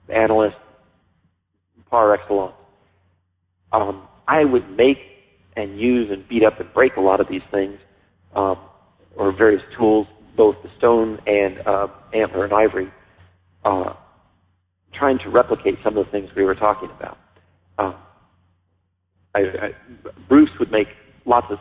[0.09, 0.55] analyst
[1.95, 2.53] par excellence.
[3.71, 4.97] Um, I would make
[5.55, 7.77] and use and beat up and break a lot of these things,
[8.35, 8.57] um,
[9.15, 10.05] or various tools,
[10.35, 12.91] both the stone and uh, antler and ivory,
[13.63, 13.93] uh,
[14.93, 17.17] trying to replicate some of the things we were talking about.
[17.79, 17.95] Um,
[19.33, 19.69] I, I,
[20.27, 20.87] Bruce would make
[21.25, 21.59] lots of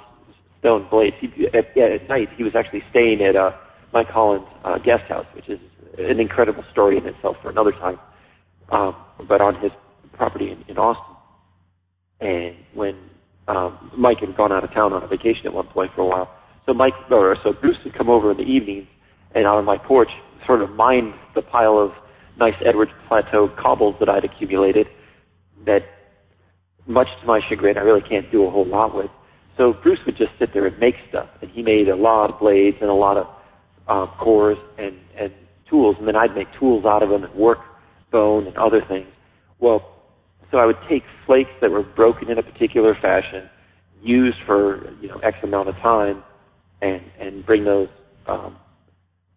[0.59, 1.15] stone blades.
[1.21, 3.53] He, at, at night, he was actually staying at uh,
[3.93, 5.61] Mike Holland's uh, guest house, which is
[5.97, 8.01] an incredible story in itself for another time.
[8.73, 8.97] Um,
[9.29, 9.71] but on his
[10.15, 11.17] property in, in Austin,
[12.21, 12.97] and when
[13.49, 16.07] um, Mike had gone out of town on a vacation at one point for a
[16.07, 16.31] while,
[16.67, 18.87] so Mike or so Bruce would come over in the evenings
[19.35, 20.09] and out on my porch
[20.47, 21.91] sort of mine the pile of
[22.39, 24.87] nice Edwards Plateau cobbles that I'd accumulated
[25.67, 25.81] that
[26.87, 29.11] much to my chagrin I really can't do a whole lot with.
[29.57, 32.41] So Bruce would just sit there and make stuff, and he made a lot of
[32.41, 33.27] blades and a lot of
[33.87, 35.33] uh, cores and and
[35.71, 37.59] tools, and then I'd make tools out of them and work
[38.11, 39.07] bone and other things.
[39.61, 39.94] Well,
[40.51, 43.49] so I would take flakes that were broken in a particular fashion,
[44.03, 46.23] used for you know X amount of time,
[46.83, 47.89] and and bring those
[48.27, 48.57] um,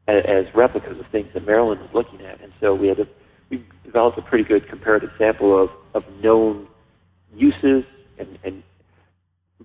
[0.08, 2.42] as, as replicas of things that Marilyn was looking at.
[2.42, 3.06] And so we had a,
[3.50, 6.68] we developed a pretty good comparative sample of of known
[7.34, 7.84] uses
[8.18, 8.64] and and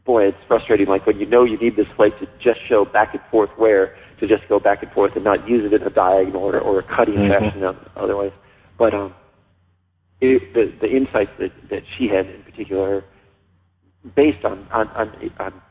[0.05, 0.87] boy, it's frustrating.
[0.87, 3.97] Like when you know you need this flake to just show back and forth wear,
[4.21, 6.79] to just go back and forth and not use it in a diagonal or, or
[6.81, 7.45] a cutting mm-hmm.
[7.45, 8.33] fashion otherwise.
[8.79, 9.15] But um,
[10.23, 13.05] it, the the insights that that she had in particular,
[14.17, 15.63] based on on, on on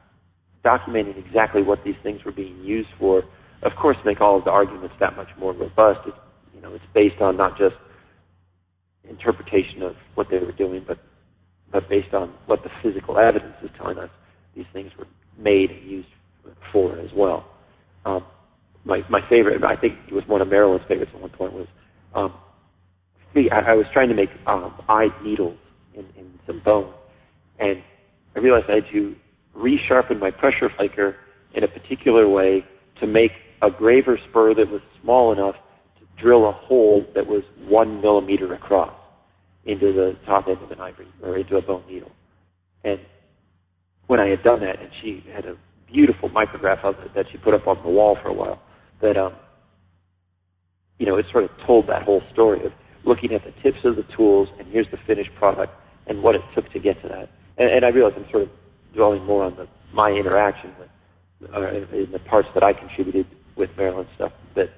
[0.66, 3.24] documenting exactly what these things were being used for,
[3.64, 6.02] of course, make all of the arguments that much more robust.
[6.06, 6.18] It's,
[6.54, 7.76] you know, it's based on not just
[9.10, 11.00] interpretation of what they were doing, but
[11.72, 14.10] but based on what the physical evidence is telling us,
[14.56, 15.08] these things were
[15.40, 16.10] made and used
[16.74, 17.46] for as well.
[18.06, 18.26] Um,
[18.84, 21.68] my my favorite, I think it was one of Marilyn's favorites at one point was,
[22.16, 22.34] um,
[23.34, 25.58] see, I, I was trying to make um, eyed needles
[25.94, 26.94] in, in some bone,
[27.60, 27.82] and
[28.36, 29.16] I realized I had to
[29.56, 31.16] resharpen my pressure flaker
[31.54, 32.66] in a particular way
[33.00, 33.32] to make
[33.62, 35.56] a graver spur that was small enough
[36.00, 38.94] to drill a hole that was one millimeter across
[39.66, 42.12] into the top end of an ivory or into a bone needle.
[42.84, 43.00] And
[44.08, 45.56] when I had done that, and she had a
[45.92, 48.62] beautiful micrograph of it that she put up on the wall for a while,
[49.02, 49.34] that um,
[50.98, 52.72] you know, it sort of told that whole story of
[53.06, 55.74] looking at the tips of the tools and here's the finished product
[56.08, 57.30] and what it took to get to that.
[57.58, 58.50] And, and I realize I'm sort of
[58.94, 60.90] dwelling more on the my interaction with
[61.54, 63.26] uh, in the parts that I contributed
[63.58, 64.32] with Marilyn's stuff.
[64.56, 64.70] That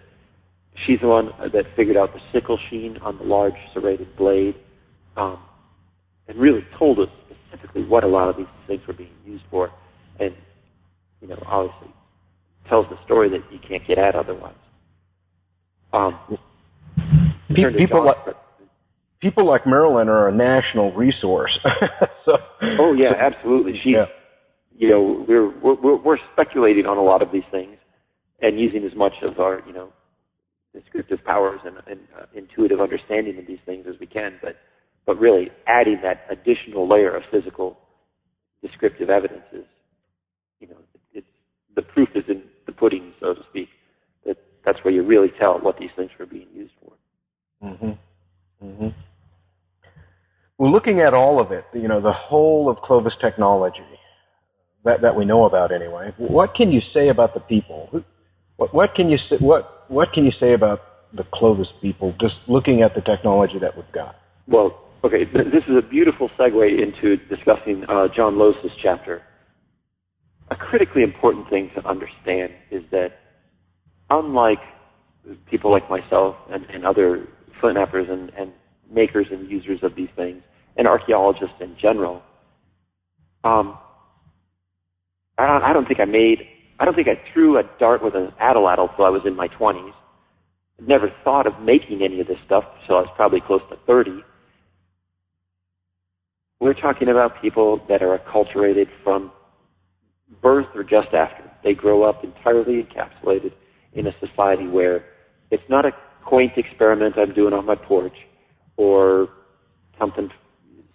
[0.85, 4.55] she's the one that figured out the sickle sheen on the large serrated blade
[5.17, 5.39] um,
[6.27, 7.09] and really told us
[7.49, 9.71] specifically what a lot of these things were being used for,
[10.19, 10.33] and
[11.21, 11.93] you know, obviously
[12.69, 14.55] tells the story that you can't get at otherwise.
[15.91, 16.19] Um,
[17.53, 18.35] people like
[19.23, 21.57] people like Marilyn are a national resource.
[22.25, 22.33] so,
[22.79, 23.73] oh yeah, absolutely.
[23.83, 24.05] She's, yeah.
[24.75, 27.77] you know, we're, we're we're speculating on a lot of these things
[28.41, 29.89] and using as much of our, you know,
[30.73, 34.57] descriptive powers and, and uh, intuitive understanding of these things as we can, but
[35.05, 37.77] but really adding that additional layer of physical
[38.61, 39.65] descriptive evidence is,
[40.59, 40.77] you know,
[41.13, 41.27] it's,
[41.75, 43.69] the proof is in the pudding, so to speak.
[44.25, 46.93] That that's where you really tell what these things were being used for.
[47.63, 48.65] Mm-hmm.
[48.65, 48.87] Mm-hmm.
[50.57, 53.79] Well, looking at all of it, you know, the whole of Clovis technology
[54.85, 56.13] that that we know about anyway.
[56.17, 58.03] What can you say about the people?
[58.57, 60.81] What what can you say, what what can you say about
[61.13, 62.13] the Clovis people?
[62.19, 64.15] Just looking at the technology that we've got.
[64.47, 69.21] Well, Okay, this is a beautiful segue into discussing uh, John Lohse's chapter.
[70.49, 73.09] A critically important thing to understand is that
[74.09, 74.59] unlike
[75.49, 77.27] people like myself and, and other
[77.71, 78.51] knappers and, and
[78.91, 80.41] makers and users of these things,
[80.75, 82.21] and archaeologists in general,
[83.43, 83.77] um,
[85.37, 86.39] I, don't, I don't think I made,
[86.79, 89.47] I don't think I threw a dart with an atlatl until I was in my
[89.47, 89.93] 20s.
[90.81, 94.23] Never thought of making any of this stuff until I was probably close to 30
[96.63, 99.33] we're talking about people that are acculturated from
[100.41, 101.43] birth or just after.
[101.61, 103.51] They grow up entirely encapsulated
[103.91, 105.03] in a society where
[105.51, 105.91] it's not a
[106.25, 108.15] quaint experiment I'm doing on my porch
[108.77, 109.29] or
[109.99, 110.29] something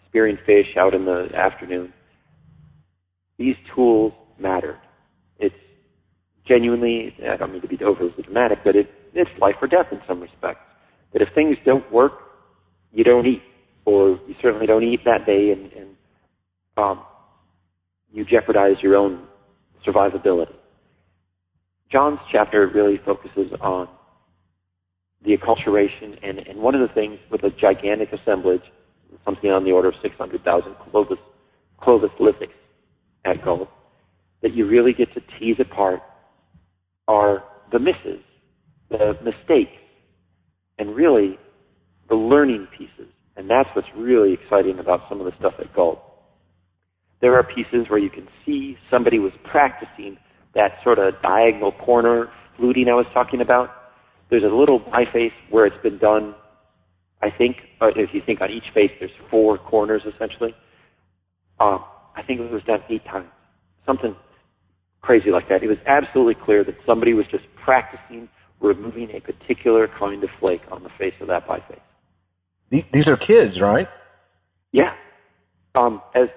[0.08, 1.92] spearing fish out in the afternoon.
[3.38, 4.78] These tools matter.
[5.38, 5.54] It's
[6.46, 10.00] genuinely, I don't mean to be overly dramatic, but it, it's life or death in
[10.08, 10.60] some respects.
[11.12, 12.12] That if things don't work,
[12.92, 13.42] you don't eat
[13.88, 15.88] or you certainly don't eat that day, and, and
[16.76, 17.02] um,
[18.12, 19.26] you jeopardize your own
[19.86, 20.52] survivability.
[21.90, 23.88] John's chapter really focuses on
[25.24, 28.62] the acculturation, and, and one of the things with a gigantic assemblage,
[29.24, 31.18] something on the order of 600,000 Clovis,
[31.80, 32.54] Clovis lithics
[33.24, 33.68] at Gault,
[34.42, 36.00] that you really get to tease apart
[37.08, 37.42] are
[37.72, 38.22] the misses,
[38.90, 39.76] the mistakes,
[40.78, 41.38] and really
[42.08, 46.00] the learning pieces and that's what's really exciting about some of the stuff at Gault.
[47.20, 50.18] There are pieces where you can see somebody was practicing
[50.54, 53.70] that sort of diagonal corner fluting I was talking about.
[54.30, 56.34] There's a little biface where it's been done.
[57.22, 60.54] I think, uh, if you think on each face, there's four corners essentially.
[61.58, 61.84] Um,
[62.16, 63.28] I think it was done eight times,
[63.86, 64.14] something
[65.00, 65.62] crazy like that.
[65.62, 68.28] It was absolutely clear that somebody was just practicing
[68.60, 71.80] removing a particular kind of flake on the face of that biface.
[72.70, 73.88] These are kids, right?
[74.72, 74.92] Yeah.
[75.74, 76.28] Um, as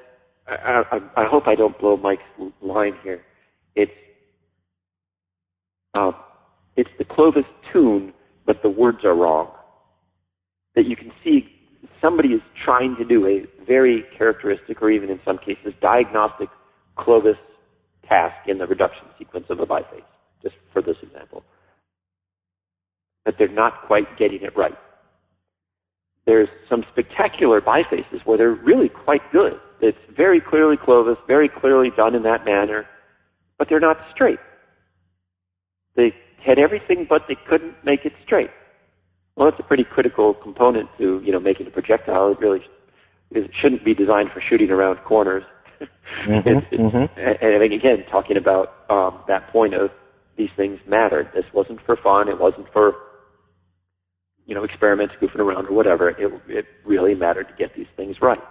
[0.47, 2.21] I, I, I hope I don't blow Mike's
[2.61, 3.21] line here.
[3.75, 3.91] It's
[5.93, 6.13] um,
[6.75, 8.13] it's the Clovis tune,
[8.45, 9.51] but the words are wrong.
[10.75, 11.47] That you can see
[12.01, 16.49] somebody is trying to do a very characteristic, or even in some cases, diagnostic
[16.97, 17.37] Clovis
[18.07, 20.03] task in the reduction sequence of a biface,
[20.41, 21.43] just for this example.
[23.25, 24.77] But they're not quite getting it right.
[26.25, 29.53] There's some spectacular bifaces where they're really quite good.
[29.81, 32.85] It's very clearly Clovis, very clearly done in that manner,
[33.57, 34.39] but they're not straight.
[35.95, 36.13] They
[36.45, 38.49] had everything, but they couldn't make it straight.
[39.35, 42.31] Well, that's a pretty critical component to, you know, making a projectile.
[42.31, 42.61] It really
[43.31, 45.43] it shouldn't be designed for shooting around corners.
[45.81, 47.19] mm-hmm, it, mm-hmm.
[47.19, 49.89] And, again, talking about um, that point of
[50.37, 51.29] these things mattered.
[51.33, 52.27] This wasn't for fun.
[52.27, 52.93] It wasn't for
[54.45, 56.09] you know experiments, goofing around or whatever.
[56.09, 58.41] It it really mattered to get these things right.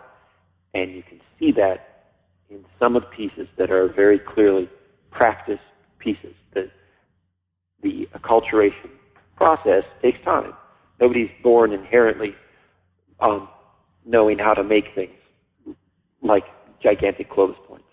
[0.72, 2.04] And you can see that
[2.48, 4.68] in some of the pieces that are very clearly
[5.10, 5.58] practice
[5.98, 6.34] pieces.
[6.54, 6.70] The,
[7.82, 8.90] the acculturation
[9.36, 10.52] process takes time.
[11.00, 12.34] Nobody's born inherently
[13.20, 13.48] um,
[14.04, 15.10] knowing how to make things
[16.22, 16.44] like
[16.82, 17.86] gigantic Clovis points.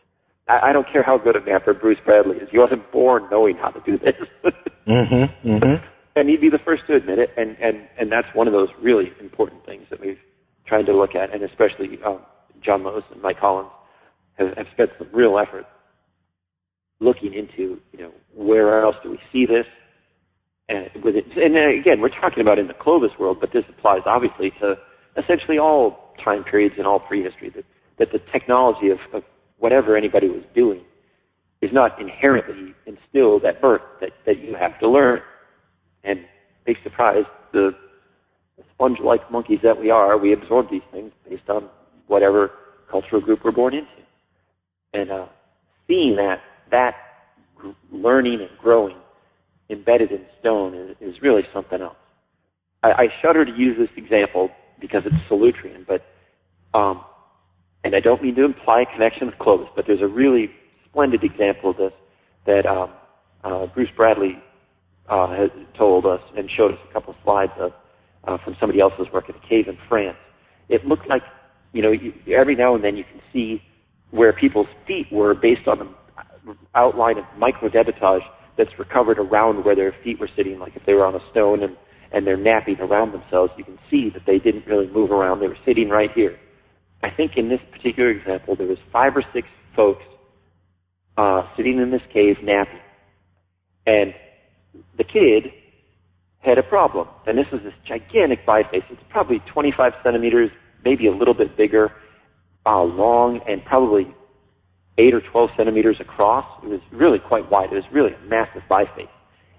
[0.48, 2.50] I, I don't care how good a knapper Bruce Bradley is.
[2.52, 4.16] He wasn't born knowing how to do this.
[4.88, 5.86] mm-hmm, mm-hmm.
[6.16, 7.30] And he'd be the first to admit it.
[7.38, 10.20] And, and, and that's one of those really important things that we've
[10.66, 12.20] tried to look at, and especially um,
[12.64, 13.70] John Lewis and Mike Collins
[14.38, 15.66] have, have spent some real effort
[17.00, 19.66] looking into, you know, where else do we see this?
[20.70, 24.02] And with it, and again, we're talking about in the Clovis world, but this applies
[24.06, 24.76] obviously to
[25.16, 27.50] essentially all time periods in all prehistory.
[27.56, 27.66] That
[28.00, 29.24] that the technology of, of
[29.60, 30.82] whatever anybody was doing
[31.62, 33.82] is not inherently instilled at birth.
[34.02, 35.20] That that you have to learn.
[36.04, 36.20] And
[36.66, 37.72] big surprise, the
[38.74, 41.70] sponge-like monkeys that we are, we absorb these things based on
[42.08, 42.52] whatever
[42.90, 43.88] cultural group we're born into.
[44.94, 45.26] And uh,
[45.88, 46.42] seeing that,
[46.72, 46.96] that
[47.92, 48.98] learning and growing
[49.70, 51.96] embedded in stone is, is really something else.
[52.84, 54.50] I, I shudder to use this example
[54.80, 56.06] because it's Solutrean, but
[56.78, 57.02] um,
[57.84, 60.50] and I don't mean to imply a connection with Clovis, but there's a really
[60.90, 61.94] splendid example of this
[62.46, 62.92] that um,
[63.44, 64.38] uh, Bruce Bradley
[65.10, 67.72] uh, has told us and showed us a couple of slides of
[68.26, 70.18] uh, from somebody else's work at a cave in France.
[70.70, 71.24] It looked like
[71.74, 73.62] you know, you, every now and then you can see
[74.12, 75.88] where people's feet were based on the
[76.76, 78.22] outline of microdebitage
[78.58, 81.64] that's recovered around where their feet were sitting, like if they were on a stone
[81.64, 81.78] and,
[82.12, 85.40] and they're knapping around themselves, you can see that they didn't really move around.
[85.40, 86.38] They were sitting right here.
[87.04, 90.04] I think in this particular example, there was five or six folks
[91.18, 92.80] uh, sitting in this cave knapping.
[93.86, 94.14] And
[94.98, 95.52] the kid
[96.40, 97.08] had a problem.
[97.26, 98.84] And this is this gigantic biface.
[98.90, 100.50] It's probably 25 centimeters
[100.84, 101.92] maybe a little bit bigger,
[102.66, 104.08] uh, long, and probably
[104.98, 106.46] 8 or 12 centimeters across.
[106.64, 107.72] It was really quite wide.
[107.72, 109.10] It was really a massive biface.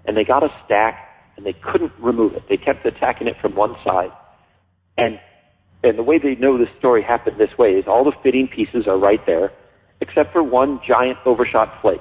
[0.04, 2.42] And they got a stack, and they couldn't remove it.
[2.48, 4.10] They kept attacking it from one side.
[4.96, 5.20] And,
[5.84, 8.86] and the way they know this story happened this way is all the fitting pieces
[8.88, 9.52] are right there,
[10.00, 12.00] except for one giant overshot flake.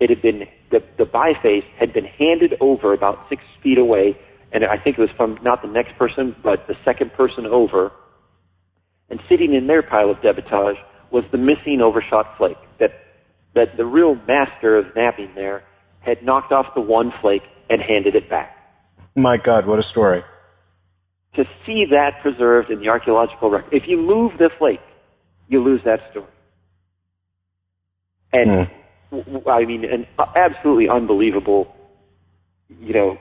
[0.00, 4.16] It had been, the, the biface had been handed over about six feet away,
[4.52, 7.92] and I think it was from not the next person, but the second person over,
[9.10, 10.76] and sitting in their pile of debitage
[11.14, 12.90] was the missing overshot flake that,
[13.54, 15.62] that the real master of knapping there
[16.00, 18.50] had knocked off the one flake and handed it back.
[19.14, 20.22] My God, what a story.
[21.36, 24.80] To see that preserved in the archaeological record, if you move the flake,
[25.48, 26.26] you lose that story.
[28.32, 28.66] And
[29.12, 29.48] mm.
[29.48, 31.72] I mean, an absolutely unbelievable,
[32.80, 33.16] you know,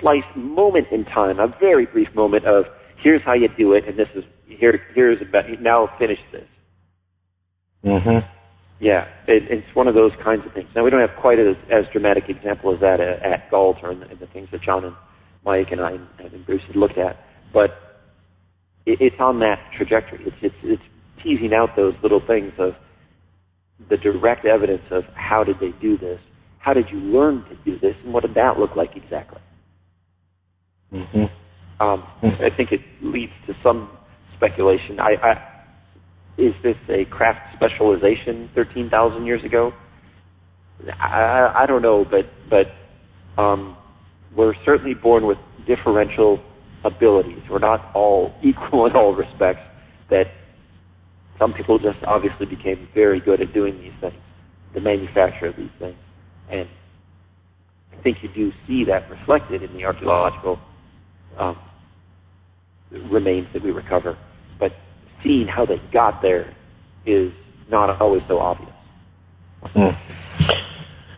[0.00, 2.64] slice moment in time, a very brief moment of
[3.02, 6.46] here's how you do it, and this is here, here's about, now finish this.
[7.84, 8.26] Mm-hmm.
[8.80, 10.68] Yeah, it, it's one of those kinds of things.
[10.74, 13.92] Now we don't have quite as, as dramatic example as that at, at Gault or
[13.92, 14.94] in the, in the things that John and
[15.44, 17.16] Mike and I and, and Bruce had looked at,
[17.52, 17.70] but
[18.86, 20.20] it, it's on that trajectory.
[20.26, 20.82] It's, it's it's
[21.22, 22.72] teasing out those little things of
[23.90, 26.20] the direct evidence of how did they do this,
[26.58, 29.40] how did you learn to do this, and what did that look like exactly.
[30.92, 31.82] Mm-hmm.
[31.82, 33.96] Um, I think it leads to some
[34.36, 34.98] speculation.
[34.98, 35.57] I, I,
[36.38, 39.72] is this a craft specialization 13,000 years ago?
[41.00, 43.76] I, I don't know, but but um,
[44.36, 46.40] we're certainly born with differential
[46.84, 47.42] abilities.
[47.50, 49.60] We're not all equal in all respects.
[50.10, 50.26] That
[51.38, 54.22] some people just obviously became very good at doing these things,
[54.74, 55.96] the manufacture of these things,
[56.50, 56.68] and
[57.98, 60.58] I think you do see that reflected in the archaeological
[61.36, 61.58] um,
[63.10, 64.16] remains that we recover.
[64.58, 64.70] But
[65.22, 66.54] seeing how they got there
[67.06, 67.32] is
[67.70, 68.72] not always so obvious.
[69.74, 69.96] Mm.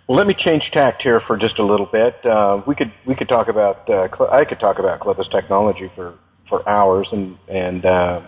[0.08, 2.14] Well, let me change tact here for just a little bit.
[2.26, 6.18] Uh, we could we could talk about uh, I could talk about Clovis technology for
[6.48, 8.20] for hours, and and uh,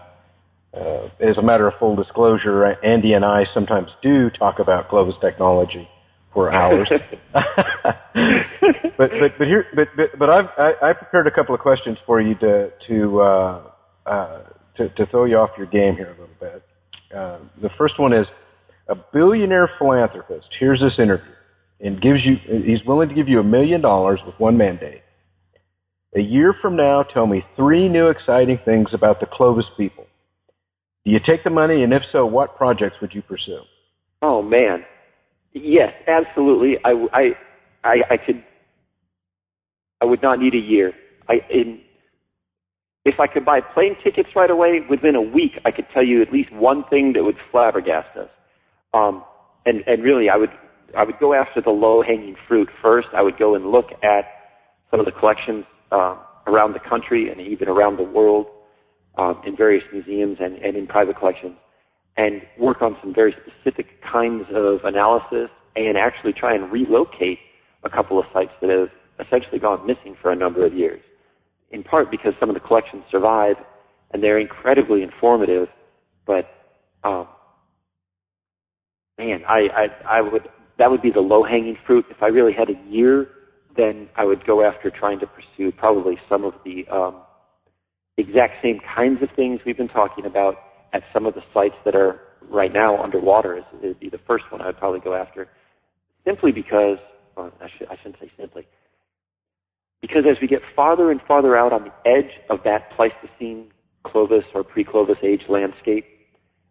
[0.74, 5.16] uh, as a matter of full disclosure, Andy and I sometimes do talk about Clovis
[5.20, 5.88] technology
[6.32, 6.88] for hours.
[7.32, 11.98] but but but here but but, but I've I, I prepared a couple of questions
[12.06, 13.62] for you to to uh,
[14.06, 14.38] uh,
[14.76, 16.62] to, to throw you off your game here a little bit.
[17.14, 18.26] Uh, the first one is
[18.88, 21.32] a billionaire philanthropist hears this interview
[21.80, 25.02] and gives you he's willing to give you a million dollars with one mandate.
[26.14, 30.04] A year from now, tell me three new exciting things about the Clovis people.
[31.04, 33.60] Do you take the money, and if so, what projects would you pursue?
[34.20, 34.84] Oh man,
[35.52, 36.74] yes, absolutely.
[36.84, 37.22] I, I,
[37.82, 38.44] I, I could.
[40.00, 40.92] I would not need a year.
[41.28, 41.80] I, in,
[43.04, 46.22] if I could buy plane tickets right away, within a week, I could tell you
[46.22, 48.30] at least one thing that would flabbergast us.
[48.94, 49.24] Um,
[49.66, 50.50] and and really, I would
[50.96, 53.08] I would go after the low hanging fruit first.
[53.14, 54.24] I would go and look at
[54.90, 56.16] some of the collections uh,
[56.46, 58.46] around the country and even around the world
[59.18, 61.56] um, in various museums and, and in private collections,
[62.16, 67.38] and work on some very specific kinds of analysis and actually try and relocate
[67.84, 68.90] a couple of sites that have
[69.26, 71.00] essentially gone missing for a number of years.
[71.72, 73.56] In part because some of the collections survive
[74.12, 75.68] and they're incredibly informative,
[76.26, 76.44] but
[77.02, 77.26] um,
[79.18, 82.04] man, I, I I would that would be the low hanging fruit.
[82.10, 83.28] If I really had a year,
[83.76, 87.22] then I would go after trying to pursue probably some of the um,
[88.18, 90.56] exact same kinds of things we've been talking about
[90.92, 92.20] at some of the sites that are
[92.50, 93.56] right now underwater.
[93.56, 95.48] Is would be the first one I would probably go after,
[96.26, 96.98] simply because
[97.36, 98.66] well, I, should, I shouldn't say simply.
[100.02, 103.70] Because as we get farther and farther out on the edge of that Pleistocene
[104.04, 106.04] Clovis or pre-Clovis age landscape,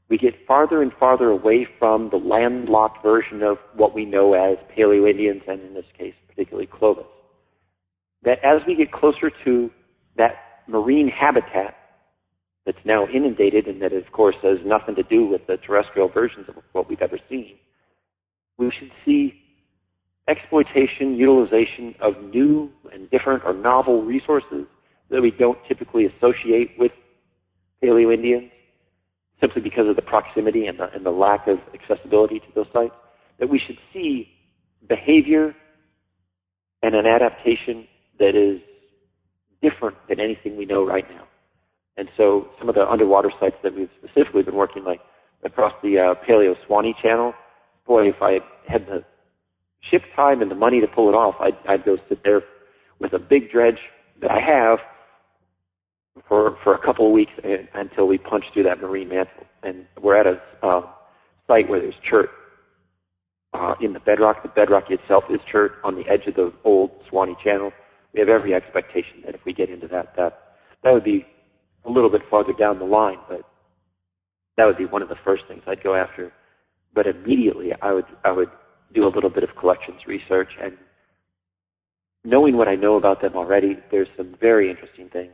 [0.09, 4.57] we get farther and farther away from the landlocked version of what we know as
[4.77, 7.05] Paleo-Indians, and in this case, particularly Clovis.
[8.23, 9.71] That as we get closer to
[10.17, 10.33] that
[10.67, 11.75] marine habitat
[12.65, 16.47] that's now inundated and that, of course, has nothing to do with the terrestrial versions
[16.49, 17.55] of what we've ever seen,
[18.57, 19.40] we should see
[20.31, 24.65] exploitation, utilization of new and different or novel resources
[25.09, 26.91] that we don't typically associate with
[27.83, 28.49] Paleo-Indians
[29.41, 32.93] simply because of the proximity and the, and the lack of accessibility to those sites,
[33.39, 34.29] that we should see
[34.87, 35.53] behavior
[36.83, 37.87] and an adaptation
[38.19, 38.61] that is
[39.61, 41.23] different than anything we know right now.
[41.97, 45.01] And so some of the underwater sites that we've specifically been working like
[45.43, 47.33] across the uh, Paleo Suwannee Channel,
[47.85, 49.03] boy, if I had the
[49.89, 52.41] ship time and the money to pull it off, I'd, I'd go sit there
[52.99, 53.79] with a big dredge
[54.21, 54.79] that I have
[56.27, 57.31] for for a couple of weeks
[57.73, 59.45] until we punch through that marine mantle.
[59.63, 60.81] And we're at a uh,
[61.47, 62.29] site where there's chert
[63.53, 64.43] uh, in the bedrock.
[64.43, 67.71] The bedrock itself is chert on the edge of the old Suwannee Channel.
[68.13, 71.25] We have every expectation that if we get into that, that that would be
[71.85, 73.41] a little bit farther down the line, but
[74.57, 76.31] that would be one of the first things I'd go after.
[76.93, 78.49] But immediately, I would I would
[78.93, 80.77] do a little bit of collections research and
[82.23, 85.33] knowing what I know about them already, there's some very interesting things.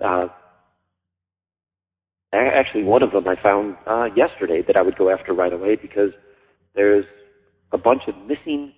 [0.00, 0.28] Uh,
[2.32, 5.76] actually, one of them I found uh, yesterday that I would go after right away
[5.76, 6.10] because
[6.74, 7.04] there's
[7.72, 8.72] a bunch of missing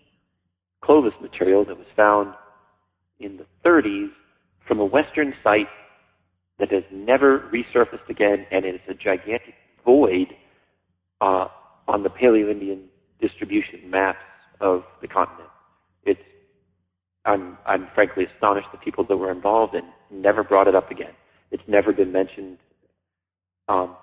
[0.83, 2.35] Clovis material that was found
[3.19, 4.09] in the 30s
[4.67, 5.69] from a Western site
[6.59, 9.55] that has never resurfaced again, and it is a gigantic
[9.85, 10.29] void
[11.21, 11.47] uh,
[11.89, 12.90] on the Paleo-Indian
[13.21, 14.19] distribution maps
[14.61, 15.49] of the continent.
[16.05, 16.21] It's
[17.25, 21.13] I'm I'm frankly astonished the people that were involved and never brought it up again.
[21.51, 22.59] It's never been mentioned
[23.69, 23.97] um,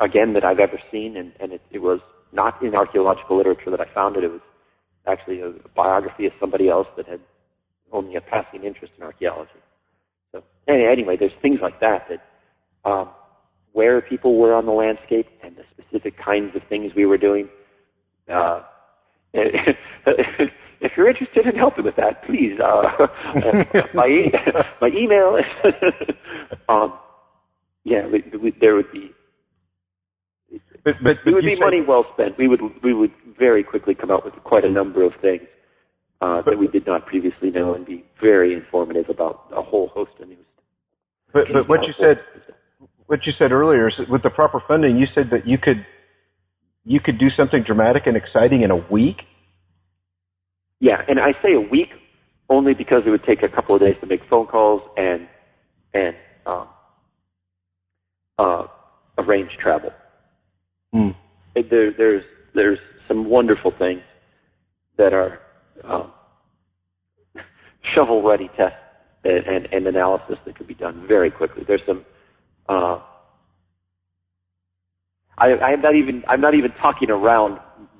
[0.00, 2.00] again that I've ever seen, and, and it, it was
[2.32, 4.24] not in archaeological literature that I found it.
[4.24, 4.40] It was
[5.06, 7.20] actually a, biography of somebody else that had
[7.92, 9.50] only a passing interest in archaeology.
[10.32, 13.10] So anyway, there's things like that that um,
[13.72, 17.48] where people were on the landscape and the specific kinds of things we were doing.
[18.32, 18.62] Uh,
[19.34, 23.06] if you're interested in helping with that, please, uh,
[23.94, 24.32] my, e-
[24.80, 25.38] my email.
[26.68, 26.98] um,
[27.84, 29.10] yeah, we, we, there would be.
[30.84, 32.38] But, but, but it would be money well spent.
[32.38, 35.48] We would we would very quickly come out with quite a number of things
[36.20, 40.12] uh, that we did not previously know and be very informative about a whole host
[40.20, 40.38] of news.
[41.32, 42.18] But, but what you said,
[43.06, 45.84] what you said earlier is that with the proper funding, you said that you could,
[46.84, 49.22] you could do something dramatic and exciting in a week.
[50.80, 51.88] Yeah, and I say a week
[52.50, 55.26] only because it would take a couple of days to make phone calls and
[55.94, 56.14] and
[56.46, 56.68] um,
[58.38, 58.66] uh,
[59.18, 59.90] arrange travel.
[60.92, 61.10] Hmm.
[61.54, 62.24] There, there's
[62.54, 62.78] there's
[63.08, 64.02] some wonderful things
[64.98, 65.40] that are
[65.84, 66.12] um,
[67.94, 68.76] shovel ready tests
[69.24, 71.64] and, and, and, analysis that could be done very quickly.
[71.66, 72.04] There's some.
[72.68, 73.00] Uh,
[75.38, 77.58] I, I'm not even I'm not even talking around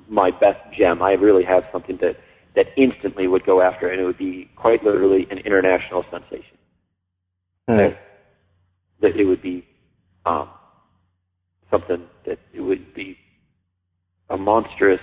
[0.09, 1.03] my best gem.
[1.03, 2.17] I really have something that
[2.57, 6.57] that instantly would go after, and it would be quite literally an international sensation.
[7.69, 7.77] Hmm.
[7.77, 7.99] That,
[9.01, 9.67] that it would be
[10.25, 10.49] um,
[11.71, 13.17] something that it would be
[14.31, 15.01] a monstrous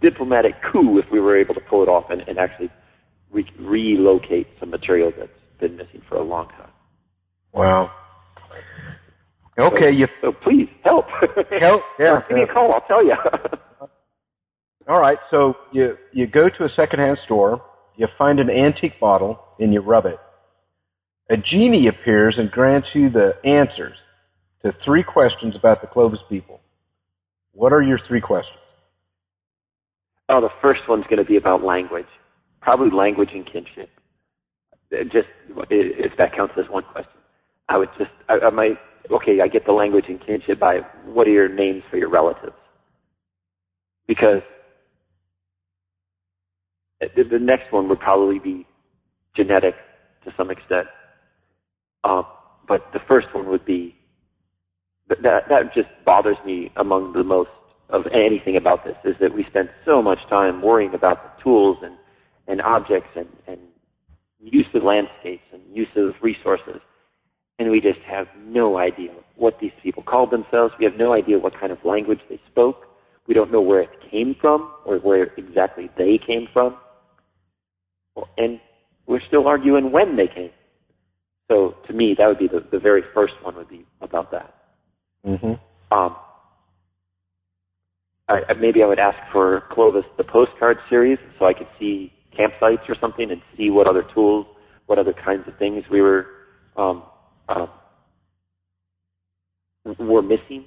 [0.00, 2.70] diplomatic coup if we were able to pull it off and, and actually
[3.30, 5.30] re- relocate some material that's
[5.60, 6.70] been missing for a long time.
[7.52, 7.90] Wow.
[9.60, 10.06] Okay, so, you.
[10.20, 11.06] So please help.
[11.60, 11.82] Help.
[11.98, 12.20] Yeah.
[12.28, 12.72] Give me a call.
[12.72, 13.14] I'll tell you.
[14.88, 15.18] All right.
[15.30, 17.62] So you you go to a secondhand store.
[17.96, 20.18] You find an antique bottle and you rub it.
[21.30, 23.96] A genie appears and grants you the answers
[24.62, 26.60] to three questions about the Clovis people.
[27.52, 28.56] What are your three questions?
[30.28, 32.06] Oh, the first one's going to be about language,
[32.60, 33.90] probably language and kinship.
[35.12, 35.28] Just
[35.70, 37.12] if that counts as one question,
[37.68, 38.78] I would just I, I might
[39.10, 39.40] okay.
[39.42, 42.56] I get the language and kinship by what are your names for your relatives?
[44.06, 44.42] Because
[47.00, 48.66] the, the next one would probably be
[49.36, 49.74] genetic
[50.24, 50.86] to some extent.
[52.04, 52.24] Um,
[52.66, 53.96] but the first one would be
[55.08, 57.50] that that just bothers me among the most
[57.88, 61.78] of anything about this is that we spend so much time worrying about the tools
[61.82, 61.96] and
[62.46, 63.58] and objects and and
[64.40, 66.80] use of landscapes and use of resources
[67.60, 70.72] and we just have no idea what these people called themselves.
[70.78, 72.86] We have no idea what kind of language they spoke.
[73.28, 76.76] We don't know where it came from or where exactly they came from.
[78.38, 78.60] And
[79.06, 80.50] we're still arguing when they came.
[81.48, 84.54] So to me that would be the, the very first one would be about that.
[85.26, 85.52] Mm-hmm.
[85.96, 86.16] Um,
[88.26, 92.88] I, maybe I would ask for Clovis the postcard series so I could see campsites
[92.88, 94.46] or something and see what other tools,
[94.86, 96.26] what other kinds of things we were
[96.78, 97.02] um,
[97.50, 97.66] uh,
[99.98, 100.64] were missing.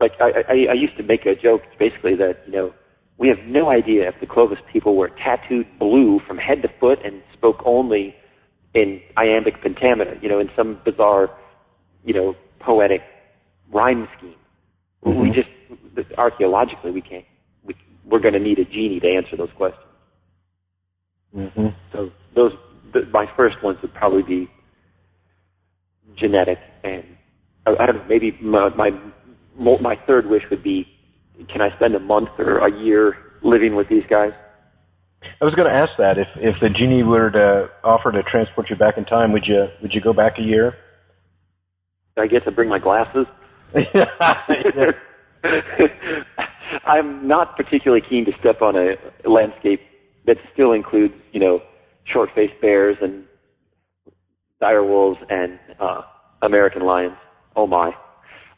[0.00, 2.72] Like I, I, I used to make a joke, basically that you know
[3.18, 6.98] we have no idea if the Clovis people were tattooed blue from head to foot
[7.04, 8.14] and spoke only
[8.74, 11.30] in iambic pentameter, you know, in some bizarre,
[12.04, 13.00] you know, poetic
[13.72, 14.34] rhyme scheme.
[15.04, 15.20] Mm-hmm.
[15.20, 15.48] We just
[16.16, 17.24] archaeologically we can't.
[17.64, 19.84] We, we're going to need a genie to answer those questions.
[21.36, 21.66] Mm-hmm.
[21.92, 22.52] So those
[22.92, 24.50] the, my first ones would probably be
[26.16, 27.04] genetic, and
[27.66, 28.04] I, I don't know.
[28.08, 28.90] Maybe my, my
[29.58, 30.86] my third wish would be,
[31.52, 34.32] can I spend a month or a year living with these guys?
[35.40, 38.70] I was going to ask that if if the genie were to offer to transport
[38.70, 40.74] you back in time, would you would you go back a year?
[42.16, 43.26] I get to bring my glasses.
[46.84, 48.96] I'm not particularly keen to step on a
[49.28, 49.80] landscape
[50.26, 51.60] that still includes, you know,
[52.12, 53.24] short-faced bears and
[54.60, 56.02] dire wolves and uh,
[56.42, 57.16] American lions.
[57.56, 57.92] Oh my!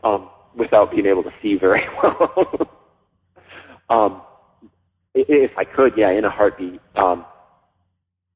[0.05, 2.71] Um, without being able to see very well.
[3.91, 4.23] um,
[5.15, 6.81] if I could, yeah, in a heartbeat.
[6.97, 7.25] Um,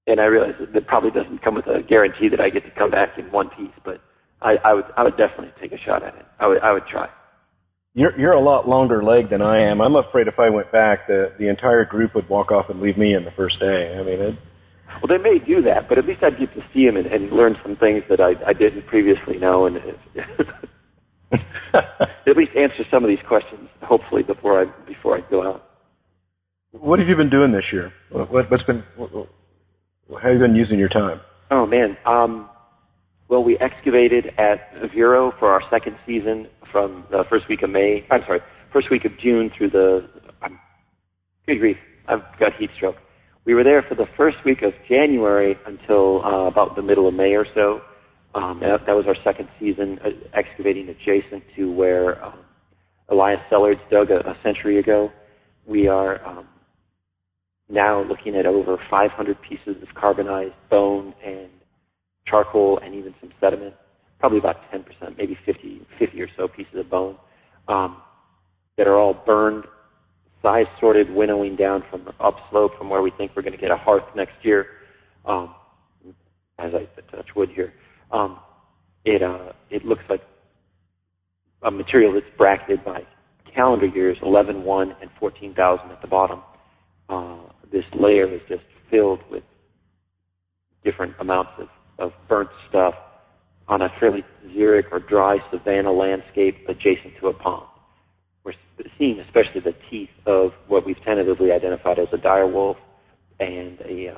[0.07, 2.71] and I realize that it probably doesn't come with a guarantee that I get to
[2.77, 4.01] come back in one piece, but
[4.43, 6.27] I, I would I would definitely take a shot at it.
[6.39, 7.09] I would I would try.
[7.95, 9.81] You're you're a lot longer leg than I am.
[9.81, 12.99] I'm afraid if I went back, the the entire group would walk off and leave
[12.99, 13.97] me in the first day.
[13.99, 14.35] I mean, it.
[15.03, 17.31] Well, they may do that, but at least I'd get to see him and, and
[17.31, 19.77] learn some things that I I didn't previously know, and
[21.75, 25.65] at least answer some of these questions, hopefully before I before I go out.
[26.73, 27.93] What have you been doing this year?
[28.11, 28.83] What, what's been?
[28.97, 29.11] What,
[30.11, 31.21] how have you been using your time?
[31.51, 32.49] Oh man, um,
[33.29, 38.07] well, we excavated at Vero for our second season from the first week of May.
[38.11, 38.41] I'm sorry,
[38.73, 40.09] first week of June through the.
[40.43, 40.59] I'm,
[41.47, 41.77] good grief,
[42.09, 42.97] I've got heat stroke.
[43.47, 47.15] We were there for the first week of January until uh, about the middle of
[47.15, 47.81] May or so.
[48.35, 52.41] Um, that, that was our second season uh, excavating adjacent to where um,
[53.11, 55.11] Elias Sellards dug a, a century ago.
[55.67, 56.49] We are um,
[57.69, 61.51] now looking at over 500 pieces of carbonized bone and
[62.27, 63.75] charcoal and even some sediment,
[64.19, 64.85] probably about 10%,
[65.19, 67.17] maybe 50, 50 or so pieces of bone
[67.69, 67.99] um,
[68.79, 69.65] that are all burned
[70.45, 73.77] size sorted, winnowing down from upslope from where we think we're going to get a
[73.77, 74.67] hearth next year.
[75.25, 75.55] Um,
[76.59, 77.73] as I touch wood here,
[78.13, 78.39] um,
[79.05, 80.21] it uh, it looks like
[81.63, 83.01] a material that's bracketed by
[83.55, 86.43] calendar years, 11, 1, and 14,000 at the bottom.
[87.09, 87.39] Uh,
[87.73, 89.43] this layer is just filled with
[90.85, 91.69] different amounts of,
[91.99, 92.95] of burnt stuff
[93.69, 97.67] on a fairly xeric or dry savanna landscape adjacent to a pond.
[98.99, 102.77] Seeing especially the teeth of what we've tentatively identified as a dire wolf
[103.39, 104.15] and a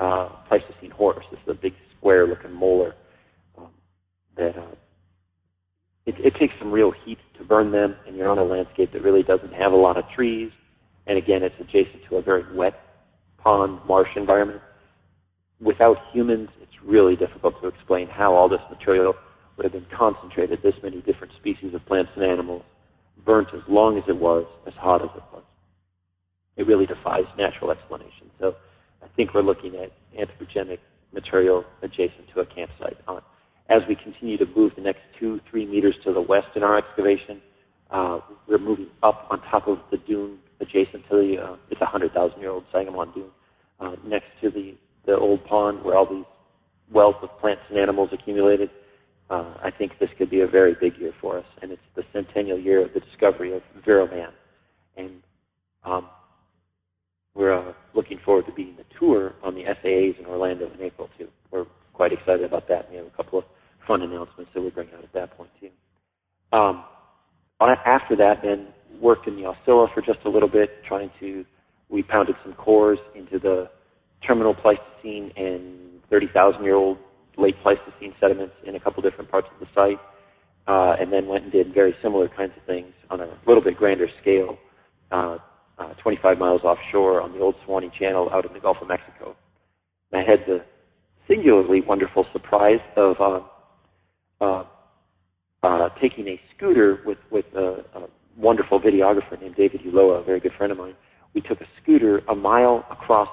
[0.00, 1.24] uh, uh, Pleistocene horse.
[1.30, 2.94] This is a big square-looking molar
[3.56, 3.68] um,
[4.36, 4.74] that uh,
[6.06, 9.02] it, it takes some real heat to burn them, and you're on a landscape that
[9.02, 10.50] really doesn't have a lot of trees.
[11.06, 12.74] And again, it's adjacent to a very wet
[13.38, 14.60] pond marsh environment.
[15.60, 19.14] Without humans, it's really difficult to explain how all this material
[19.56, 22.62] would have been concentrated, this many different species of plants and animals,
[23.24, 25.42] burnt as long as it was, as hot as it was.
[26.56, 28.30] It really defies natural explanation.
[28.38, 28.54] So
[29.02, 30.78] I think we're looking at anthropogenic
[31.12, 32.96] material adjacent to a campsite.
[33.08, 33.22] On,
[33.68, 36.76] as we continue to move the next two, three meters to the west in our
[36.76, 37.40] excavation,
[37.90, 41.84] uh, we're moving up on top of the dune adjacent to the, uh, it's a
[41.84, 43.30] 100,000 year old Sangamon dune,
[43.80, 44.74] uh, next to the,
[45.06, 46.24] the old pond where all these
[46.92, 48.70] wealth of plants and animals accumulated.
[49.30, 52.02] Uh, I think this could be a very big year for us, and it's the
[52.12, 54.30] centennial year of the discovery of Vero Man.
[54.96, 55.22] And
[55.84, 56.08] um,
[57.34, 61.08] we're uh, looking forward to being the tour on the SAAs in Orlando in April,
[61.16, 61.28] too.
[61.52, 62.90] We're quite excited about that.
[62.90, 63.44] We have a couple of
[63.86, 65.70] fun announcements that we bring out at that point, too.
[66.52, 66.84] Um,
[67.60, 68.68] after that, then
[69.00, 71.44] worked in the Aucilla for just a little bit, trying to,
[71.88, 73.70] we pounded some cores into the
[74.26, 76.98] terminal Pleistocene and 30,000 year old
[77.38, 80.00] late Pleistocene sediments in a couple different parts of the site,
[80.66, 83.76] uh, and then went and did very similar kinds of things on a little bit
[83.76, 84.58] grander scale,
[85.10, 85.38] uh,
[85.78, 89.34] uh, 25 miles offshore on the old Suwannee Channel out in the Gulf of Mexico.
[90.12, 90.64] And I had the
[91.28, 93.40] singularly wonderful surprise of uh,
[94.44, 94.64] uh,
[95.62, 100.40] uh, taking a scooter with with a, a wonderful videographer named David Uloa, a very
[100.40, 100.94] good friend of mine.
[101.34, 103.28] We took a scooter a mile across,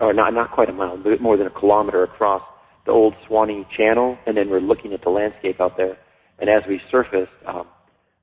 [0.00, 2.42] or not not quite a mile, but more than a kilometer across
[2.86, 5.96] the old Suwannee Channel, and then we're looking at the landscape out there.
[6.38, 7.66] And as we surfaced, um,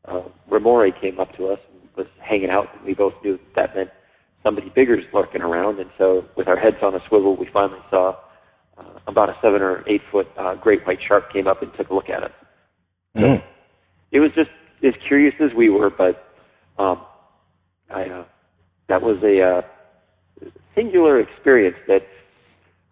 [0.05, 2.67] uh, remora came up to us and was hanging out.
[2.75, 3.89] And we both knew that meant
[4.43, 5.79] somebody bigger is lurking around.
[5.79, 8.15] And so, with our heads on a swivel, we finally saw
[8.77, 11.89] uh, about a seven or eight foot uh, great white shark came up and took
[11.89, 12.31] a look at us.
[13.13, 13.43] So Mm.
[14.11, 14.49] it was just
[14.83, 16.33] as curious as we were, but
[16.79, 17.01] um,
[17.93, 18.23] I uh,
[18.87, 22.03] that was a uh, singular experience that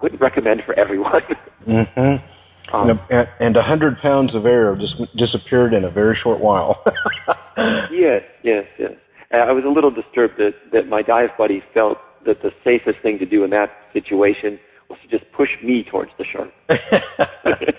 [0.01, 1.21] wouldn't recommend for everyone.
[1.67, 2.73] Mm-hmm.
[2.73, 6.39] um, and, a, and a hundred pounds of air just disappeared in a very short
[6.39, 6.81] while.
[7.91, 8.93] yes, yes, yes.
[9.31, 13.03] Uh, I was a little disturbed that that my dive buddy felt that the safest
[13.03, 14.57] thing to do in that situation
[14.89, 16.49] was to just push me towards the shark.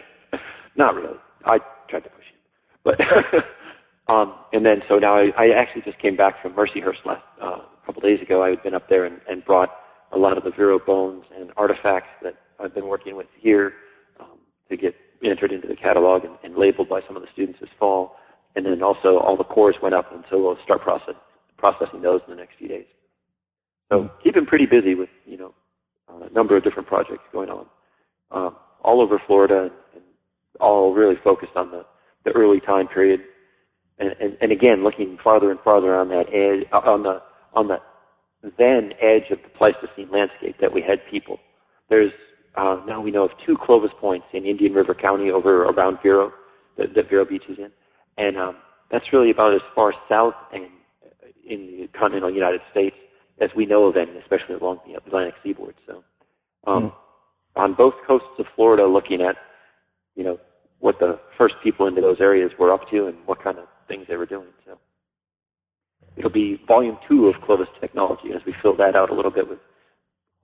[0.77, 1.19] Not really.
[1.47, 2.39] I tried to push him,
[2.85, 7.23] but um, and then so now I, I actually just came back from Mercyhurst last
[7.43, 8.45] uh, a couple days ago.
[8.45, 9.71] I had been up there and, and brought
[10.13, 13.73] a lot of the Vero bones and artifacts that I've been working with here
[14.19, 14.39] um,
[14.69, 17.71] to get entered into the catalog and, and labeled by some of the students this
[17.79, 18.17] fall.
[18.57, 21.15] And then also all the cores went up, and so we'll start process,
[21.57, 22.87] processing those in the next few days.
[23.89, 25.55] So keeping pretty busy with you know
[26.09, 27.67] a number of different projects going on
[28.33, 30.05] um, all over Florida, and, and
[30.61, 31.85] all really focused on the,
[32.25, 33.21] the early time period.
[33.99, 37.21] And, and, and again, looking farther and farther on that edge, on the
[37.55, 37.77] on the
[38.43, 41.39] then edge of the Pleistocene landscape that we had people.
[41.89, 42.13] There's
[42.57, 46.33] uh, now we know of two Clovis points in Indian River County over around Vero,
[46.79, 47.71] that, that Vero Beach is in,
[48.19, 48.57] and um,
[48.91, 50.67] that's really about as far south and
[51.49, 52.97] in the continental United States
[53.41, 55.75] as we know of any, especially along the Atlantic seaboard.
[55.87, 56.03] So,
[56.67, 56.93] um, mm.
[57.57, 59.37] on both coasts of Florida, looking at
[60.17, 60.39] you know
[60.81, 64.07] what the first people into those areas were up to and what kind of things
[64.09, 64.49] they were doing.
[64.67, 64.79] So
[66.17, 69.49] it'll be volume two of Clovis Technology as we fill that out a little bit
[69.49, 69.59] with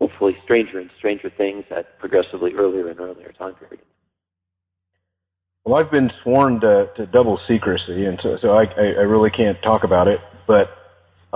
[0.01, 3.83] hopefully stranger and stranger things at progressively earlier and earlier time periods.
[5.65, 9.59] Well, I've been sworn to, to double secrecy, and so, so I, I really can't
[9.65, 10.21] talk about it.
[10.47, 10.69] But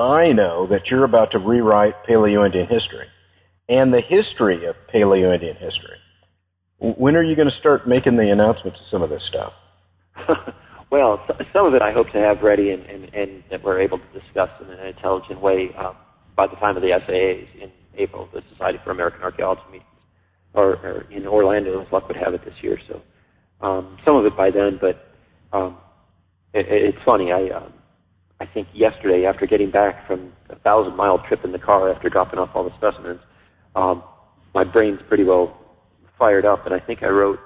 [0.00, 3.06] I know that you're about to rewrite Paleo-Indian history
[3.68, 5.98] and the history of Paleo-Indian history.
[6.78, 9.52] When are you going to start making the announcements of some of this stuff?
[10.90, 13.98] well, some of it I hope to have ready and, and, and that we're able
[13.98, 15.96] to discuss in an intelligent way um,
[16.36, 19.86] by the time of the SAAs in April, the Society for American Archaeology meetings,
[20.54, 22.78] or, or in Orlando, as luck would have it this year.
[22.88, 23.02] So
[23.64, 25.06] um, some of it by then, but
[25.56, 25.78] um,
[26.52, 27.30] it, it's funny.
[27.30, 27.72] I um,
[28.40, 32.08] I think yesterday, after getting back from a thousand mile trip in the car after
[32.08, 33.20] dropping off all the specimens,
[33.76, 34.02] um,
[34.54, 35.58] my brain's pretty well
[36.18, 37.38] fired up, and I think I wrote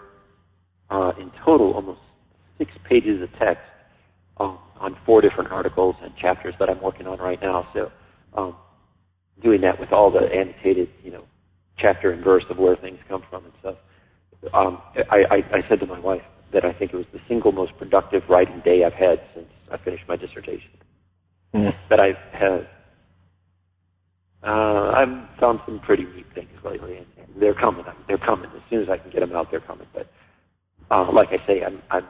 [0.90, 2.00] uh, in total almost
[2.58, 3.62] six pages of text
[4.38, 7.68] um, on four different articles and chapters that I'm working on right now.
[7.74, 7.90] So
[8.36, 8.56] um,
[9.42, 11.24] doing that with all the annotated, you know,
[11.78, 13.76] chapter and verse of where things come from and stuff.
[14.52, 16.22] Um, I, I, I said to my wife
[16.52, 19.78] that I think it was the single most productive writing day I've had since I
[19.78, 20.70] finished my dissertation.
[21.54, 21.72] Mm.
[21.90, 22.68] That I've had.
[24.42, 27.84] Uh, I've found some pretty neat things lately, and, and they're coming.
[28.06, 29.46] They're coming as soon as I can get them out.
[29.50, 29.86] They're coming.
[29.94, 30.10] But
[30.90, 32.04] uh, like I say, I'm, I'm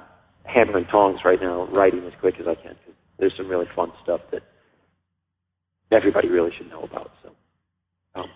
[0.45, 2.75] hammering tongs right now, writing as quick as I can.
[2.85, 4.43] Cause there's some really fun stuff that
[5.91, 7.11] everybody really should know about.
[7.23, 7.31] So
[8.15, 8.29] um,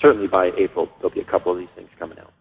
[0.00, 2.32] certainly by April there'll be a couple of these things coming out.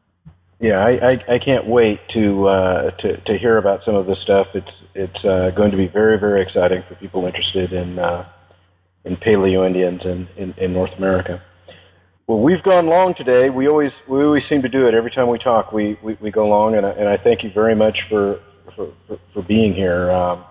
[0.59, 4.17] Yeah, I, I, I can't wait to uh, to to hear about some of this
[4.23, 4.47] stuff.
[4.53, 8.27] It's it's uh, going to be very very exciting for people interested in uh,
[9.05, 11.41] in Paleo Indians in, in, in North America.
[12.27, 13.49] Well, we've gone long today.
[13.49, 15.71] We always we always seem to do it every time we talk.
[15.71, 18.39] We we, we go long, and I, and I thank you very much for
[18.75, 20.11] for, for, for being here.
[20.11, 20.45] Um,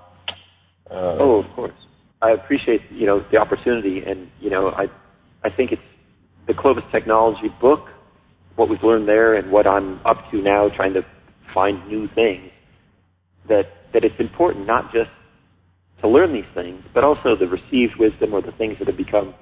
[0.90, 1.73] uh, oh, of course.
[2.20, 4.86] I appreciate you know the opportunity, and you know I
[5.45, 5.82] I think it's
[6.47, 7.81] the Clovis Technology book,
[8.57, 11.03] what we've learned there, and what I'm up to now, trying to
[11.55, 12.51] find new things.
[13.49, 15.11] That that it's important not just
[16.01, 19.35] to learn these things, but also the received wisdom or the things that have become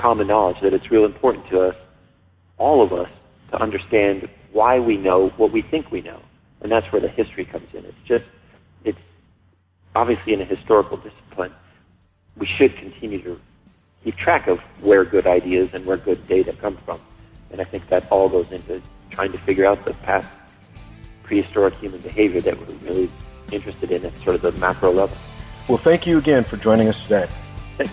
[0.00, 0.56] common knowledge.
[0.62, 1.74] That it's real important to us,
[2.58, 3.08] all of us,
[3.50, 6.20] to understand why we know what we think we know,
[6.62, 7.84] and that's where the history comes in.
[7.84, 8.24] It's just
[8.84, 8.98] it's
[9.94, 11.52] obviously in a historical discipline
[12.36, 13.40] we should continue to
[14.04, 17.00] keep track of where good ideas and where good data come from.
[17.50, 20.28] And I think that all goes into trying to figure out the past
[21.22, 23.10] prehistoric human behavior that we're really
[23.50, 25.16] interested in at sort of the macro level.
[25.68, 27.28] Well, thank you again for joining us today.
[27.76, 27.92] Thanks.